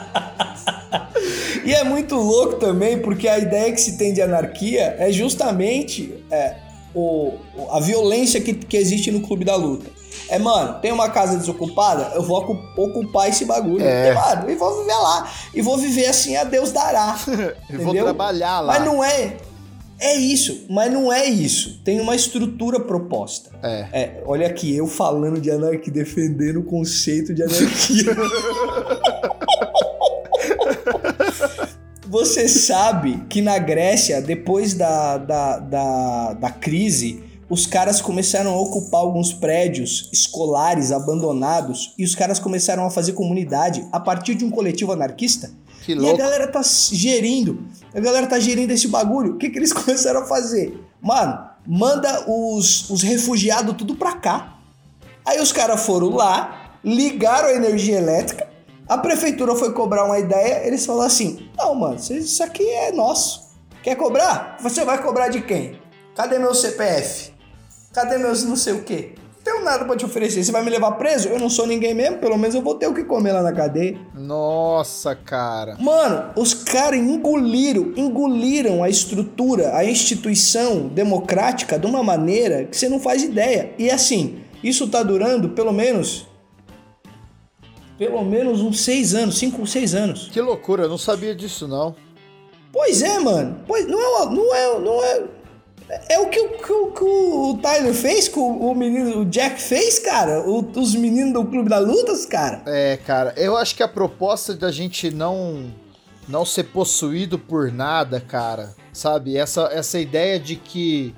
E 1.65 1.75
é 1.75 1.85
muito 1.85 2.15
louco 2.15 2.57
também, 2.57 2.99
porque 3.01 3.29
a 3.29 3.39
ideia 3.39 3.73
que 3.73 3.81
se 3.81 3.97
tem 3.97 4.13
de 4.13 4.23
anarquia 4.23 4.97
é 4.99 5.11
justamente 5.13 6.15
é, 6.31 6.57
o, 6.95 7.35
a 7.71 7.81
violência 7.81 8.41
que, 8.41 8.55
que 8.55 8.77
existe 8.77 9.11
no 9.11 9.21
clube 9.21 9.45
da 9.45 9.57
luta. 9.57 9.91
É, 10.29 10.39
mano, 10.39 10.79
tem 10.81 10.93
uma 10.93 11.09
casa 11.09 11.37
desocupada, 11.37 12.13
eu 12.15 12.23
vou 12.23 12.39
ocupar 12.77 13.29
esse 13.29 13.45
bagulho. 13.45 13.85
É. 13.85 14.11
E, 14.11 14.15
mano, 14.15 14.51
e 14.51 14.55
vou 14.55 14.79
viver 14.79 14.97
lá. 14.97 15.31
E 15.55 15.63
vou 15.63 15.79
viver 15.79 16.07
assim, 16.07 16.37
a 16.37 16.45
Deus 16.45 16.73
dará. 16.73 17.19
e 17.71 17.77
vou 17.77 17.95
trabalhar 17.95 18.61
lá. 18.61 18.75
Mas 18.75 18.85
não 18.85 19.03
é. 19.03 19.37
É 20.01 20.15
isso, 20.15 20.67
mas 20.71 20.93
não 20.93 21.13
é 21.13 21.27
isso. 21.27 21.81
Tem 21.83 22.01
uma 22.01 22.15
estrutura 22.15 22.79
proposta. 22.79 23.51
É. 23.63 23.89
é 23.93 24.23
olha 24.25 24.47
aqui, 24.47 24.77
eu 24.77 24.87
falando 24.87 25.41
de 25.41 25.51
anarquia, 25.51 25.93
defendendo 25.93 26.61
o 26.61 26.63
conceito 26.63 27.35
de 27.35 27.43
anarquia. 27.43 28.15
Você 32.09 32.49
sabe 32.49 33.23
que 33.29 33.43
na 33.43 33.59
Grécia, 33.59 34.23
depois 34.23 34.73
da, 34.73 35.19
da, 35.19 35.59
da, 35.59 36.33
da 36.33 36.51
crise, 36.51 37.23
os 37.51 37.67
caras 37.67 38.01
começaram 38.01 38.51
a 38.51 38.57
ocupar 38.59 39.03
alguns 39.03 39.31
prédios 39.31 40.09
escolares 40.11 40.91
abandonados 40.91 41.93
e 41.99 42.05
os 42.05 42.15
caras 42.15 42.39
começaram 42.39 42.87
a 42.87 42.91
fazer 42.91 43.13
comunidade 43.13 43.87
a 43.93 44.01
partir 44.01 44.35
de 44.35 44.45
um 44.45 44.51
coletivo 44.51 44.93
anarquista. 44.93 45.51
Que 45.85 45.95
louco. 45.95 46.11
E 46.11 46.15
a 46.15 46.17
galera 46.17 46.49
tá 46.49 46.63
gerindo, 46.63 47.63
a 47.95 48.01
galera 48.01 48.27
tá 48.27 48.41
gerindo 48.41 48.73
esse 48.73 48.89
bagulho. 48.89 49.35
O 49.35 49.37
que, 49.37 49.51
que 49.51 49.59
eles 49.59 49.73
começaram 49.75 50.23
a 50.23 50.27
fazer? 50.27 50.83
Mano, 51.03 51.39
manda 51.67 52.25
os, 52.27 52.89
os 52.89 53.03
refugiados 53.03 53.77
tudo 53.77 53.95
pra 53.95 54.13
cá. 54.15 54.59
Aí 55.27 55.39
os 55.43 55.53
caras 55.53 55.85
foram 55.85 56.09
lá, 56.09 56.79
ligaram 56.83 57.49
a 57.49 57.53
energia 57.53 57.99
elétrica 57.99 58.49
a 58.89 58.97
prefeitura 58.97 59.55
foi 59.55 59.73
cobrar 59.73 60.05
uma 60.05 60.19
ideia, 60.19 60.67
eles 60.67 60.87
falaram 60.87 61.07
assim: 61.07 61.49
não, 61.57 61.75
mano, 61.75 61.97
isso 61.97 62.43
aqui 62.43 62.67
é 62.67 62.91
nosso. 62.91 63.49
Quer 63.83 63.97
cobrar? 63.97 64.57
Você 64.61 64.85
vai 64.85 65.03
cobrar 65.03 65.29
de 65.29 65.43
quem? 65.43 65.79
Cadê 66.15 66.39
meu 66.39 66.55
CPF? 66.55 67.33
Cadê 67.93 68.19
meus 68.19 68.43
não 68.45 68.57
sei 68.57 68.73
o 68.73 68.83
quê? 68.83 69.13
Não 69.37 69.43
tenho 69.43 69.65
nada 69.65 69.85
pra 69.85 69.97
te 69.97 70.05
oferecer. 70.05 70.43
Você 70.43 70.53
vai 70.53 70.63
me 70.63 70.71
levar 70.71 70.93
preso? 70.93 71.29
Eu 71.29 71.39
não 71.39 71.49
sou 71.49 71.67
ninguém 71.67 71.95
mesmo, 71.95 72.19
pelo 72.19 72.37
menos 72.37 72.55
eu 72.55 72.61
vou 72.61 72.75
ter 72.75 72.87
o 72.87 72.95
que 72.95 73.05
comer 73.05 73.33
lá 73.33 73.43
na 73.43 73.53
cadeia. 73.53 73.99
Nossa, 74.15 75.15
cara. 75.15 75.77
Mano, 75.79 76.33
os 76.37 76.53
caras 76.53 76.99
engoliram, 76.99 77.93
engoliram 77.97 78.83
a 78.83 78.91
estrutura, 78.91 79.77
a 79.77 79.85
instituição 79.85 80.89
democrática 80.89 81.79
de 81.79 81.87
uma 81.87 82.03
maneira 82.03 82.65
que 82.65 82.77
você 82.77 82.89
não 82.89 83.01
faz 83.01 83.23
ideia. 83.23 83.73
E 83.79 83.91
assim, 83.91 84.41
isso 84.63 84.89
tá 84.89 85.03
durando 85.03 85.51
pelo 85.51 85.73
menos 85.73 86.28
pelo 87.99 88.25
menos 88.25 88.61
uns 88.61 88.81
seis 88.81 89.15
anos, 89.15 89.37
cinco 89.37 89.61
ou 89.61 89.67
seis 89.67 89.95
anos. 89.95 90.29
Que 90.33 90.41
loucura, 90.41 90.85
eu 90.85 90.89
não 90.89 90.97
sabia 90.97 91.35
disso 91.35 91.67
não. 91.67 91.95
Pois 92.73 93.03
é, 93.03 93.19
mano. 93.19 93.61
Pois 93.67 93.87
não 93.89 94.01
é, 94.01 94.27
não 94.27 94.55
é, 94.55 94.79
não 94.79 95.05
é. 95.05 95.25
É 96.09 96.19
o 96.21 96.29
que, 96.29 96.39
o, 96.39 96.49
que, 96.51 96.99
que 96.99 97.05
o 97.05 97.59
Tyler 97.63 97.95
fez, 97.95 98.29
que 98.29 98.39
o, 98.39 98.43
o 98.43 98.75
menino, 98.75 99.23
o 99.23 99.25
Jack 99.25 99.61
fez, 99.61 99.99
cara. 99.99 100.43
O, 100.49 100.61
os 100.61 100.95
meninos 100.95 101.33
do 101.33 101.45
Clube 101.47 101.69
da 101.69 101.79
Lutas, 101.79 102.27
cara. 102.27 102.63
É, 102.67 102.99
cara. 102.99 103.33
Eu 103.37 103.57
acho 103.57 103.75
que 103.75 103.83
a 103.83 103.89
proposta 103.89 104.55
da 104.55 104.71
gente 104.71 105.11
não 105.11 105.73
não 106.29 106.45
ser 106.45 106.65
possuído 106.65 107.39
por 107.39 107.73
nada, 107.73 108.21
cara. 108.21 108.75
Sabe? 108.93 109.37
Essa, 109.37 109.71
essa 109.73 109.99
ideia 109.99 110.39
de 110.39 110.57
que 110.57 111.15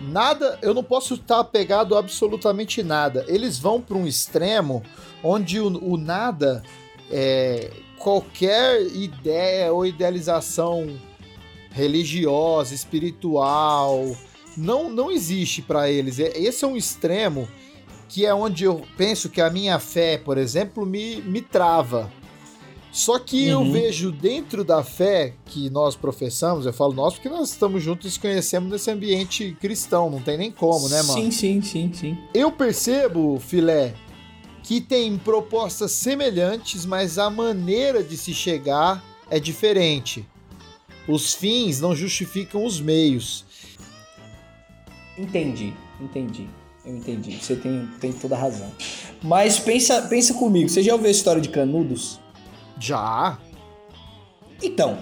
nada, 0.00 0.58
eu 0.62 0.72
não 0.72 0.82
posso 0.82 1.14
estar 1.14 1.40
apegado 1.40 1.94
a 1.94 1.98
absolutamente 1.98 2.82
nada. 2.82 3.24
Eles 3.28 3.58
vão 3.58 3.82
para 3.82 3.98
um 3.98 4.06
extremo 4.06 4.82
onde 5.24 5.58
o, 5.58 5.66
o 5.82 5.96
nada 5.96 6.62
é 7.10 7.70
qualquer 7.98 8.82
ideia 8.94 9.72
ou 9.72 9.86
idealização 9.86 10.86
religiosa, 11.70 12.74
espiritual, 12.74 14.14
não, 14.56 14.90
não 14.90 15.10
existe 15.10 15.62
para 15.62 15.90
eles. 15.90 16.20
É, 16.20 16.38
esse 16.38 16.64
é 16.64 16.68
um 16.68 16.76
extremo 16.76 17.48
que 18.08 18.24
é 18.24 18.32
onde 18.32 18.64
eu 18.64 18.82
penso 18.96 19.28
que 19.28 19.40
a 19.40 19.50
minha 19.50 19.78
fé, 19.78 20.18
por 20.18 20.38
exemplo, 20.38 20.86
me, 20.86 21.20
me 21.22 21.40
trava. 21.40 22.12
Só 22.92 23.18
que 23.18 23.52
uhum. 23.52 23.66
eu 23.66 23.72
vejo 23.72 24.12
dentro 24.12 24.62
da 24.62 24.84
fé 24.84 25.34
que 25.46 25.68
nós 25.68 25.96
professamos, 25.96 26.64
eu 26.64 26.72
falo 26.72 26.92
nós 26.92 27.14
porque 27.14 27.28
nós 27.28 27.50
estamos 27.50 27.82
juntos 27.82 28.04
e 28.04 28.08
nos 28.08 28.18
conhecemos 28.18 28.70
nesse 28.70 28.88
ambiente 28.88 29.56
cristão, 29.60 30.08
não 30.08 30.20
tem 30.20 30.38
nem 30.38 30.52
como, 30.52 30.88
né, 30.88 31.02
mano? 31.02 31.20
Sim, 31.20 31.30
sim, 31.32 31.60
sim, 31.60 31.92
sim. 31.92 32.18
Eu 32.32 32.52
percebo, 32.52 33.40
filé, 33.40 33.94
que 34.64 34.80
tem 34.80 35.16
propostas 35.18 35.92
semelhantes, 35.92 36.86
mas 36.86 37.18
a 37.18 37.28
maneira 37.28 38.02
de 38.02 38.16
se 38.16 38.32
chegar 38.34 39.04
é 39.30 39.38
diferente. 39.38 40.26
Os 41.06 41.34
fins 41.34 41.82
não 41.82 41.94
justificam 41.94 42.64
os 42.64 42.80
meios. 42.80 43.44
Entendi, 45.18 45.74
entendi. 46.00 46.48
Eu 46.84 46.96
entendi. 46.96 47.36
Você 47.36 47.56
tem, 47.56 47.88
tem 48.00 48.12
toda 48.12 48.34
a 48.34 48.38
razão. 48.38 48.70
Mas 49.22 49.58
pensa, 49.58 50.02
pensa 50.02 50.32
comigo, 50.32 50.68
você 50.68 50.82
já 50.82 50.94
ouviu 50.94 51.08
a 51.08 51.10
história 51.10 51.42
de 51.42 51.50
Canudos? 51.50 52.18
Já. 52.80 53.38
Então, 54.62 54.98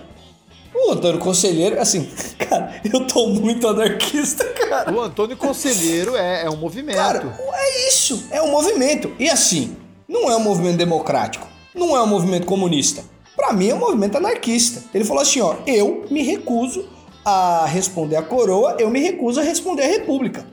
o 0.74 0.90
Antônio 0.90 1.20
Conselheiro, 1.20 1.80
assim, 1.80 2.08
cara, 2.38 2.80
eu 2.92 3.06
tô 3.06 3.28
muito 3.28 3.68
anarquista, 3.68 4.44
cara. 4.44 4.92
O 4.92 5.00
Antônio 5.00 5.36
Conselheiro 5.36 6.16
é, 6.16 6.44
é 6.44 6.50
um 6.50 6.56
movimento. 6.56 6.96
Cara, 6.96 7.38
é 7.62 7.88
isso, 7.88 8.26
é 8.30 8.42
um 8.42 8.50
movimento. 8.50 9.12
E 9.18 9.30
assim, 9.30 9.76
não 10.08 10.30
é 10.30 10.36
um 10.36 10.40
movimento 10.40 10.76
democrático, 10.76 11.46
não 11.74 11.96
é 11.96 12.02
um 12.02 12.06
movimento 12.06 12.46
comunista. 12.46 13.04
Para 13.34 13.52
mim 13.52 13.68
é 13.68 13.74
um 13.74 13.78
movimento 13.78 14.16
anarquista. 14.16 14.82
Ele 14.92 15.04
falou 15.04 15.22
assim, 15.22 15.40
ó, 15.40 15.56
eu 15.66 16.04
me 16.10 16.22
recuso 16.22 16.86
a 17.24 17.66
responder 17.66 18.16
à 18.16 18.22
coroa, 18.22 18.76
eu 18.78 18.90
me 18.90 19.00
recuso 19.00 19.40
a 19.40 19.42
responder 19.42 19.82
à 19.82 19.86
república 19.86 20.46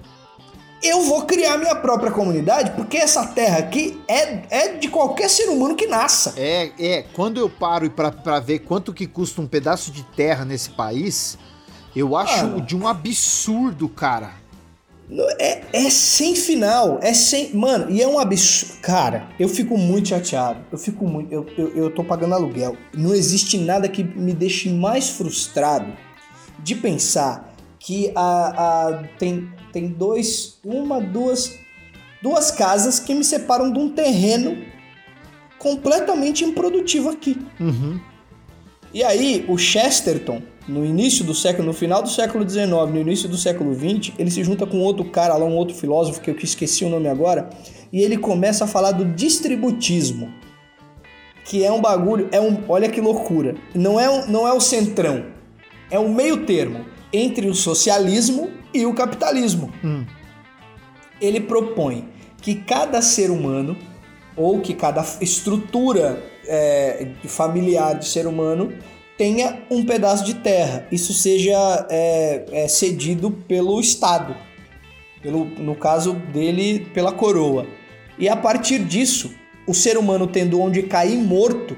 eu 0.82 1.02
vou 1.04 1.24
criar 1.24 1.58
minha 1.58 1.76
própria 1.76 2.12
comunidade, 2.12 2.72
porque 2.72 2.98
essa 2.98 3.26
terra 3.28 3.60
aqui 3.60 4.02
é, 4.08 4.44
é 4.50 4.68
de 4.78 4.88
qualquer 4.88 5.30
ser 5.30 5.50
humano 5.50 5.76
que 5.76 5.88
nasça. 5.88 6.34
É, 6.38 6.72
é. 6.80 7.06
Quando 7.14 7.40
eu 7.40 7.50
paro 7.50 7.90
para 7.90 8.40
ver 8.40 8.60
quanto 8.60 8.94
que 8.94 9.06
custa 9.06 9.42
um 9.42 9.48
pedaço 9.48 9.92
de 9.92 10.04
terra 10.04 10.46
nesse 10.46 10.70
país, 10.70 11.38
eu 11.96 12.16
acho 12.16 12.46
Mano, 12.46 12.62
de 12.62 12.76
um 12.76 12.88
absurdo, 12.88 13.90
cara. 13.90 14.32
É, 15.40 15.62
é 15.74 15.90
sem 15.90 16.36
final. 16.36 17.00
É 17.02 17.14
sem. 17.14 17.54
Mano, 17.54 17.90
e 17.90 18.02
é 18.02 18.08
um 18.08 18.20
absurdo. 18.20 18.80
Cara, 18.82 19.30
eu 19.40 19.50
fico 19.50 19.78
muito 19.78 20.10
chateado. 20.10 20.60
Eu 20.72 20.78
fico 20.78 21.08
muito. 21.08 21.32
Eu, 21.34 21.48
eu, 21.58 21.76
eu 21.76 21.90
tô 21.90 22.04
pagando 22.04 22.36
aluguel. 22.36 22.78
Não 22.94 23.14
existe 23.14 23.58
nada 23.58 23.88
que 23.90 24.04
me 24.04 24.34
deixe 24.34 24.70
mais 24.70 25.10
frustrado 25.10 25.92
de 26.60 26.76
pensar 26.76 27.56
que 27.80 28.12
a, 28.16 28.90
a, 28.90 29.04
tem 29.18 29.50
tem 29.72 29.88
dois, 29.88 30.58
uma, 30.64 31.00
duas, 31.00 31.58
duas 32.22 32.52
casas 32.52 33.00
que 33.00 33.14
me 33.14 33.24
separam 33.24 33.72
de 33.72 33.80
um 33.80 33.90
terreno 33.90 34.58
completamente 35.58 36.44
improdutivo 36.44 37.10
aqui. 37.10 37.38
Uhum. 37.60 38.00
E 38.94 39.04
aí, 39.04 39.46
o 39.48 39.58
Chesterton, 39.58 40.42
no 40.70 40.86
início 40.86 41.26
do 41.26 41.34
século, 41.34 41.66
no 41.66 41.74
final 41.74 42.04
do 42.04 42.10
século 42.10 42.48
XIX, 42.48 42.68
no 42.70 42.98
início 42.98 43.28
do 43.28 43.38
século 43.38 43.74
XX, 43.74 44.14
ele 44.20 44.30
se 44.30 44.44
junta 44.44 44.66
com 44.68 44.80
outro 44.80 45.04
cara 45.06 45.36
lá, 45.36 45.44
um 45.46 45.56
outro 45.56 45.76
filósofo 45.76 46.22
que 46.22 46.30
eu 46.30 46.36
esqueci 46.36 46.86
o 46.86 46.90
nome 46.90 47.08
agora, 47.08 47.50
e 47.92 48.02
ele 48.02 48.18
começa 48.18 48.66
a 48.66 48.68
falar 48.68 48.92
do 48.92 49.04
distributismo, 49.04 50.32
que 51.44 51.64
é 51.64 51.72
um 51.72 51.82
bagulho, 51.82 52.30
é 52.32 52.40
um, 52.40 52.64
olha 52.70 52.88
que 52.88 53.02
loucura. 53.02 53.56
Não 53.74 54.00
é, 54.00 54.08
um, 54.10 54.28
não 54.28 54.48
é 54.48 54.54
o 54.54 54.62
centrão, 54.62 55.26
é 55.90 55.98
um 56.00 56.14
meio 56.14 56.46
termo 56.46 56.86
entre 57.12 57.48
o 57.48 57.56
socialismo 57.56 58.52
e 58.72 58.86
o 58.86 58.94
capitalismo. 58.94 59.74
Hum. 59.84 60.06
Ele 61.20 61.42
propõe 61.42 62.08
que 62.42 62.56
cada 62.56 63.02
ser 63.02 63.32
humano 63.32 63.76
ou 64.38 64.62
que 64.62 64.74
cada 64.74 65.04
estrutura 65.20 66.24
é, 66.48 67.08
familiar 67.26 67.98
de 67.98 68.08
ser 68.08 68.28
humano 68.28 68.72
tenha 69.20 69.64
um 69.70 69.84
pedaço 69.86 70.24
de 70.24 70.36
terra. 70.36 70.88
Isso 70.90 71.12
seja 71.12 71.86
é, 71.90 72.46
é, 72.54 72.68
cedido 72.70 73.30
pelo 73.30 73.78
Estado, 73.78 74.34
pelo, 75.22 75.44
no 75.44 75.76
caso 75.76 76.14
dele, 76.14 76.88
pela 76.94 77.12
coroa. 77.12 77.68
E 78.18 78.30
a 78.30 78.36
partir 78.38 78.80
disso, 78.80 79.36
o 79.68 79.74
ser 79.74 79.98
humano 79.98 80.26
tendo 80.26 80.62
onde 80.62 80.84
cair 80.84 81.18
morto, 81.18 81.76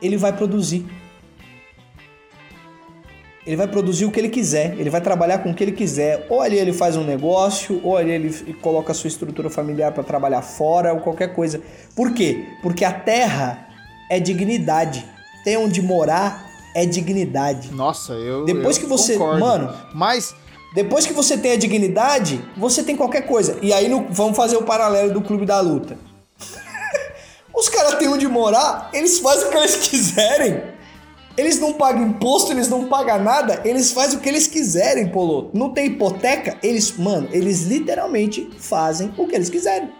ele 0.00 0.16
vai 0.16 0.32
produzir. 0.32 0.86
Ele 3.44 3.56
vai 3.56 3.66
produzir 3.66 4.04
o 4.04 4.12
que 4.12 4.20
ele 4.20 4.28
quiser, 4.28 4.78
ele 4.78 4.88
vai 4.88 5.00
trabalhar 5.00 5.38
com 5.38 5.50
o 5.50 5.54
que 5.54 5.64
ele 5.64 5.72
quiser. 5.72 6.24
Ou 6.30 6.40
ali 6.40 6.56
ele 6.56 6.72
faz 6.72 6.96
um 6.96 7.02
negócio, 7.02 7.80
ou 7.82 7.96
ali 7.96 8.12
ele 8.12 8.54
coloca 8.62 8.92
a 8.92 8.94
sua 8.94 9.08
estrutura 9.08 9.50
familiar 9.50 9.90
para 9.90 10.04
trabalhar 10.04 10.40
fora, 10.40 10.94
ou 10.94 11.00
qualquer 11.00 11.34
coisa. 11.34 11.60
Por 11.96 12.14
quê? 12.14 12.46
Porque 12.62 12.84
a 12.84 12.92
terra 12.92 13.66
é 14.08 14.20
dignidade. 14.20 15.13
Ter 15.44 15.56
onde 15.58 15.82
morar 15.82 16.50
é 16.74 16.84
dignidade. 16.84 17.72
Nossa, 17.72 18.14
eu. 18.14 18.44
Depois 18.44 18.76
eu 18.76 18.82
que 18.82 18.88
você. 18.88 19.14
Concordo. 19.14 19.40
Mano. 19.40 19.74
Mas. 19.94 20.34
Depois 20.74 21.06
que 21.06 21.12
você 21.12 21.38
tem 21.38 21.52
a 21.52 21.56
dignidade, 21.56 22.44
você 22.56 22.82
tem 22.82 22.96
qualquer 22.96 23.22
coisa. 23.28 23.56
E 23.62 23.72
aí 23.72 23.88
no, 23.88 24.08
vamos 24.10 24.36
fazer 24.36 24.56
o 24.56 24.64
paralelo 24.64 25.12
do 25.12 25.22
clube 25.22 25.46
da 25.46 25.60
luta. 25.60 25.96
Os 27.54 27.68
caras 27.68 27.94
têm 27.94 28.08
onde 28.08 28.26
morar, 28.26 28.90
eles 28.92 29.20
fazem 29.20 29.46
o 29.46 29.50
que 29.52 29.56
eles 29.56 29.76
quiserem. 29.76 30.74
Eles 31.36 31.60
não 31.60 31.72
pagam 31.72 32.02
imposto, 32.02 32.52
eles 32.52 32.68
não 32.68 32.86
pagam 32.86 33.22
nada, 33.22 33.60
eles 33.64 33.92
fazem 33.92 34.18
o 34.18 34.20
que 34.20 34.28
eles 34.28 34.46
quiserem, 34.46 35.08
Polo. 35.08 35.50
Não 35.52 35.70
tem 35.70 35.86
hipoteca, 35.86 36.56
eles, 36.62 36.96
mano, 36.96 37.28
eles 37.32 37.62
literalmente 37.62 38.50
fazem 38.58 39.12
o 39.16 39.26
que 39.26 39.34
eles 39.34 39.50
quiserem. 39.50 39.92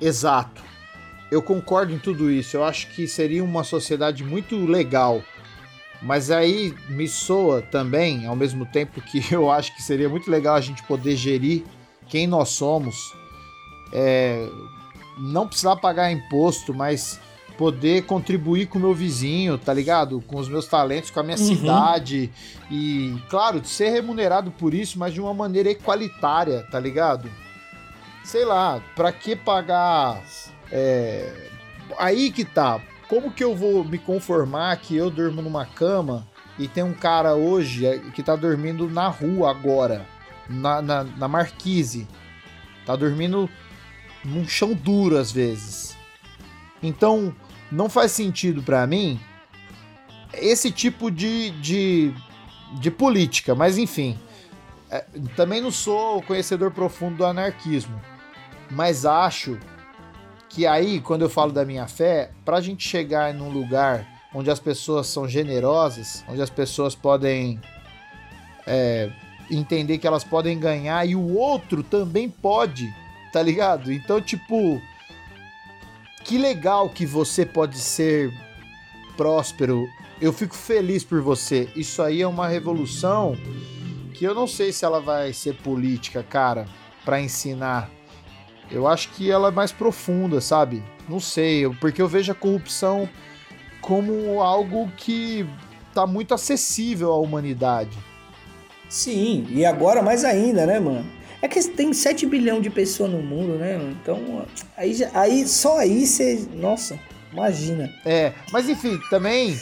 Exato. 0.00 0.69
Eu 1.30 1.42
concordo 1.42 1.92
em 1.92 1.98
tudo 1.98 2.30
isso. 2.30 2.56
Eu 2.56 2.64
acho 2.64 2.88
que 2.88 3.06
seria 3.06 3.44
uma 3.44 3.64
sociedade 3.64 4.24
muito 4.24 4.56
legal. 4.64 5.22
Mas 6.02 6.30
aí 6.30 6.74
me 6.88 7.06
soa 7.06 7.60
também, 7.60 8.26
ao 8.26 8.34
mesmo 8.34 8.64
tempo 8.64 9.00
que 9.00 9.22
eu 9.32 9.50
acho 9.50 9.74
que 9.74 9.82
seria 9.82 10.08
muito 10.08 10.30
legal 10.30 10.54
a 10.54 10.60
gente 10.60 10.82
poder 10.84 11.14
gerir 11.16 11.62
quem 12.08 12.26
nós 12.26 12.48
somos, 12.48 13.14
é, 13.92 14.48
não 15.18 15.46
precisar 15.46 15.76
pagar 15.76 16.10
imposto, 16.10 16.74
mas 16.74 17.20
poder 17.60 18.06
contribuir 18.06 18.66
com 18.66 18.78
o 18.78 18.80
meu 18.80 18.94
vizinho, 18.94 19.58
tá 19.58 19.74
ligado? 19.74 20.22
Com 20.26 20.38
os 20.38 20.48
meus 20.48 20.66
talentos, 20.66 21.10
com 21.10 21.20
a 21.20 21.22
minha 21.22 21.36
uhum. 21.36 21.44
cidade. 21.44 22.32
E, 22.70 23.14
claro, 23.28 23.62
ser 23.64 23.90
remunerado 23.90 24.50
por 24.50 24.72
isso, 24.72 24.98
mas 24.98 25.12
de 25.12 25.20
uma 25.20 25.34
maneira 25.34 25.68
equalitária, 25.68 26.66
tá 26.70 26.80
ligado? 26.80 27.30
Sei 28.24 28.46
lá, 28.46 28.82
pra 28.96 29.12
que 29.12 29.36
pagar. 29.36 30.22
É... 30.70 31.50
Aí 31.98 32.30
que 32.30 32.44
tá. 32.44 32.80
Como 33.08 33.32
que 33.32 33.42
eu 33.42 33.54
vou 33.56 33.84
me 33.84 33.98
conformar 33.98 34.76
que 34.76 34.96
eu 34.96 35.10
durmo 35.10 35.42
numa 35.42 35.66
cama 35.66 36.26
e 36.58 36.68
tem 36.68 36.84
um 36.84 36.94
cara 36.94 37.34
hoje 37.34 37.84
é, 37.84 37.98
que 37.98 38.22
tá 38.22 38.36
dormindo 38.36 38.88
na 38.88 39.08
rua 39.08 39.50
agora, 39.50 40.06
na, 40.48 40.80
na, 40.80 41.04
na 41.04 41.28
marquise? 41.28 42.06
Tá 42.86 42.94
dormindo 42.94 43.50
num 44.24 44.46
chão 44.46 44.74
duro 44.74 45.16
às 45.16 45.32
vezes. 45.32 45.96
Então, 46.82 47.34
não 47.70 47.88
faz 47.88 48.12
sentido 48.12 48.62
para 48.62 48.86
mim 48.86 49.20
esse 50.32 50.70
tipo 50.70 51.10
de, 51.10 51.50
de, 51.60 52.14
de 52.80 52.90
política, 52.90 53.54
mas 53.54 53.78
enfim. 53.78 54.18
É, 54.90 55.04
também 55.36 55.60
não 55.60 55.70
sou 55.70 56.20
conhecedor 56.22 56.72
profundo 56.72 57.18
do 57.18 57.24
anarquismo, 57.24 58.00
mas 58.70 59.06
acho 59.06 59.58
que 60.50 60.66
aí, 60.66 61.00
quando 61.00 61.22
eu 61.22 61.30
falo 61.30 61.52
da 61.52 61.64
minha 61.64 61.86
fé, 61.86 62.32
para 62.44 62.56
a 62.56 62.60
gente 62.60 62.86
chegar 62.86 63.32
num 63.32 63.50
lugar 63.50 64.04
onde 64.34 64.50
as 64.50 64.58
pessoas 64.58 65.06
são 65.06 65.28
generosas, 65.28 66.24
onde 66.28 66.42
as 66.42 66.50
pessoas 66.50 66.94
podem 66.94 67.60
é, 68.66 69.10
entender 69.48 69.98
que 69.98 70.06
elas 70.06 70.24
podem 70.24 70.58
ganhar 70.58 71.06
e 71.06 71.14
o 71.14 71.36
outro 71.36 71.84
também 71.84 72.28
pode, 72.28 72.92
tá 73.32 73.40
ligado? 73.40 73.92
Então, 73.92 74.20
tipo, 74.20 74.82
que 76.24 76.36
legal 76.36 76.90
que 76.90 77.06
você 77.06 77.46
pode 77.46 77.78
ser 77.78 78.32
próspero. 79.16 79.88
Eu 80.20 80.32
fico 80.32 80.56
feliz 80.56 81.04
por 81.04 81.22
você. 81.22 81.68
Isso 81.76 82.02
aí 82.02 82.22
é 82.22 82.26
uma 82.26 82.48
revolução 82.48 83.36
que 84.14 84.24
eu 84.24 84.34
não 84.34 84.48
sei 84.48 84.72
se 84.72 84.84
ela 84.84 85.00
vai 85.00 85.32
ser 85.32 85.54
política, 85.54 86.24
cara, 86.24 86.66
para 87.04 87.20
ensinar. 87.20 87.88
Eu 88.70 88.86
acho 88.86 89.08
que 89.10 89.30
ela 89.30 89.48
é 89.48 89.50
mais 89.50 89.72
profunda, 89.72 90.40
sabe? 90.40 90.82
Não 91.08 91.18
sei, 91.18 91.68
porque 91.80 92.00
eu 92.00 92.06
vejo 92.06 92.30
a 92.30 92.34
corrupção 92.34 93.08
como 93.80 94.40
algo 94.40 94.90
que 94.96 95.46
tá 95.92 96.06
muito 96.06 96.34
acessível 96.34 97.10
à 97.10 97.18
humanidade. 97.18 97.98
Sim, 98.88 99.46
e 99.50 99.64
agora 99.64 100.02
mais 100.02 100.24
ainda, 100.24 100.66
né, 100.66 100.78
mano? 100.78 101.06
É 101.42 101.48
que 101.48 101.62
tem 101.68 101.92
7 101.92 102.26
bilhões 102.26 102.62
de 102.62 102.70
pessoas 102.70 103.10
no 103.10 103.22
mundo, 103.22 103.54
né? 103.54 103.80
Então, 104.00 104.46
aí, 104.76 104.96
aí 105.14 105.48
só 105.48 105.78
aí 105.78 106.06
você. 106.06 106.46
Nossa, 106.54 106.98
imagina. 107.32 107.90
É, 108.04 108.32
mas 108.52 108.68
enfim, 108.68 109.00
também 109.08 109.58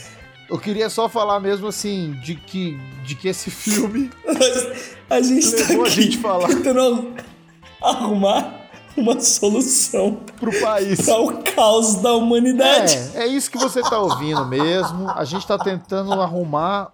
eu 0.50 0.58
queria 0.58 0.90
só 0.90 1.08
falar 1.08 1.38
mesmo 1.40 1.68
assim 1.68 2.12
de 2.22 2.34
que, 2.34 2.76
de 3.04 3.14
que 3.14 3.28
esse 3.28 3.50
filme. 3.50 4.10
a 5.08 5.20
gente 5.20 5.52
tá 5.52 5.64
aqui 5.64 5.80
a 5.80 5.88
gente 5.88 6.18
falar. 6.18 6.48
tentando 6.48 7.14
arrumar 7.80 8.57
uma 8.98 9.20
solução 9.20 10.18
pro 10.38 10.52
país. 10.60 11.04
Para 11.04 11.20
o 11.20 11.42
caos 11.42 11.96
da 11.96 12.14
humanidade. 12.14 12.96
É, 13.14 13.24
é 13.24 13.26
isso 13.26 13.50
que 13.50 13.58
você 13.58 13.80
tá 13.82 13.98
ouvindo 13.98 14.44
mesmo. 14.46 15.08
A 15.10 15.24
gente 15.24 15.46
tá 15.46 15.58
tentando 15.58 16.12
arrumar 16.12 16.92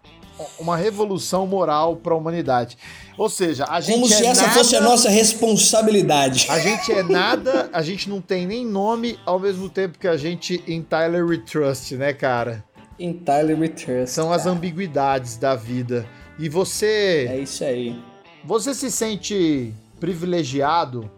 uma 0.58 0.76
revolução 0.76 1.46
moral 1.46 1.96
para 1.96 2.12
a 2.12 2.16
humanidade. 2.16 2.76
Ou 3.16 3.28
seja, 3.28 3.64
a 3.68 3.80
gente 3.80 3.94
Como 4.00 4.06
é 4.06 4.16
se 4.16 4.26
essa 4.26 4.42
nada, 4.42 4.54
fosse 4.54 4.76
a 4.76 4.80
nossa 4.80 5.08
responsabilidade. 5.08 6.46
A 6.48 6.58
gente 6.58 6.92
é 6.92 7.02
nada, 7.02 7.70
a 7.72 7.82
gente 7.82 8.08
não 8.08 8.20
tem 8.20 8.46
nem 8.46 8.66
nome, 8.66 9.18
ao 9.24 9.38
mesmo 9.38 9.68
tempo 9.68 9.98
que 9.98 10.08
a 10.08 10.16
gente 10.16 10.62
em 10.66 10.82
Tyler 10.82 11.24
We 11.24 11.38
Trust, 11.38 11.96
né, 11.96 12.12
cara? 12.12 12.64
Em 12.98 13.12
Tyler 13.12 13.58
We 13.58 13.68
Trust. 13.68 14.10
São 14.10 14.26
cara. 14.26 14.36
as 14.36 14.46
ambiguidades 14.46 15.36
da 15.36 15.54
vida. 15.54 16.06
E 16.38 16.48
você. 16.48 17.28
É 17.30 17.38
isso 17.38 17.62
aí. 17.62 17.96
Você 18.44 18.74
se 18.74 18.90
sente 18.90 19.72
privilegiado 20.00 21.10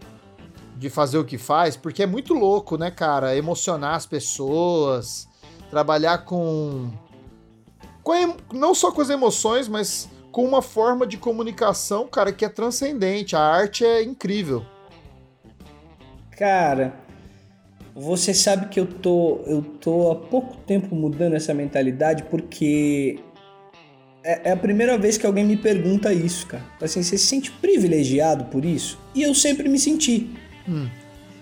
de 0.77 0.91
fazer 0.91 1.19
o 1.19 1.25
que 1.25 1.39
faz? 1.39 1.77
Porque 1.77 2.03
é 2.03 2.07
muito 2.07 2.35
louco, 2.35 2.77
né, 2.77 2.91
cara? 2.91 3.37
Emocionar 3.37 3.95
as 3.95 4.07
pessoas, 4.07 5.29
trabalhar 5.71 6.19
com. 6.19 6.91
com 8.03 8.37
não 8.53 8.75
só 8.75 8.93
com 8.93 9.01
as 9.01 9.11
emoções, 9.11 9.69
mas 9.69 10.09
com 10.31 10.45
uma 10.45 10.61
forma 10.61 11.07
de 11.07 11.17
comunicação, 11.17 12.07
cara, 12.07 12.33
que 12.33 12.45
é 12.45 12.49
transcendente. 12.49 13.35
A 13.35 13.41
arte 13.41 13.85
é 13.85 14.03
incrível. 14.03 14.65
Cara, 16.33 16.95
você 17.95 18.35
sabe 18.35 18.69
que 18.69 18.79
eu 18.79 18.87
tô, 18.87 19.41
eu 19.47 19.63
tô 19.63 20.11
há 20.11 20.17
pouco 20.17 20.59
tempo 20.59 20.95
mudando 20.95 21.35
essa 21.35 21.55
mentalidade 21.55 22.25
porque 22.25 23.19
é, 24.23 24.51
é 24.51 24.53
a 24.53 24.57
primeira 24.57 24.99
vez 24.99 25.17
que 25.17 25.25
alguém 25.25 25.47
me 25.47 25.57
pergunta 25.57 26.13
isso, 26.13 26.47
cara. 26.47 26.65
Assim, 26.83 27.03
você 27.03 27.17
se 27.17 27.27
sente 27.27 27.51
privilegiado 27.53 28.45
por 28.47 28.65
isso? 28.67 28.99
E 29.15 29.23
eu 29.23 29.35
sempre 29.35 29.69
me 29.69 29.79
senti. 29.79 30.29
Hum. 30.69 30.89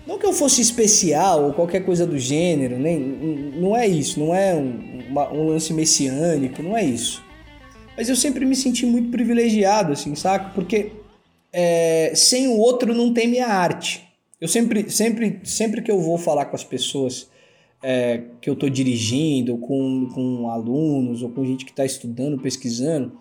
Não 0.06 0.18
que 0.18 0.26
eu 0.26 0.32
fosse 0.32 0.60
especial 0.60 1.44
ou 1.44 1.52
qualquer 1.54 1.84
coisa 1.84 2.06
do 2.06 2.18
gênero, 2.18 2.78
nem, 2.78 2.98
não 2.98 3.74
é 3.74 3.86
isso, 3.86 4.20
não 4.20 4.34
é 4.34 4.54
um, 4.54 5.00
uma, 5.08 5.32
um 5.32 5.46
lance 5.48 5.72
messiânico, 5.72 6.62
não 6.62 6.76
é 6.76 6.84
isso. 6.84 7.24
Mas 7.96 8.08
eu 8.08 8.16
sempre 8.16 8.44
me 8.44 8.54
senti 8.54 8.84
muito 8.84 9.10
privilegiado, 9.10 9.92
assim, 9.92 10.14
saca? 10.14 10.50
Porque 10.50 10.92
é, 11.52 12.12
sem 12.14 12.48
o 12.48 12.58
outro 12.58 12.92
não 12.94 13.14
tem 13.14 13.28
minha 13.28 13.46
arte. 13.46 14.04
Eu 14.40 14.48
sempre, 14.48 14.90
sempre, 14.90 15.40
sempre 15.44 15.80
que 15.80 15.90
eu 15.90 16.00
vou 16.00 16.18
falar 16.18 16.46
com 16.46 16.56
as 16.56 16.64
pessoas 16.64 17.30
é, 17.82 18.22
que 18.42 18.50
eu 18.50 18.54
estou 18.54 18.68
dirigindo, 18.68 19.56
com, 19.56 20.10
com 20.12 20.50
alunos 20.50 21.22
ou 21.22 21.30
com 21.30 21.46
gente 21.46 21.64
que 21.64 21.70
está 21.70 21.84
estudando, 21.84 22.38
pesquisando, 22.38 23.12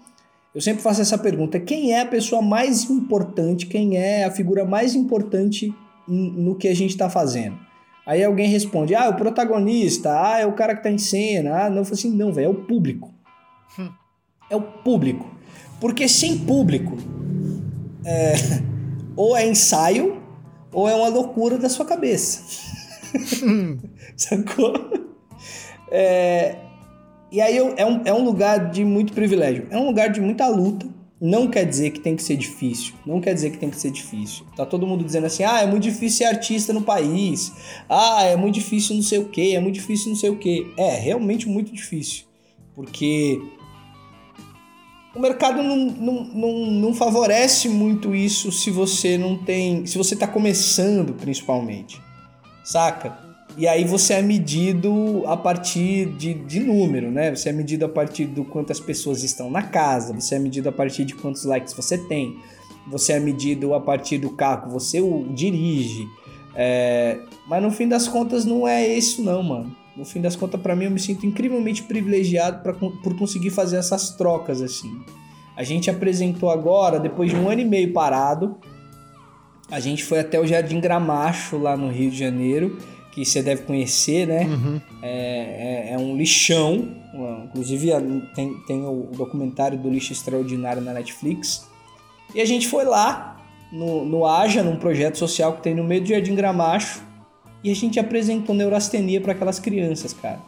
eu 0.54 0.62
sempre 0.62 0.84
faço 0.84 1.02
essa 1.02 1.18
pergunta: 1.18 1.60
quem 1.60 1.94
é 1.94 2.02
a 2.02 2.06
pessoa 2.06 2.42
mais 2.42 2.90
importante? 2.90 3.66
Quem 3.66 3.98
é 3.98 4.26
a 4.26 4.32
figura 4.32 4.66
mais 4.66 4.96
importante 4.96 5.74
no 6.08 6.56
que 6.56 6.68
a 6.68 6.76
gente 6.76 6.92
está 6.92 7.10
fazendo? 7.10 7.58
Aí 8.06 8.24
alguém 8.24 8.48
responde: 8.48 8.96
ah, 8.96 9.06
é 9.06 9.10
o 9.10 9.16
protagonista, 9.16 10.10
ah, 10.12 10.40
é 10.40 10.46
o 10.46 10.54
cara 10.54 10.74
que 10.74 10.80
está 10.80 10.92
em 10.92 10.98
cena, 10.98 11.66
ah, 11.66 11.70
não, 11.70 11.78
eu 11.78 11.86
falo 11.86 11.96
assim: 11.96 12.12
não, 12.12 12.34
velho, 12.34 12.46
é 12.46 12.50
o 12.50 12.56
público. 12.56 13.14
Hum 13.80 13.90
é 14.54 14.56
o 14.56 14.62
público. 14.62 15.26
Porque 15.80 16.08
sem 16.08 16.38
público, 16.38 16.98
é, 18.06 18.34
ou 19.18 19.36
é 19.36 19.46
ensaio, 19.48 20.22
ou 20.72 20.88
é 20.88 20.96
uma 20.96 21.10
loucura 21.10 21.58
da 21.58 21.68
sua 21.70 21.86
cabeça. 21.86 22.42
Sacou? 24.16 24.74
É, 25.92 26.56
e 27.32 27.42
aí 27.42 27.58
é 27.58 27.86
um, 27.86 28.02
é 28.06 28.14
um 28.14 28.24
lugar 28.24 28.72
de 28.72 28.86
muito 28.86 29.14
privilégio. 29.14 29.68
É 29.70 29.78
um 29.78 29.86
lugar 29.86 30.10
de 30.10 30.22
muita 30.22 30.48
luta. 30.48 30.88
Não 31.26 31.48
quer 31.48 31.64
dizer 31.66 31.92
que 31.92 32.02
tem 32.02 32.18
que 32.18 32.22
ser 32.22 32.36
difícil. 32.36 32.96
Não 33.06 33.22
quer 33.22 33.34
dizer 33.34 33.52
que 33.52 33.58
tem 33.58 33.70
que 33.70 33.80
ser 33.80 33.92
difícil. 33.92 34.46
Tá 34.58 34.66
todo 34.66 34.86
mundo 34.86 35.06
dizendo 35.06 35.26
assim: 35.26 35.46
ah, 35.46 35.62
é 35.62 35.66
muito 35.66 35.84
difícil 35.84 36.18
ser 36.18 36.26
artista 36.26 36.74
no 36.74 36.82
país. 36.82 37.54
Ah, 37.88 38.24
é 38.24 38.36
muito 38.36 38.56
difícil 38.56 38.94
não 38.94 39.02
sei 39.02 39.20
o 39.20 39.30
quê. 39.30 39.54
É 39.56 39.60
muito 39.62 39.76
difícil 39.76 40.10
não 40.10 40.18
sei 40.18 40.30
o 40.30 40.36
quê. 40.36 40.68
É, 40.78 40.96
realmente 40.96 41.48
muito 41.48 41.72
difícil. 41.72 42.26
Porque 42.76 43.42
o 45.16 45.20
mercado 45.20 45.64
não, 45.64 45.78
não, 45.78 46.24
não, 46.26 46.54
não, 46.72 46.94
favorece 46.94 47.70
muito 47.70 48.14
isso 48.14 48.52
se 48.52 48.70
você 48.70 49.18
não 49.18 49.38
tem. 49.38 49.86
Se 49.86 49.98
você 49.98 50.16
está 50.16 50.28
começando, 50.28 51.14
principalmente. 51.14 52.02
Saca? 52.66 53.23
E 53.58 53.68
aí 53.68 53.84
você 53.84 54.14
é 54.14 54.22
medido 54.22 55.24
a 55.28 55.38
partir 55.38 56.08
de, 56.18 56.34
de 56.34 56.60
número, 56.60 57.12
né? 57.12 57.36
Você 57.36 57.50
é 57.50 57.52
medido 57.52 57.86
a 57.86 57.90
partir 57.90 58.26
do 58.26 58.44
quantas 58.44 58.80
pessoas 58.80 59.24
estão 59.24 59.50
na 59.50 59.62
casa, 59.62 60.14
você 60.14 60.36
é 60.36 60.40
medido 60.40 60.70
a 60.70 60.72
partir 60.72 61.06
de 61.06 61.14
quantos 61.14 61.44
likes 61.44 61.74
você 61.74 61.98
tem, 61.98 62.40
você 62.88 63.14
é 63.14 63.20
medido 63.20 63.74
a 63.74 63.80
partir 63.80 64.18
do 64.18 64.32
carro 64.32 64.64
que 64.64 64.74
você 64.74 65.00
o 65.00 65.28
dirige. 65.34 66.08
É... 66.56 67.20
Mas 67.48 67.62
no 67.62 67.72
fim 67.72 67.88
das 67.88 68.08
contas 68.08 68.44
não 68.46 68.68
é 68.68 68.88
isso 68.88 69.22
não, 69.22 69.44
mano 69.44 69.84
no 69.96 70.06
fim 70.06 70.20
das 70.20 70.36
contas, 70.36 70.60
para 70.60 70.76
mim, 70.76 70.86
eu 70.86 70.92
me 70.92 71.00
sinto 71.00 71.26
incrivelmente 71.26 71.84
privilegiado 71.84 72.64
pra, 72.64 72.74
por 72.74 73.16
conseguir 73.18 73.52
fazer 73.52 73.78
essas 73.78 74.12
trocas 74.12 74.62
assim. 74.62 75.02
A 75.56 75.64
gente 75.64 75.90
apresentou 75.90 76.50
agora, 76.50 77.00
depois 77.00 77.30
de 77.30 77.36
um 77.36 77.48
ano 77.48 77.62
e 77.62 77.66
meio 77.66 77.94
parado, 77.94 78.58
a 79.70 79.80
gente 79.80 80.04
foi 80.04 80.20
até 80.20 80.40
o 80.40 80.48
Jardim 80.48 80.80
Gramacho, 80.80 81.58
lá 81.58 81.78
no 81.78 81.92
Rio 81.92 82.10
de 82.10 82.18
Janeiro, 82.18 82.78
que 83.14 83.24
você 83.24 83.44
deve 83.44 83.64
conhecer, 83.64 84.28
né? 84.28 84.46
Uhum. 84.46 84.82
É, 85.02 85.90
é, 85.90 85.94
é, 85.94 85.98
um 85.98 86.18
lixão. 86.18 87.04
Inclusive 87.46 87.92
tem, 88.34 88.56
tem 88.66 88.86
o 88.86 89.10
documentário 89.16 89.78
do 89.78 89.90
lixo 89.90 90.12
extraordinário 90.12 90.82
na 90.82 90.94
Netflix. 90.94 91.70
E 92.34 92.42
a 92.42 92.46
gente 92.46 92.68
foi 92.68 92.86
lá 92.86 93.40
no, 93.72 94.04
no 94.04 94.26
AJA, 94.26 94.64
num 94.64 94.78
projeto 94.78 95.18
social 95.18 95.54
que 95.54 95.62
tem 95.62 95.76
no 95.76 95.84
meio 95.84 96.02
do 96.02 96.10
Jardim 96.10 96.34
Gramacho, 96.34 97.04
e 97.64 97.70
a 97.70 97.76
gente 97.76 98.00
apresentou 98.00 98.56
neurastenia 98.56 99.22
para 99.22 99.34
aquelas 99.34 99.60
crianças, 99.60 100.14
cara. 100.14 100.40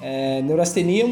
É, 0.00 0.42
neurastenia, 0.42 1.06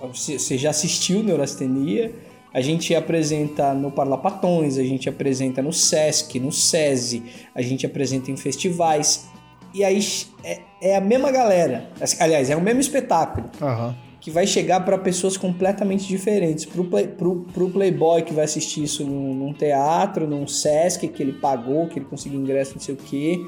você 0.00 0.58
já 0.58 0.70
assistiu 0.70 1.22
neurastenia? 1.22 2.12
A 2.52 2.60
gente 2.60 2.94
apresenta 2.94 3.72
no 3.74 3.90
Parlapatões, 3.90 4.78
a 4.78 4.82
gente 4.82 5.08
apresenta 5.08 5.62
no 5.62 5.72
Sesc, 5.72 6.40
no 6.40 6.50
SESI, 6.50 7.22
a 7.54 7.62
gente 7.62 7.86
apresenta 7.86 8.30
em 8.30 8.36
festivais. 8.36 9.28
E 9.74 9.84
aí 9.84 10.00
é, 10.44 10.60
é 10.80 10.96
a 10.96 11.00
mesma 11.00 11.30
galera. 11.30 11.90
Aliás, 12.20 12.50
é 12.50 12.56
o 12.56 12.60
mesmo 12.60 12.80
espetáculo. 12.80 13.50
Uhum. 13.60 13.94
Que 14.20 14.30
vai 14.30 14.46
chegar 14.46 14.80
para 14.80 14.98
pessoas 14.98 15.36
completamente 15.36 16.06
diferentes. 16.06 16.64
Pro, 16.64 16.84
play, 16.84 17.06
pro, 17.06 17.46
pro 17.52 17.70
Playboy 17.70 18.22
que 18.22 18.32
vai 18.32 18.44
assistir 18.44 18.82
isso 18.82 19.04
num, 19.04 19.34
num, 19.34 19.52
teatro, 19.52 20.26
num 20.26 20.46
Sesc 20.46 21.06
que 21.08 21.22
ele 21.22 21.34
pagou, 21.34 21.86
que 21.86 21.98
ele 21.98 22.06
conseguiu 22.06 22.40
ingresso, 22.40 22.74
não 22.74 22.80
sei 22.80 22.94
o 22.94 22.98
quê. 22.98 23.46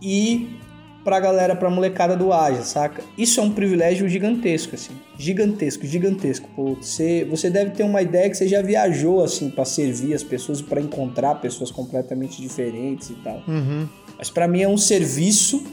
E 0.00 0.56
pra 1.04 1.18
galera, 1.20 1.56
pra 1.56 1.68
molecada 1.68 2.16
do 2.16 2.32
Aja, 2.32 2.62
saca? 2.62 3.02
Isso 3.16 3.40
é 3.40 3.42
um 3.42 3.50
privilégio 3.50 4.08
gigantesco, 4.08 4.74
assim. 4.74 4.92
Gigantesco, 5.18 5.86
gigantesco. 5.86 6.48
Pô, 6.54 6.74
você, 6.74 7.26
você 7.28 7.50
deve 7.50 7.70
ter 7.70 7.82
uma 7.82 8.02
ideia 8.02 8.28
que 8.30 8.36
você 8.36 8.48
já 8.48 8.62
viajou, 8.62 9.22
assim, 9.22 9.50
para 9.50 9.64
servir 9.64 10.14
as 10.14 10.22
pessoas 10.22 10.60
e 10.60 10.64
pra 10.64 10.80
encontrar 10.80 11.36
pessoas 11.36 11.70
completamente 11.70 12.40
diferentes 12.40 13.10
e 13.10 13.14
tal. 13.14 13.42
Uhum. 13.48 13.88
Mas 14.16 14.30
para 14.30 14.46
mim 14.46 14.62
é 14.62 14.68
um 14.68 14.78
serviço 14.78 15.64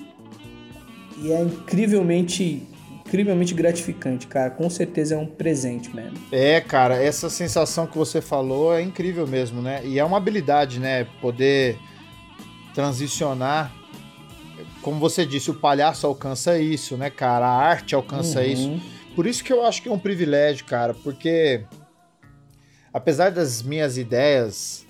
e 1.21 1.31
é 1.31 1.41
incrivelmente 1.41 2.67
incrivelmente 3.05 3.55
gratificante, 3.55 4.27
cara. 4.27 4.51
Com 4.51 4.69
certeza 4.69 5.15
é 5.15 5.17
um 5.17 5.25
presente 5.25 5.93
mesmo. 5.93 6.17
É, 6.31 6.61
cara, 6.61 6.95
essa 6.95 7.27
sensação 7.27 7.87
que 7.87 7.97
você 7.97 8.21
falou 8.21 8.73
é 8.73 8.81
incrível 8.83 9.25
mesmo, 9.25 9.61
né? 9.63 9.81
E 9.83 9.97
é 9.97 10.05
uma 10.05 10.17
habilidade, 10.17 10.79
né? 10.79 11.07
Poder 11.19 11.77
transicionar. 12.73 13.73
Como 14.81 14.99
você 14.99 15.25
disse, 15.25 15.51
o 15.51 15.55
palhaço 15.55 16.07
alcança 16.07 16.57
isso, 16.59 16.95
né, 16.95 17.09
cara? 17.09 17.45
A 17.45 17.57
arte 17.57 17.95
alcança 17.95 18.39
uhum. 18.39 18.45
isso. 18.45 18.81
Por 19.15 19.27
isso 19.27 19.43
que 19.43 19.51
eu 19.51 19.65
acho 19.65 19.81
que 19.81 19.89
é 19.89 19.91
um 19.91 19.99
privilégio, 19.99 20.65
cara, 20.65 20.93
porque 20.93 21.65
apesar 22.93 23.31
das 23.31 23.61
minhas 23.61 23.97
ideias 23.97 24.85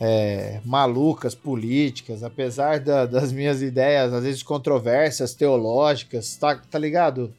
é, 0.00 0.60
malucas 0.64 1.34
políticas, 1.34 2.22
apesar 2.22 2.80
da, 2.80 3.06
das 3.06 3.32
minhas 3.32 3.62
ideias, 3.62 4.12
às 4.12 4.22
vezes 4.22 4.42
controversas 4.42 5.34
teológicas, 5.34 6.36
tá, 6.36 6.56
tá 6.56 6.78
ligado? 6.78 7.34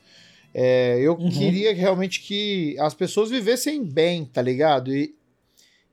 É, 0.54 1.00
eu 1.00 1.14
uhum. 1.14 1.30
queria 1.30 1.74
realmente 1.74 2.22
que 2.22 2.76
as 2.80 2.94
pessoas 2.94 3.30
vivessem 3.30 3.84
bem, 3.84 4.26
tá 4.26 4.42
ligado? 4.42 4.94
E, 4.96 5.14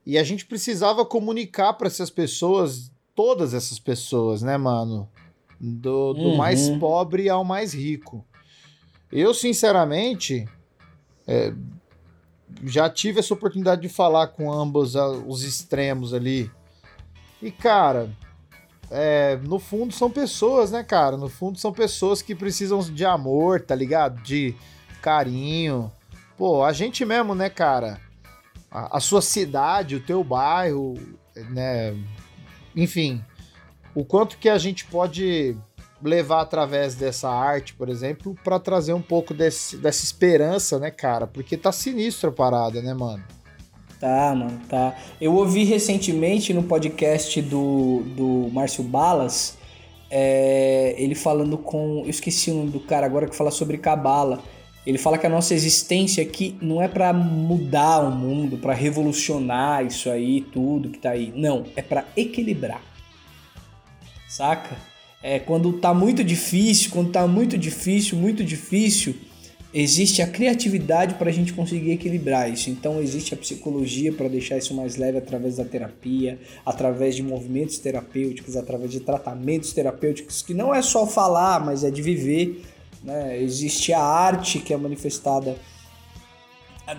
e 0.06 0.16
a 0.16 0.24
gente 0.24 0.46
precisava 0.46 1.04
comunicar 1.04 1.74
para 1.74 1.86
essas 1.86 2.08
pessoas, 2.08 2.90
todas 3.14 3.52
essas 3.52 3.78
pessoas, 3.78 4.42
né, 4.42 4.56
mano? 4.56 5.08
Do, 5.60 6.12
do 6.12 6.20
uhum. 6.20 6.36
mais 6.36 6.68
pobre 6.68 7.28
ao 7.28 7.44
mais 7.44 7.72
rico. 7.72 8.24
Eu, 9.10 9.32
sinceramente, 9.32 10.46
é, 11.26 11.52
já 12.64 12.88
tive 12.90 13.20
essa 13.20 13.34
oportunidade 13.34 13.82
de 13.82 13.88
falar 13.88 14.28
com 14.28 14.52
ambos 14.52 14.94
os 14.94 15.42
extremos 15.42 16.12
ali. 16.12 16.50
E, 17.40 17.50
cara, 17.50 18.10
é, 18.90 19.36
no 19.42 19.58
fundo 19.58 19.92
são 19.92 20.10
pessoas, 20.10 20.70
né, 20.70 20.82
cara? 20.82 21.16
No 21.16 21.28
fundo 21.28 21.58
são 21.58 21.72
pessoas 21.72 22.22
que 22.22 22.34
precisam 22.34 22.80
de 22.80 23.04
amor, 23.04 23.60
tá 23.60 23.74
ligado? 23.74 24.22
De 24.22 24.54
carinho. 25.00 25.90
Pô, 26.36 26.64
a 26.64 26.72
gente 26.72 27.04
mesmo, 27.04 27.34
né, 27.34 27.48
cara? 27.48 28.00
A, 28.70 28.96
a 28.96 29.00
sua 29.00 29.22
cidade, 29.22 29.96
o 29.96 30.00
teu 30.00 30.22
bairro, 30.24 30.94
né? 31.50 31.96
Enfim, 32.74 33.24
o 33.94 34.04
quanto 34.04 34.38
que 34.38 34.48
a 34.48 34.58
gente 34.58 34.84
pode 34.86 35.56
levar 36.02 36.42
através 36.42 36.94
dessa 36.94 37.30
arte, 37.30 37.74
por 37.74 37.88
exemplo, 37.88 38.36
para 38.44 38.58
trazer 38.58 38.92
um 38.92 39.00
pouco 39.00 39.32
desse, 39.32 39.76
dessa 39.76 40.04
esperança, 40.04 40.78
né, 40.78 40.90
cara? 40.90 41.26
Porque 41.26 41.56
tá 41.56 41.72
sinistra 41.72 42.30
a 42.30 42.32
parada, 42.32 42.82
né, 42.82 42.92
mano? 42.92 43.24
Tá, 43.98 44.34
mano, 44.34 44.60
tá. 44.68 44.94
Eu 45.20 45.34
ouvi 45.34 45.64
recentemente 45.64 46.52
no 46.52 46.62
podcast 46.64 47.40
do, 47.40 48.02
do 48.14 48.50
Márcio 48.52 48.84
Balas, 48.84 49.56
é, 50.10 50.94
ele 50.98 51.14
falando 51.14 51.56
com. 51.56 52.02
Eu 52.04 52.10
esqueci 52.10 52.50
o 52.50 52.54
nome 52.54 52.70
do 52.70 52.80
cara 52.80 53.06
agora 53.06 53.26
que 53.26 53.34
fala 53.34 53.50
sobre 53.50 53.78
Cabala. 53.78 54.42
Ele 54.86 54.98
fala 54.98 55.16
que 55.16 55.26
a 55.26 55.30
nossa 55.30 55.54
existência 55.54 56.22
aqui 56.22 56.58
não 56.60 56.82
é 56.82 56.88
para 56.88 57.10
mudar 57.14 58.00
o 58.00 58.10
mundo, 58.10 58.58
para 58.58 58.74
revolucionar 58.74 59.86
isso 59.86 60.10
aí, 60.10 60.42
tudo 60.42 60.90
que 60.90 60.98
tá 60.98 61.10
aí. 61.10 61.32
Não, 61.34 61.64
é 61.74 61.80
para 61.80 62.04
equilibrar. 62.14 62.93
Saca? 64.36 64.76
é, 65.24 65.38
quando 65.38 65.72
tá 65.72 65.94
muito 65.94 66.22
difícil, 66.22 66.90
quando 66.90 67.10
tá 67.10 67.26
muito 67.26 67.56
difícil, 67.56 68.18
muito 68.18 68.44
difícil, 68.44 69.14
existe 69.72 70.20
a 70.20 70.26
criatividade 70.26 71.14
para 71.14 71.30
a 71.30 71.32
gente 71.32 71.54
conseguir 71.54 71.92
equilibrar 71.92 72.52
isso. 72.52 72.68
Então 72.68 73.00
existe 73.00 73.32
a 73.32 73.36
psicologia 73.38 74.12
para 74.12 74.28
deixar 74.28 74.58
isso 74.58 74.74
mais 74.74 74.96
leve 74.96 75.16
através 75.16 75.56
da 75.56 75.64
terapia, 75.64 76.38
através 76.64 77.16
de 77.16 77.22
movimentos 77.22 77.78
terapêuticos, 77.78 78.54
através 78.54 78.90
de 78.90 79.00
tratamentos 79.00 79.72
terapêuticos, 79.72 80.42
que 80.42 80.52
não 80.52 80.74
é 80.74 80.82
só 80.82 81.06
falar, 81.06 81.64
mas 81.64 81.82
é 81.82 81.90
de 81.90 82.02
viver. 82.02 82.62
Né? 83.02 83.40
Existe 83.40 83.94
a 83.94 84.02
arte 84.02 84.58
que 84.58 84.74
é 84.74 84.76
manifestada 84.76 85.56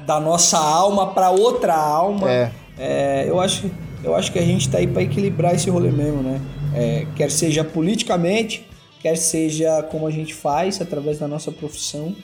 da 0.08 0.20
nossa 0.20 0.58
alma 0.58 1.14
para 1.14 1.30
outra 1.30 1.76
alma. 1.76 2.28
É. 2.28 2.52
É, 2.76 3.26
eu, 3.30 3.40
acho, 3.40 3.70
eu 4.04 4.16
acho 4.16 4.32
que 4.32 4.40
a 4.40 4.44
gente 4.44 4.62
está 4.62 4.80
aí 4.80 4.88
para 4.88 5.04
equilibrar 5.04 5.54
esse 5.54 5.70
rolê 5.70 5.92
mesmo, 5.92 6.24
né? 6.24 6.42
É, 6.76 7.08
quer 7.16 7.32
seja 7.32 7.64
politicamente, 7.64 8.66
quer 9.02 9.16
seja 9.16 9.84
como 9.84 10.08
a 10.08 10.12
gente 10.12 10.34
faz 10.34 10.82
através 10.82 11.18
da 11.18 11.28
nossa 11.28 11.52
profissão. 11.52 12.16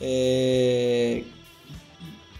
É... 0.00 1.22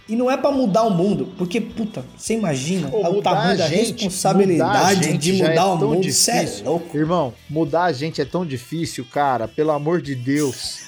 E 0.08 0.16
não 0.16 0.30
é 0.30 0.38
para 0.38 0.50
mudar 0.50 0.84
o 0.84 0.90
mundo, 0.90 1.34
porque, 1.36 1.60
puta, 1.60 2.02
você 2.16 2.32
imagina 2.32 2.88
Pô, 2.88 3.06
o 3.06 3.20
tamanho 3.20 3.58
da 3.58 3.68
gente, 3.68 3.92
responsabilidade 3.92 5.06
mudar 5.06 5.18
de 5.18 5.32
mudar 5.34 5.54
é 5.54 5.64
o 5.64 5.76
mundo. 5.76 6.00
Difícil. 6.00 6.64
É 6.64 6.68
louco. 6.68 6.96
Irmão, 6.96 7.34
mudar 7.48 7.84
a 7.84 7.92
gente 7.92 8.18
é 8.18 8.24
tão 8.24 8.46
difícil, 8.46 9.04
cara, 9.12 9.46
pelo 9.46 9.70
amor 9.70 10.00
de 10.00 10.14
Deus. 10.14 10.78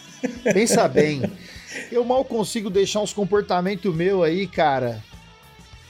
Pensa 0.43 0.89
bem. 0.89 1.23
Eu 1.93 2.03
mal 2.03 2.25
consigo 2.25 2.71
deixar 2.71 3.01
uns 3.01 3.13
comportamentos 3.13 3.95
meu 3.95 4.23
aí, 4.23 4.47
cara. 4.47 5.05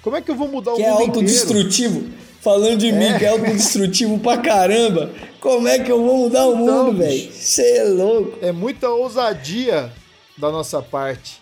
Como 0.03 0.17
é 0.17 0.21
que 0.21 0.31
eu 0.31 0.35
vou 0.35 0.49
mudar 0.49 0.75
que 0.75 0.83
o 0.83 0.85
é 0.85 0.91
mundo 0.91 1.03
é 1.03 1.07
autodestrutivo. 1.07 1.99
Inteiro? 1.99 2.30
Falando 2.41 2.79
de 2.79 2.89
é. 2.89 2.93
mim 2.93 3.19
que 3.19 3.25
é 3.25 3.29
autodestrutivo 3.29 4.19
pra 4.19 4.39
caramba. 4.39 5.11
Como 5.41 5.69
é 5.69 5.79
que 5.79 5.91
eu 5.91 6.03
vou 6.03 6.19
mudar 6.19 6.47
o 6.47 6.55
então, 6.55 6.87
mundo, 6.87 6.99
velho? 6.99 7.33
Você 7.33 7.79
é 7.79 7.85
louco. 7.85 8.39
É 8.43 8.53
muita 8.53 8.89
ousadia 8.89 9.93
da 10.37 10.51
nossa 10.51 10.83
parte. 10.83 11.41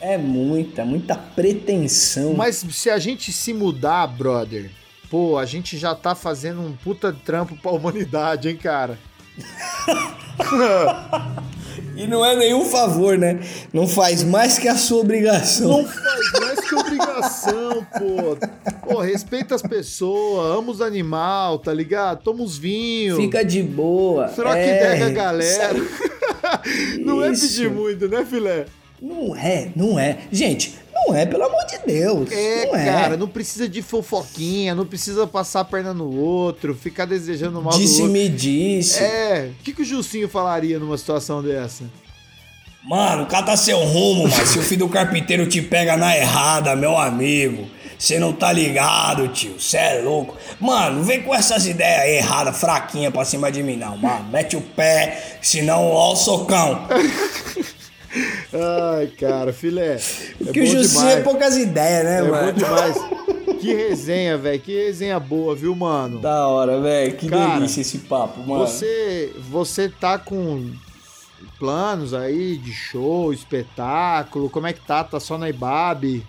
É 0.00 0.18
muita, 0.18 0.84
muita 0.84 1.16
pretensão. 1.16 2.34
Mas 2.34 2.56
se 2.56 2.90
a 2.90 2.98
gente 2.98 3.32
se 3.32 3.54
mudar, 3.54 4.06
brother, 4.06 4.70
pô, 5.08 5.38
a 5.38 5.46
gente 5.46 5.78
já 5.78 5.94
tá 5.94 6.14
fazendo 6.14 6.60
um 6.60 6.76
puta 6.76 7.12
trampo 7.12 7.56
pra 7.56 7.70
humanidade, 7.70 8.48
hein, 8.48 8.56
cara? 8.56 8.98
E 11.96 12.06
não 12.06 12.24
é 12.24 12.36
nenhum 12.36 12.64
favor, 12.64 13.16
né? 13.16 13.38
Não 13.72 13.86
faz 13.86 14.22
mais 14.22 14.58
que 14.58 14.68
a 14.68 14.76
sua 14.76 15.00
obrigação. 15.00 15.68
Não 15.68 15.84
faz 15.86 16.32
mais 16.40 16.60
que 16.60 16.74
obrigação, 16.74 17.86
pô. 17.98 18.36
Pô, 18.86 19.00
respeita 19.00 19.54
as 19.54 19.62
pessoas, 19.62 20.58
ama 20.58 20.72
os 20.72 20.80
animais, 20.80 21.60
tá 21.62 21.72
ligado? 21.72 22.22
Toma 22.22 22.42
uns 22.42 22.58
vinhos. 22.58 23.18
Fica 23.18 23.44
de 23.44 23.62
boa. 23.62 24.28
Troca 24.28 24.58
é, 24.58 24.76
ideia 24.76 24.98
com 24.98 25.04
a 25.04 25.10
galera. 25.10 25.74
não 27.00 27.22
é 27.22 27.30
pedir 27.30 27.70
muito, 27.70 28.08
né, 28.08 28.24
filé? 28.28 28.66
Não 29.00 29.36
é, 29.36 29.70
não 29.76 29.98
é. 29.98 30.18
Gente, 30.32 30.74
não 31.06 31.16
é, 31.16 31.26
pelo 31.26 31.44
amor 31.44 31.64
de 31.66 31.78
Deus. 31.86 32.30
É, 32.30 32.66
não 32.66 32.76
é. 32.76 32.84
cara, 32.84 33.16
não 33.16 33.28
precisa 33.28 33.68
de 33.68 33.82
fofoquinha, 33.82 34.74
não 34.74 34.86
precisa 34.86 35.26
passar 35.26 35.60
a 35.60 35.64
perna 35.64 35.92
no 35.92 36.14
outro, 36.16 36.74
ficar 36.74 37.04
desejando 37.04 37.60
mal 37.62 37.72
disse 37.72 37.98
do 37.98 38.04
outro. 38.04 38.12
me 38.12 38.28
disse. 38.28 39.02
É, 39.02 39.50
o 39.58 39.62
que, 39.62 39.72
que 39.72 39.82
o 39.82 39.84
Justinho 39.84 40.28
falaria 40.28 40.78
numa 40.78 40.96
situação 40.96 41.42
dessa? 41.42 41.84
Mano, 42.82 43.24
cata 43.24 43.56
seu 43.56 43.78
rumo, 43.82 44.28
mas 44.28 44.50
se 44.50 44.58
o 44.58 44.62
filho 44.62 44.86
do 44.86 44.92
carpinteiro 44.92 45.46
te 45.46 45.62
pega 45.62 45.96
na 45.96 46.16
errada, 46.16 46.76
meu 46.76 46.98
amigo. 46.98 47.66
Você 47.98 48.18
não 48.18 48.34
tá 48.34 48.52
ligado, 48.52 49.28
tio. 49.28 49.58
Você 49.58 49.78
é 49.78 50.02
louco. 50.02 50.36
Mano, 50.60 51.02
vem 51.02 51.22
com 51.22 51.34
essas 51.34 51.66
ideias 51.66 52.22
erradas, 52.22 52.58
fraquinha 52.58 53.10
pra 53.10 53.24
cima 53.24 53.50
de 53.50 53.62
mim, 53.62 53.76
não, 53.76 53.96
mano. 53.96 54.26
Mete 54.30 54.56
o 54.56 54.60
pé, 54.60 55.38
senão 55.40 55.86
ó 55.86 56.12
o 56.12 56.16
socão. 56.16 56.86
Ai, 58.52 59.08
cara, 59.18 59.52
filé. 59.52 59.98
É 60.46 60.52
que 60.52 60.60
o 60.60 60.66
Jussi 60.66 61.06
é 61.06 61.20
poucas 61.20 61.56
ideias, 61.56 62.04
né, 62.04 62.18
é 62.18 62.22
mano? 62.22 62.48
É 62.48 62.52
bom 62.52 62.58
demais. 62.58 62.96
Que 63.60 63.72
resenha, 63.72 64.36
velho. 64.36 64.60
Que 64.60 64.84
resenha 64.84 65.18
boa, 65.18 65.54
viu, 65.56 65.74
mano? 65.74 66.18
Da 66.20 66.46
hora, 66.48 66.82
velho. 66.82 67.16
Que 67.16 67.30
Cara, 67.30 67.54
delícia 67.54 67.80
esse 67.80 67.98
papo, 68.00 68.40
mano. 68.40 68.66
Você, 68.66 69.32
você 69.48 69.88
tá 69.88 70.18
com 70.18 70.70
planos 71.58 72.12
aí 72.12 72.58
de 72.58 72.72
show, 72.72 73.32
espetáculo? 73.32 74.50
Como 74.50 74.66
é 74.66 74.74
que 74.74 74.80
tá? 74.80 75.02
Tá 75.02 75.18
só 75.18 75.38
na 75.38 75.48
IBAB? 75.48 76.22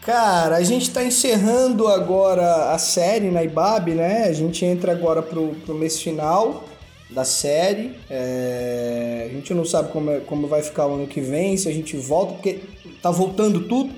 Cara, 0.00 0.56
a 0.56 0.62
gente 0.62 0.90
tá 0.90 1.04
encerrando 1.04 1.86
agora 1.86 2.72
a 2.72 2.78
série 2.78 3.30
na 3.30 3.42
IBAB, 3.42 3.90
né? 3.90 4.24
A 4.24 4.32
gente 4.32 4.64
entra 4.64 4.92
agora 4.92 5.20
pro, 5.20 5.48
pro 5.66 5.74
mês 5.74 6.00
final 6.00 6.64
da 7.10 7.24
série. 7.24 7.92
É... 8.08 9.28
A 9.30 9.34
gente 9.34 9.52
não 9.54 9.64
sabe 9.64 9.90
como, 9.92 10.10
é, 10.10 10.20
como 10.20 10.46
vai 10.46 10.62
ficar 10.62 10.86
o 10.86 10.94
ano 10.94 11.06
que 11.06 11.20
vem, 11.20 11.56
se 11.56 11.68
a 11.68 11.72
gente 11.72 11.96
volta, 11.96 12.34
porque 12.34 12.60
tá 13.02 13.10
voltando 13.10 13.60
tudo. 13.60 13.92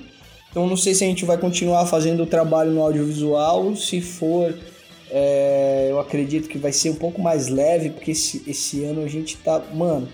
Então 0.49 0.67
não 0.67 0.77
sei 0.77 0.93
se 0.93 1.03
a 1.03 1.07
gente 1.07 1.23
vai 1.23 1.37
continuar 1.37 1.85
fazendo 1.85 2.23
o 2.23 2.25
trabalho 2.25 2.71
no 2.71 2.81
audiovisual. 2.81 3.75
Se 3.75 4.01
for, 4.01 4.53
é... 5.09 5.87
eu 5.89 5.99
acredito 5.99 6.47
que 6.47 6.57
vai 6.57 6.71
ser 6.71 6.89
um 6.89 6.95
pouco 6.95 7.21
mais 7.21 7.47
leve, 7.47 7.89
porque 7.89 8.11
esse, 8.11 8.43
esse 8.47 8.83
ano 8.83 9.03
a 9.03 9.07
gente 9.07 9.37
tá. 9.37 9.61
Mano, 9.73 10.07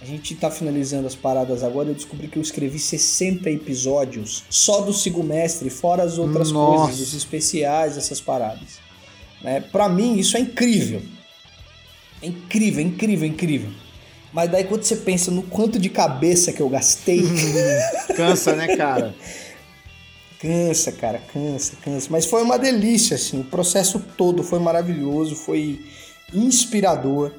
a 0.00 0.04
gente 0.04 0.34
tá 0.36 0.50
finalizando 0.50 1.06
as 1.06 1.16
paradas 1.16 1.64
agora. 1.64 1.88
Eu 1.88 1.94
descobri 1.94 2.28
que 2.28 2.38
eu 2.38 2.42
escrevi 2.42 2.78
60 2.78 3.50
episódios 3.50 4.44
só 4.48 4.80
do 4.80 4.92
Sigumestre, 4.92 5.70
fora 5.70 6.04
as 6.04 6.18
outras 6.18 6.52
Nossa. 6.52 6.84
coisas, 6.84 7.08
os 7.08 7.14
especiais, 7.14 7.96
essas 7.96 8.20
paradas. 8.20 8.78
Né? 9.42 9.60
Para 9.60 9.88
mim, 9.88 10.16
isso 10.16 10.36
é 10.36 10.40
incrível. 10.40 11.02
É 12.22 12.26
incrível, 12.26 12.82
incrível, 12.82 13.28
incrível. 13.28 13.70
Mas 14.32 14.50
daí 14.50 14.64
quando 14.64 14.82
você 14.82 14.96
pensa 14.96 15.30
no 15.30 15.42
quanto 15.42 15.78
de 15.78 15.88
cabeça 15.88 16.52
que 16.52 16.60
eu 16.60 16.68
gastei. 16.68 17.22
cansa, 18.14 18.54
né, 18.54 18.76
cara? 18.76 19.14
cansa, 20.40 20.92
cara, 20.92 21.20
cansa, 21.32 21.74
cansa. 21.82 22.08
Mas 22.10 22.24
foi 22.24 22.42
uma 22.42 22.58
delícia, 22.58 23.16
assim. 23.16 23.40
O 23.40 23.44
processo 23.44 24.00
todo 24.16 24.42
foi 24.42 24.58
maravilhoso, 24.58 25.34
foi 25.34 25.80
inspirador. 26.32 27.32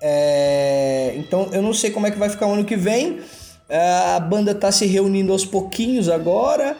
É... 0.00 1.14
Então 1.16 1.50
eu 1.52 1.62
não 1.62 1.72
sei 1.72 1.90
como 1.90 2.06
é 2.06 2.10
que 2.10 2.18
vai 2.18 2.28
ficar 2.28 2.46
o 2.46 2.52
ano 2.52 2.64
que 2.64 2.76
vem. 2.76 3.20
A 4.16 4.18
banda 4.18 4.54
tá 4.54 4.72
se 4.72 4.86
reunindo 4.86 5.32
aos 5.32 5.44
pouquinhos 5.44 6.08
agora. 6.08 6.76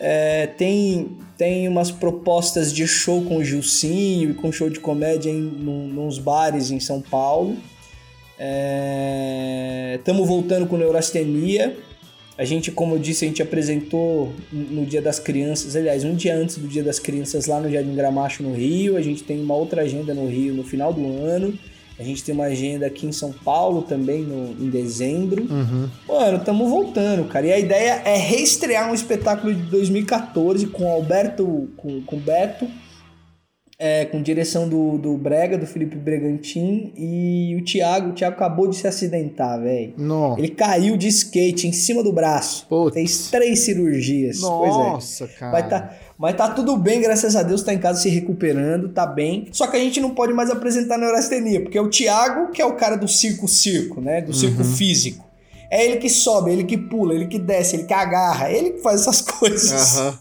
É, 0.00 0.46
tem, 0.46 1.16
tem 1.36 1.66
umas 1.66 1.90
propostas 1.90 2.72
de 2.72 2.86
show 2.86 3.22
com 3.24 3.38
o 3.38 3.44
Gilcinho 3.44 4.30
e 4.30 4.34
com 4.34 4.52
show 4.52 4.70
de 4.70 4.78
comédia 4.78 5.30
em 5.30 5.40
nos 5.40 6.18
bares 6.18 6.70
em 6.70 6.78
São 6.78 7.00
Paulo. 7.00 7.56
Estamos 9.98 10.22
é, 10.22 10.26
voltando 10.26 10.66
com 10.66 10.76
neurastenia. 10.76 11.76
A 12.36 12.44
gente, 12.44 12.70
como 12.70 12.94
eu 12.94 13.00
disse, 13.00 13.24
a 13.24 13.28
gente 13.28 13.42
apresentou 13.42 14.32
no 14.52 14.86
Dia 14.86 15.02
das 15.02 15.18
Crianças, 15.18 15.74
aliás, 15.74 16.04
um 16.04 16.14
dia 16.14 16.36
antes 16.36 16.56
do 16.56 16.68
Dia 16.68 16.84
das 16.84 17.00
Crianças 17.00 17.46
lá 17.46 17.60
no 17.60 17.68
Jardim 17.68 17.96
Gramacho, 17.96 18.44
no 18.44 18.54
Rio. 18.54 18.96
A 18.96 19.02
gente 19.02 19.24
tem 19.24 19.40
uma 19.40 19.56
outra 19.56 19.82
agenda 19.82 20.14
no 20.14 20.28
Rio 20.28 20.54
no 20.54 20.62
final 20.62 20.92
do 20.92 21.04
ano. 21.04 21.58
A 21.98 22.04
gente 22.04 22.22
tem 22.22 22.34
uma 22.34 22.44
agenda 22.44 22.86
aqui 22.86 23.06
em 23.06 23.12
São 23.12 23.32
Paulo 23.32 23.82
também 23.82 24.22
no, 24.22 24.52
em 24.64 24.70
dezembro. 24.70 25.42
Uhum. 25.42 25.88
Mano, 26.06 26.38
estamos 26.38 26.70
voltando, 26.70 27.28
cara. 27.28 27.46
E 27.46 27.52
a 27.52 27.58
ideia 27.58 28.02
é 28.04 28.16
reestrear 28.16 28.88
um 28.88 28.94
espetáculo 28.94 29.52
de 29.52 29.62
2014 29.62 30.68
com 30.68 30.88
Alberto, 30.88 31.68
com, 31.76 32.00
com 32.02 32.16
Beto, 32.18 32.68
é, 33.78 34.04
com 34.04 34.22
direção 34.22 34.68
do, 34.68 34.96
do 34.98 35.16
Brega, 35.16 35.58
do 35.58 35.66
Felipe 35.66 35.96
Bregantin 35.96 36.92
e 36.96 37.56
o 37.60 37.64
Thiago. 37.64 38.10
O 38.10 38.12
Thiago 38.12 38.36
acabou 38.36 38.68
de 38.68 38.76
se 38.76 38.86
acidentar, 38.86 39.60
velho. 39.60 39.94
Ele 40.38 40.48
caiu 40.48 40.96
de 40.96 41.08
skate 41.08 41.66
em 41.66 41.72
cima 41.72 42.02
do 42.02 42.12
braço. 42.12 42.66
Putz. 42.68 42.94
Fez 42.94 43.30
três 43.30 43.60
cirurgias. 43.60 44.40
Nossa, 44.40 45.24
pois 45.24 45.30
é. 45.30 45.38
cara. 45.38 45.52
Vai 45.52 45.68
tá, 45.68 45.94
mas 46.18 46.36
tá 46.36 46.48
tudo 46.48 46.76
bem, 46.76 47.00
graças 47.00 47.36
a 47.36 47.44
Deus, 47.44 47.62
tá 47.62 47.72
em 47.72 47.78
casa 47.78 48.00
se 48.00 48.08
recuperando, 48.08 48.88
tá 48.88 49.06
bem. 49.06 49.46
Só 49.52 49.68
que 49.68 49.76
a 49.76 49.80
gente 49.80 50.00
não 50.00 50.10
pode 50.10 50.32
mais 50.32 50.50
apresentar 50.50 50.98
neurastenia, 50.98 51.60
porque 51.60 51.78
é 51.78 51.80
o 51.80 51.88
Thiago, 51.88 52.50
que 52.50 52.60
é 52.60 52.66
o 52.66 52.74
cara 52.74 52.96
do 52.96 53.06
circo-circo, 53.06 54.00
né? 54.00 54.20
Do 54.20 54.34
circo 54.34 54.62
uhum. 54.62 54.64
físico. 54.64 55.24
É 55.70 55.84
ele 55.84 55.98
que 55.98 56.08
sobe, 56.08 56.50
é 56.50 56.54
ele 56.54 56.64
que 56.64 56.76
pula, 56.76 57.14
ele 57.14 57.26
que 57.26 57.38
desce, 57.38 57.76
ele 57.76 57.84
que 57.84 57.94
agarra, 57.94 58.48
é 58.48 58.58
ele 58.58 58.70
que 58.70 58.82
faz 58.82 59.02
essas 59.02 59.20
coisas. 59.22 59.98
Aham. 59.98 60.18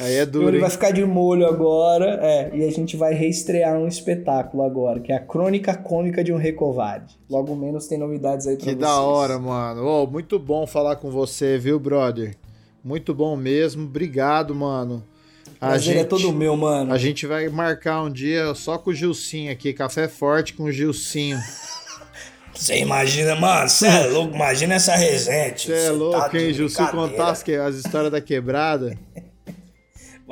Aí 0.00 0.14
é 0.14 0.26
duro. 0.26 0.44
Então 0.44 0.48
ele 0.54 0.60
vai 0.60 0.70
ficar 0.70 0.90
de 0.92 1.04
molho 1.04 1.46
agora, 1.46 2.18
é, 2.22 2.50
e 2.54 2.64
a 2.64 2.70
gente 2.70 2.96
vai 2.96 3.12
reestrear 3.12 3.78
um 3.78 3.88
espetáculo 3.88 4.62
agora, 4.62 5.00
que 5.00 5.12
é 5.12 5.16
a 5.16 5.20
Crônica 5.20 5.74
Cômica 5.74 6.24
de 6.24 6.32
um 6.32 6.36
Recovade. 6.36 7.18
Logo 7.28 7.54
menos 7.54 7.86
tem 7.86 7.98
novidades 7.98 8.46
aí 8.46 8.56
pra 8.56 8.64
que 8.64 8.70
vocês. 8.70 8.76
Que 8.76 8.82
da 8.82 9.00
hora, 9.00 9.38
mano. 9.38 9.84
Oh, 9.84 10.06
muito 10.06 10.38
bom 10.38 10.66
falar 10.66 10.96
com 10.96 11.10
você, 11.10 11.58
viu, 11.58 11.78
brother? 11.78 12.36
Muito 12.84 13.14
bom 13.14 13.36
mesmo. 13.36 13.84
Obrigado, 13.84 14.54
mano. 14.54 15.04
A 15.60 15.68
Prazer 15.68 15.94
é 15.94 15.98
gente, 15.98 16.06
é 16.06 16.08
todo 16.08 16.32
meu, 16.32 16.56
mano. 16.56 16.92
A 16.92 16.98
gente 16.98 17.26
vai 17.26 17.48
marcar 17.48 18.02
um 18.02 18.10
dia 18.10 18.52
só 18.54 18.76
com 18.78 18.90
o 18.90 18.94
Gilcinho 18.94 19.52
aqui, 19.52 19.72
café 19.72 20.08
forte 20.08 20.54
com 20.54 20.64
o 20.64 20.72
Gilcinho. 20.72 21.38
Você 22.52 22.78
imagina, 22.78 23.34
mano, 23.34 23.66
você 23.66 23.86
é 23.86 24.06
louco, 24.06 24.34
imagina 24.34 24.74
essa 24.74 24.94
resenha. 24.94 25.56
Você 25.56 25.72
é 25.72 25.90
louco, 25.90 26.30
tá 26.30 26.38
hein, 26.38 26.52
Gilcinho 26.52 26.88
contasse 26.90 27.54
as 27.56 27.76
histórias 27.76 28.12
da 28.12 28.20
quebrada. 28.20 28.96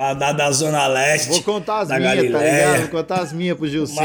Da, 0.01 0.33
da 0.33 0.51
Zona 0.51 0.87
Leste. 0.87 1.29
Vou 1.29 1.43
contar 1.43 1.81
as 1.81 1.89
minhas, 1.91 2.33
tá 2.33 2.39
ligado? 2.39 2.81
Vou 2.81 2.89
contar 2.89 3.21
as 3.21 3.35
minhas 3.35 3.55
pro 3.55 3.69
Gilcinho. 3.69 3.99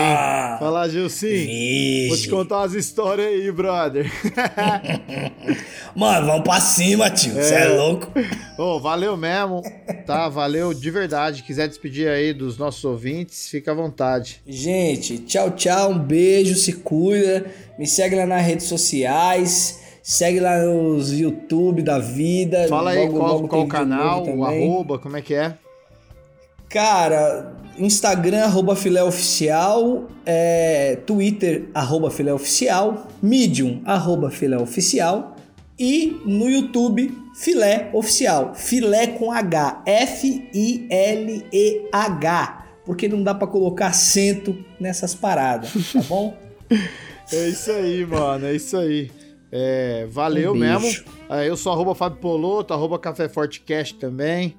Falar, 0.59 0.89
Gilcinho. 0.89 2.09
Vou 2.09 2.17
te 2.17 2.29
contar 2.29 2.63
as 2.63 2.73
histórias 2.73 3.25
aí, 3.25 3.49
brother. 3.49 4.11
Mano, 5.95 6.27
vamos 6.27 6.43
pra 6.43 6.59
cima, 6.59 7.09
tio. 7.09 7.33
Você 7.33 7.55
é. 7.55 7.61
é, 7.61 7.67
louco. 7.69 8.11
Ô, 8.57 8.75
oh, 8.75 8.79
valeu 8.81 9.15
mesmo, 9.15 9.61
tá? 10.05 10.27
Valeu 10.27 10.73
de 10.73 10.91
verdade. 10.91 11.43
Quiser 11.43 11.69
despedir 11.69 12.09
aí 12.09 12.33
dos 12.33 12.57
nossos 12.57 12.83
ouvintes, 12.83 13.47
fica 13.47 13.71
à 13.71 13.73
vontade. 13.73 14.41
Gente, 14.45 15.19
tchau, 15.19 15.51
tchau. 15.51 15.91
Um 15.91 15.99
beijo, 15.99 16.55
se 16.55 16.73
cuida. 16.73 17.45
Me 17.79 17.87
segue 17.87 18.17
lá 18.17 18.25
nas 18.25 18.45
redes 18.45 18.65
sociais. 18.65 19.79
Segue 20.03 20.41
lá 20.41 20.61
nos 20.61 21.13
YouTube 21.13 21.81
da 21.81 21.99
vida. 21.99 22.67
Fala 22.67 22.91
aí 22.91 22.99
logo, 22.99 23.17
qual, 23.17 23.33
logo 23.33 23.47
qual 23.47 23.61
o 23.61 23.67
canal, 23.67 24.27
o 24.27 24.43
arroba, 24.43 24.99
como 24.99 25.15
é 25.15 25.21
que 25.21 25.33
é? 25.33 25.57
Cara, 26.75 27.55
Instagram, 27.77 28.43
arroba 28.43 28.75
filé 28.75 29.01
oficial, 29.01 30.09
é, 30.25 30.97
Twitter, 31.05 31.69
arroba 31.73 32.11
filé 32.11 32.33
oficial, 32.33 33.07
Medium, 33.23 33.81
arroba 33.85 34.29
filé 34.29 34.57
oficial 34.57 35.37
e 35.79 36.19
no 36.25 36.49
YouTube, 36.49 37.17
filé 37.33 37.89
oficial, 37.93 38.53
filé 38.55 39.07
com 39.07 39.31
H, 39.31 39.83
F-I-L-E-H, 39.85 40.65
porque 42.85 43.07
não 43.07 43.23
dá 43.23 43.33
para 43.33 43.47
colocar 43.47 43.87
acento 43.87 44.53
nessas 44.77 45.15
paradas, 45.15 45.71
tá 45.93 46.01
bom? 46.09 46.35
é 47.31 47.47
isso 47.47 47.71
aí, 47.71 48.05
mano, 48.05 48.47
é 48.47 48.53
isso 48.53 48.75
aí. 48.75 49.09
É, 49.49 50.07
valeu 50.09 50.51
um 50.51 50.55
mesmo. 50.55 51.05
É, 51.29 51.47
eu 51.47 51.55
sou 51.55 51.71
arroba 51.71 51.95
Fábio 51.95 52.19
Poloto, 52.19 52.73
arroba 52.73 52.99
Café 52.99 53.29
Fortecast 53.29 53.95
também. 53.95 54.57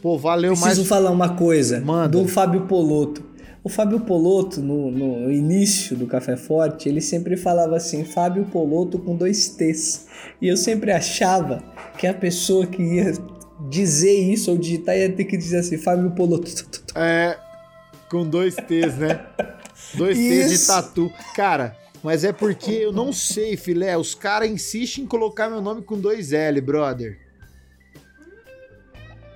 Pô, 0.00 0.18
valeu 0.18 0.50
Preciso 0.50 0.64
mais. 0.64 0.74
Preciso 0.78 0.88
falar 0.88 1.10
uma 1.10 1.36
coisa 1.36 1.80
Manda. 1.80 2.08
do 2.08 2.26
Fábio 2.26 2.66
Poloto. 2.66 3.30
O 3.62 3.68
Fábio 3.68 4.00
Poloto, 4.00 4.60
no, 4.60 4.90
no, 4.90 5.30
início 5.30 5.94
do 5.94 6.06
Café 6.06 6.34
Forte, 6.34 6.88
ele 6.88 7.02
sempre 7.02 7.36
falava 7.36 7.76
assim, 7.76 8.04
Fábio 8.04 8.46
Poloto 8.46 8.98
com 8.98 9.14
dois 9.14 9.50
T's. 9.50 10.06
E 10.40 10.48
eu 10.48 10.56
sempre 10.56 10.90
achava 10.90 11.62
que 11.98 12.06
a 12.06 12.14
pessoa 12.14 12.66
que 12.66 12.82
ia 12.82 13.12
dizer 13.68 14.18
isso 14.18 14.50
ou 14.50 14.56
digitar 14.56 14.96
ia 14.96 15.12
ter 15.12 15.24
que 15.24 15.36
dizer 15.36 15.58
assim, 15.58 15.76
Fábio 15.76 16.10
Poloto. 16.12 16.50
É, 16.92 17.38
com 18.10 18.28
dois 18.28 18.56
T's, 18.56 18.96
né? 18.96 19.24
dois 19.94 20.18
T's 20.18 20.50
de 20.50 20.66
tatu. 20.66 21.12
Cara, 21.36 21.76
mas 22.02 22.24
é 22.24 22.32
porque 22.32 22.72
eu 22.72 22.92
não 22.92 23.12
sei, 23.12 23.56
filé. 23.56 23.96
Os 23.96 24.14
caras 24.14 24.50
insistem 24.50 25.04
em 25.04 25.06
colocar 25.06 25.48
meu 25.48 25.60
nome 25.60 25.82
com 25.82 25.98
dois 26.00 26.32
L, 26.32 26.60
brother. 26.60 27.29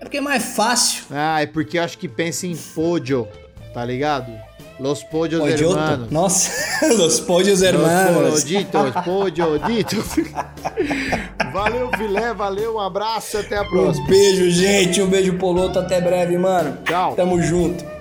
É 0.05 0.07
porque 0.07 0.19
é 0.19 0.21
mais 0.21 0.45
fácil. 0.55 1.05
Ah, 1.11 1.41
é 1.41 1.47
porque 1.47 1.79
eu 1.79 1.83
acho 1.83 1.97
que 1.97 2.07
pensa 2.07 2.47
em 2.47 2.55
podio, 2.55 3.27
tá 3.73 3.83
ligado? 3.83 4.31
Los 4.79 5.03
podios 5.03 5.41
Podioto. 5.41 5.79
hermanos. 5.79 6.11
Nossa, 6.11 6.51
los 6.95 7.21
podios 7.21 7.63
hermanos. 7.63 8.23
Los 8.23 8.43
poditos, 8.43 8.93
podioditos. 9.03 10.05
valeu, 11.55 11.91
filé, 11.97 12.35
valeu, 12.35 12.75
um 12.75 12.81
abraço, 12.81 13.39
até 13.39 13.57
a 13.57 13.65
próxima. 13.65 14.05
Um 14.05 14.11
beijo, 14.11 14.51
gente, 14.51 15.01
um 15.01 15.09
beijo 15.09 15.39
poloto, 15.39 15.79
até 15.79 16.03
breve, 16.03 16.37
mano. 16.37 16.77
Tchau. 16.85 17.15
Tamo 17.15 17.41
junto. 17.41 17.94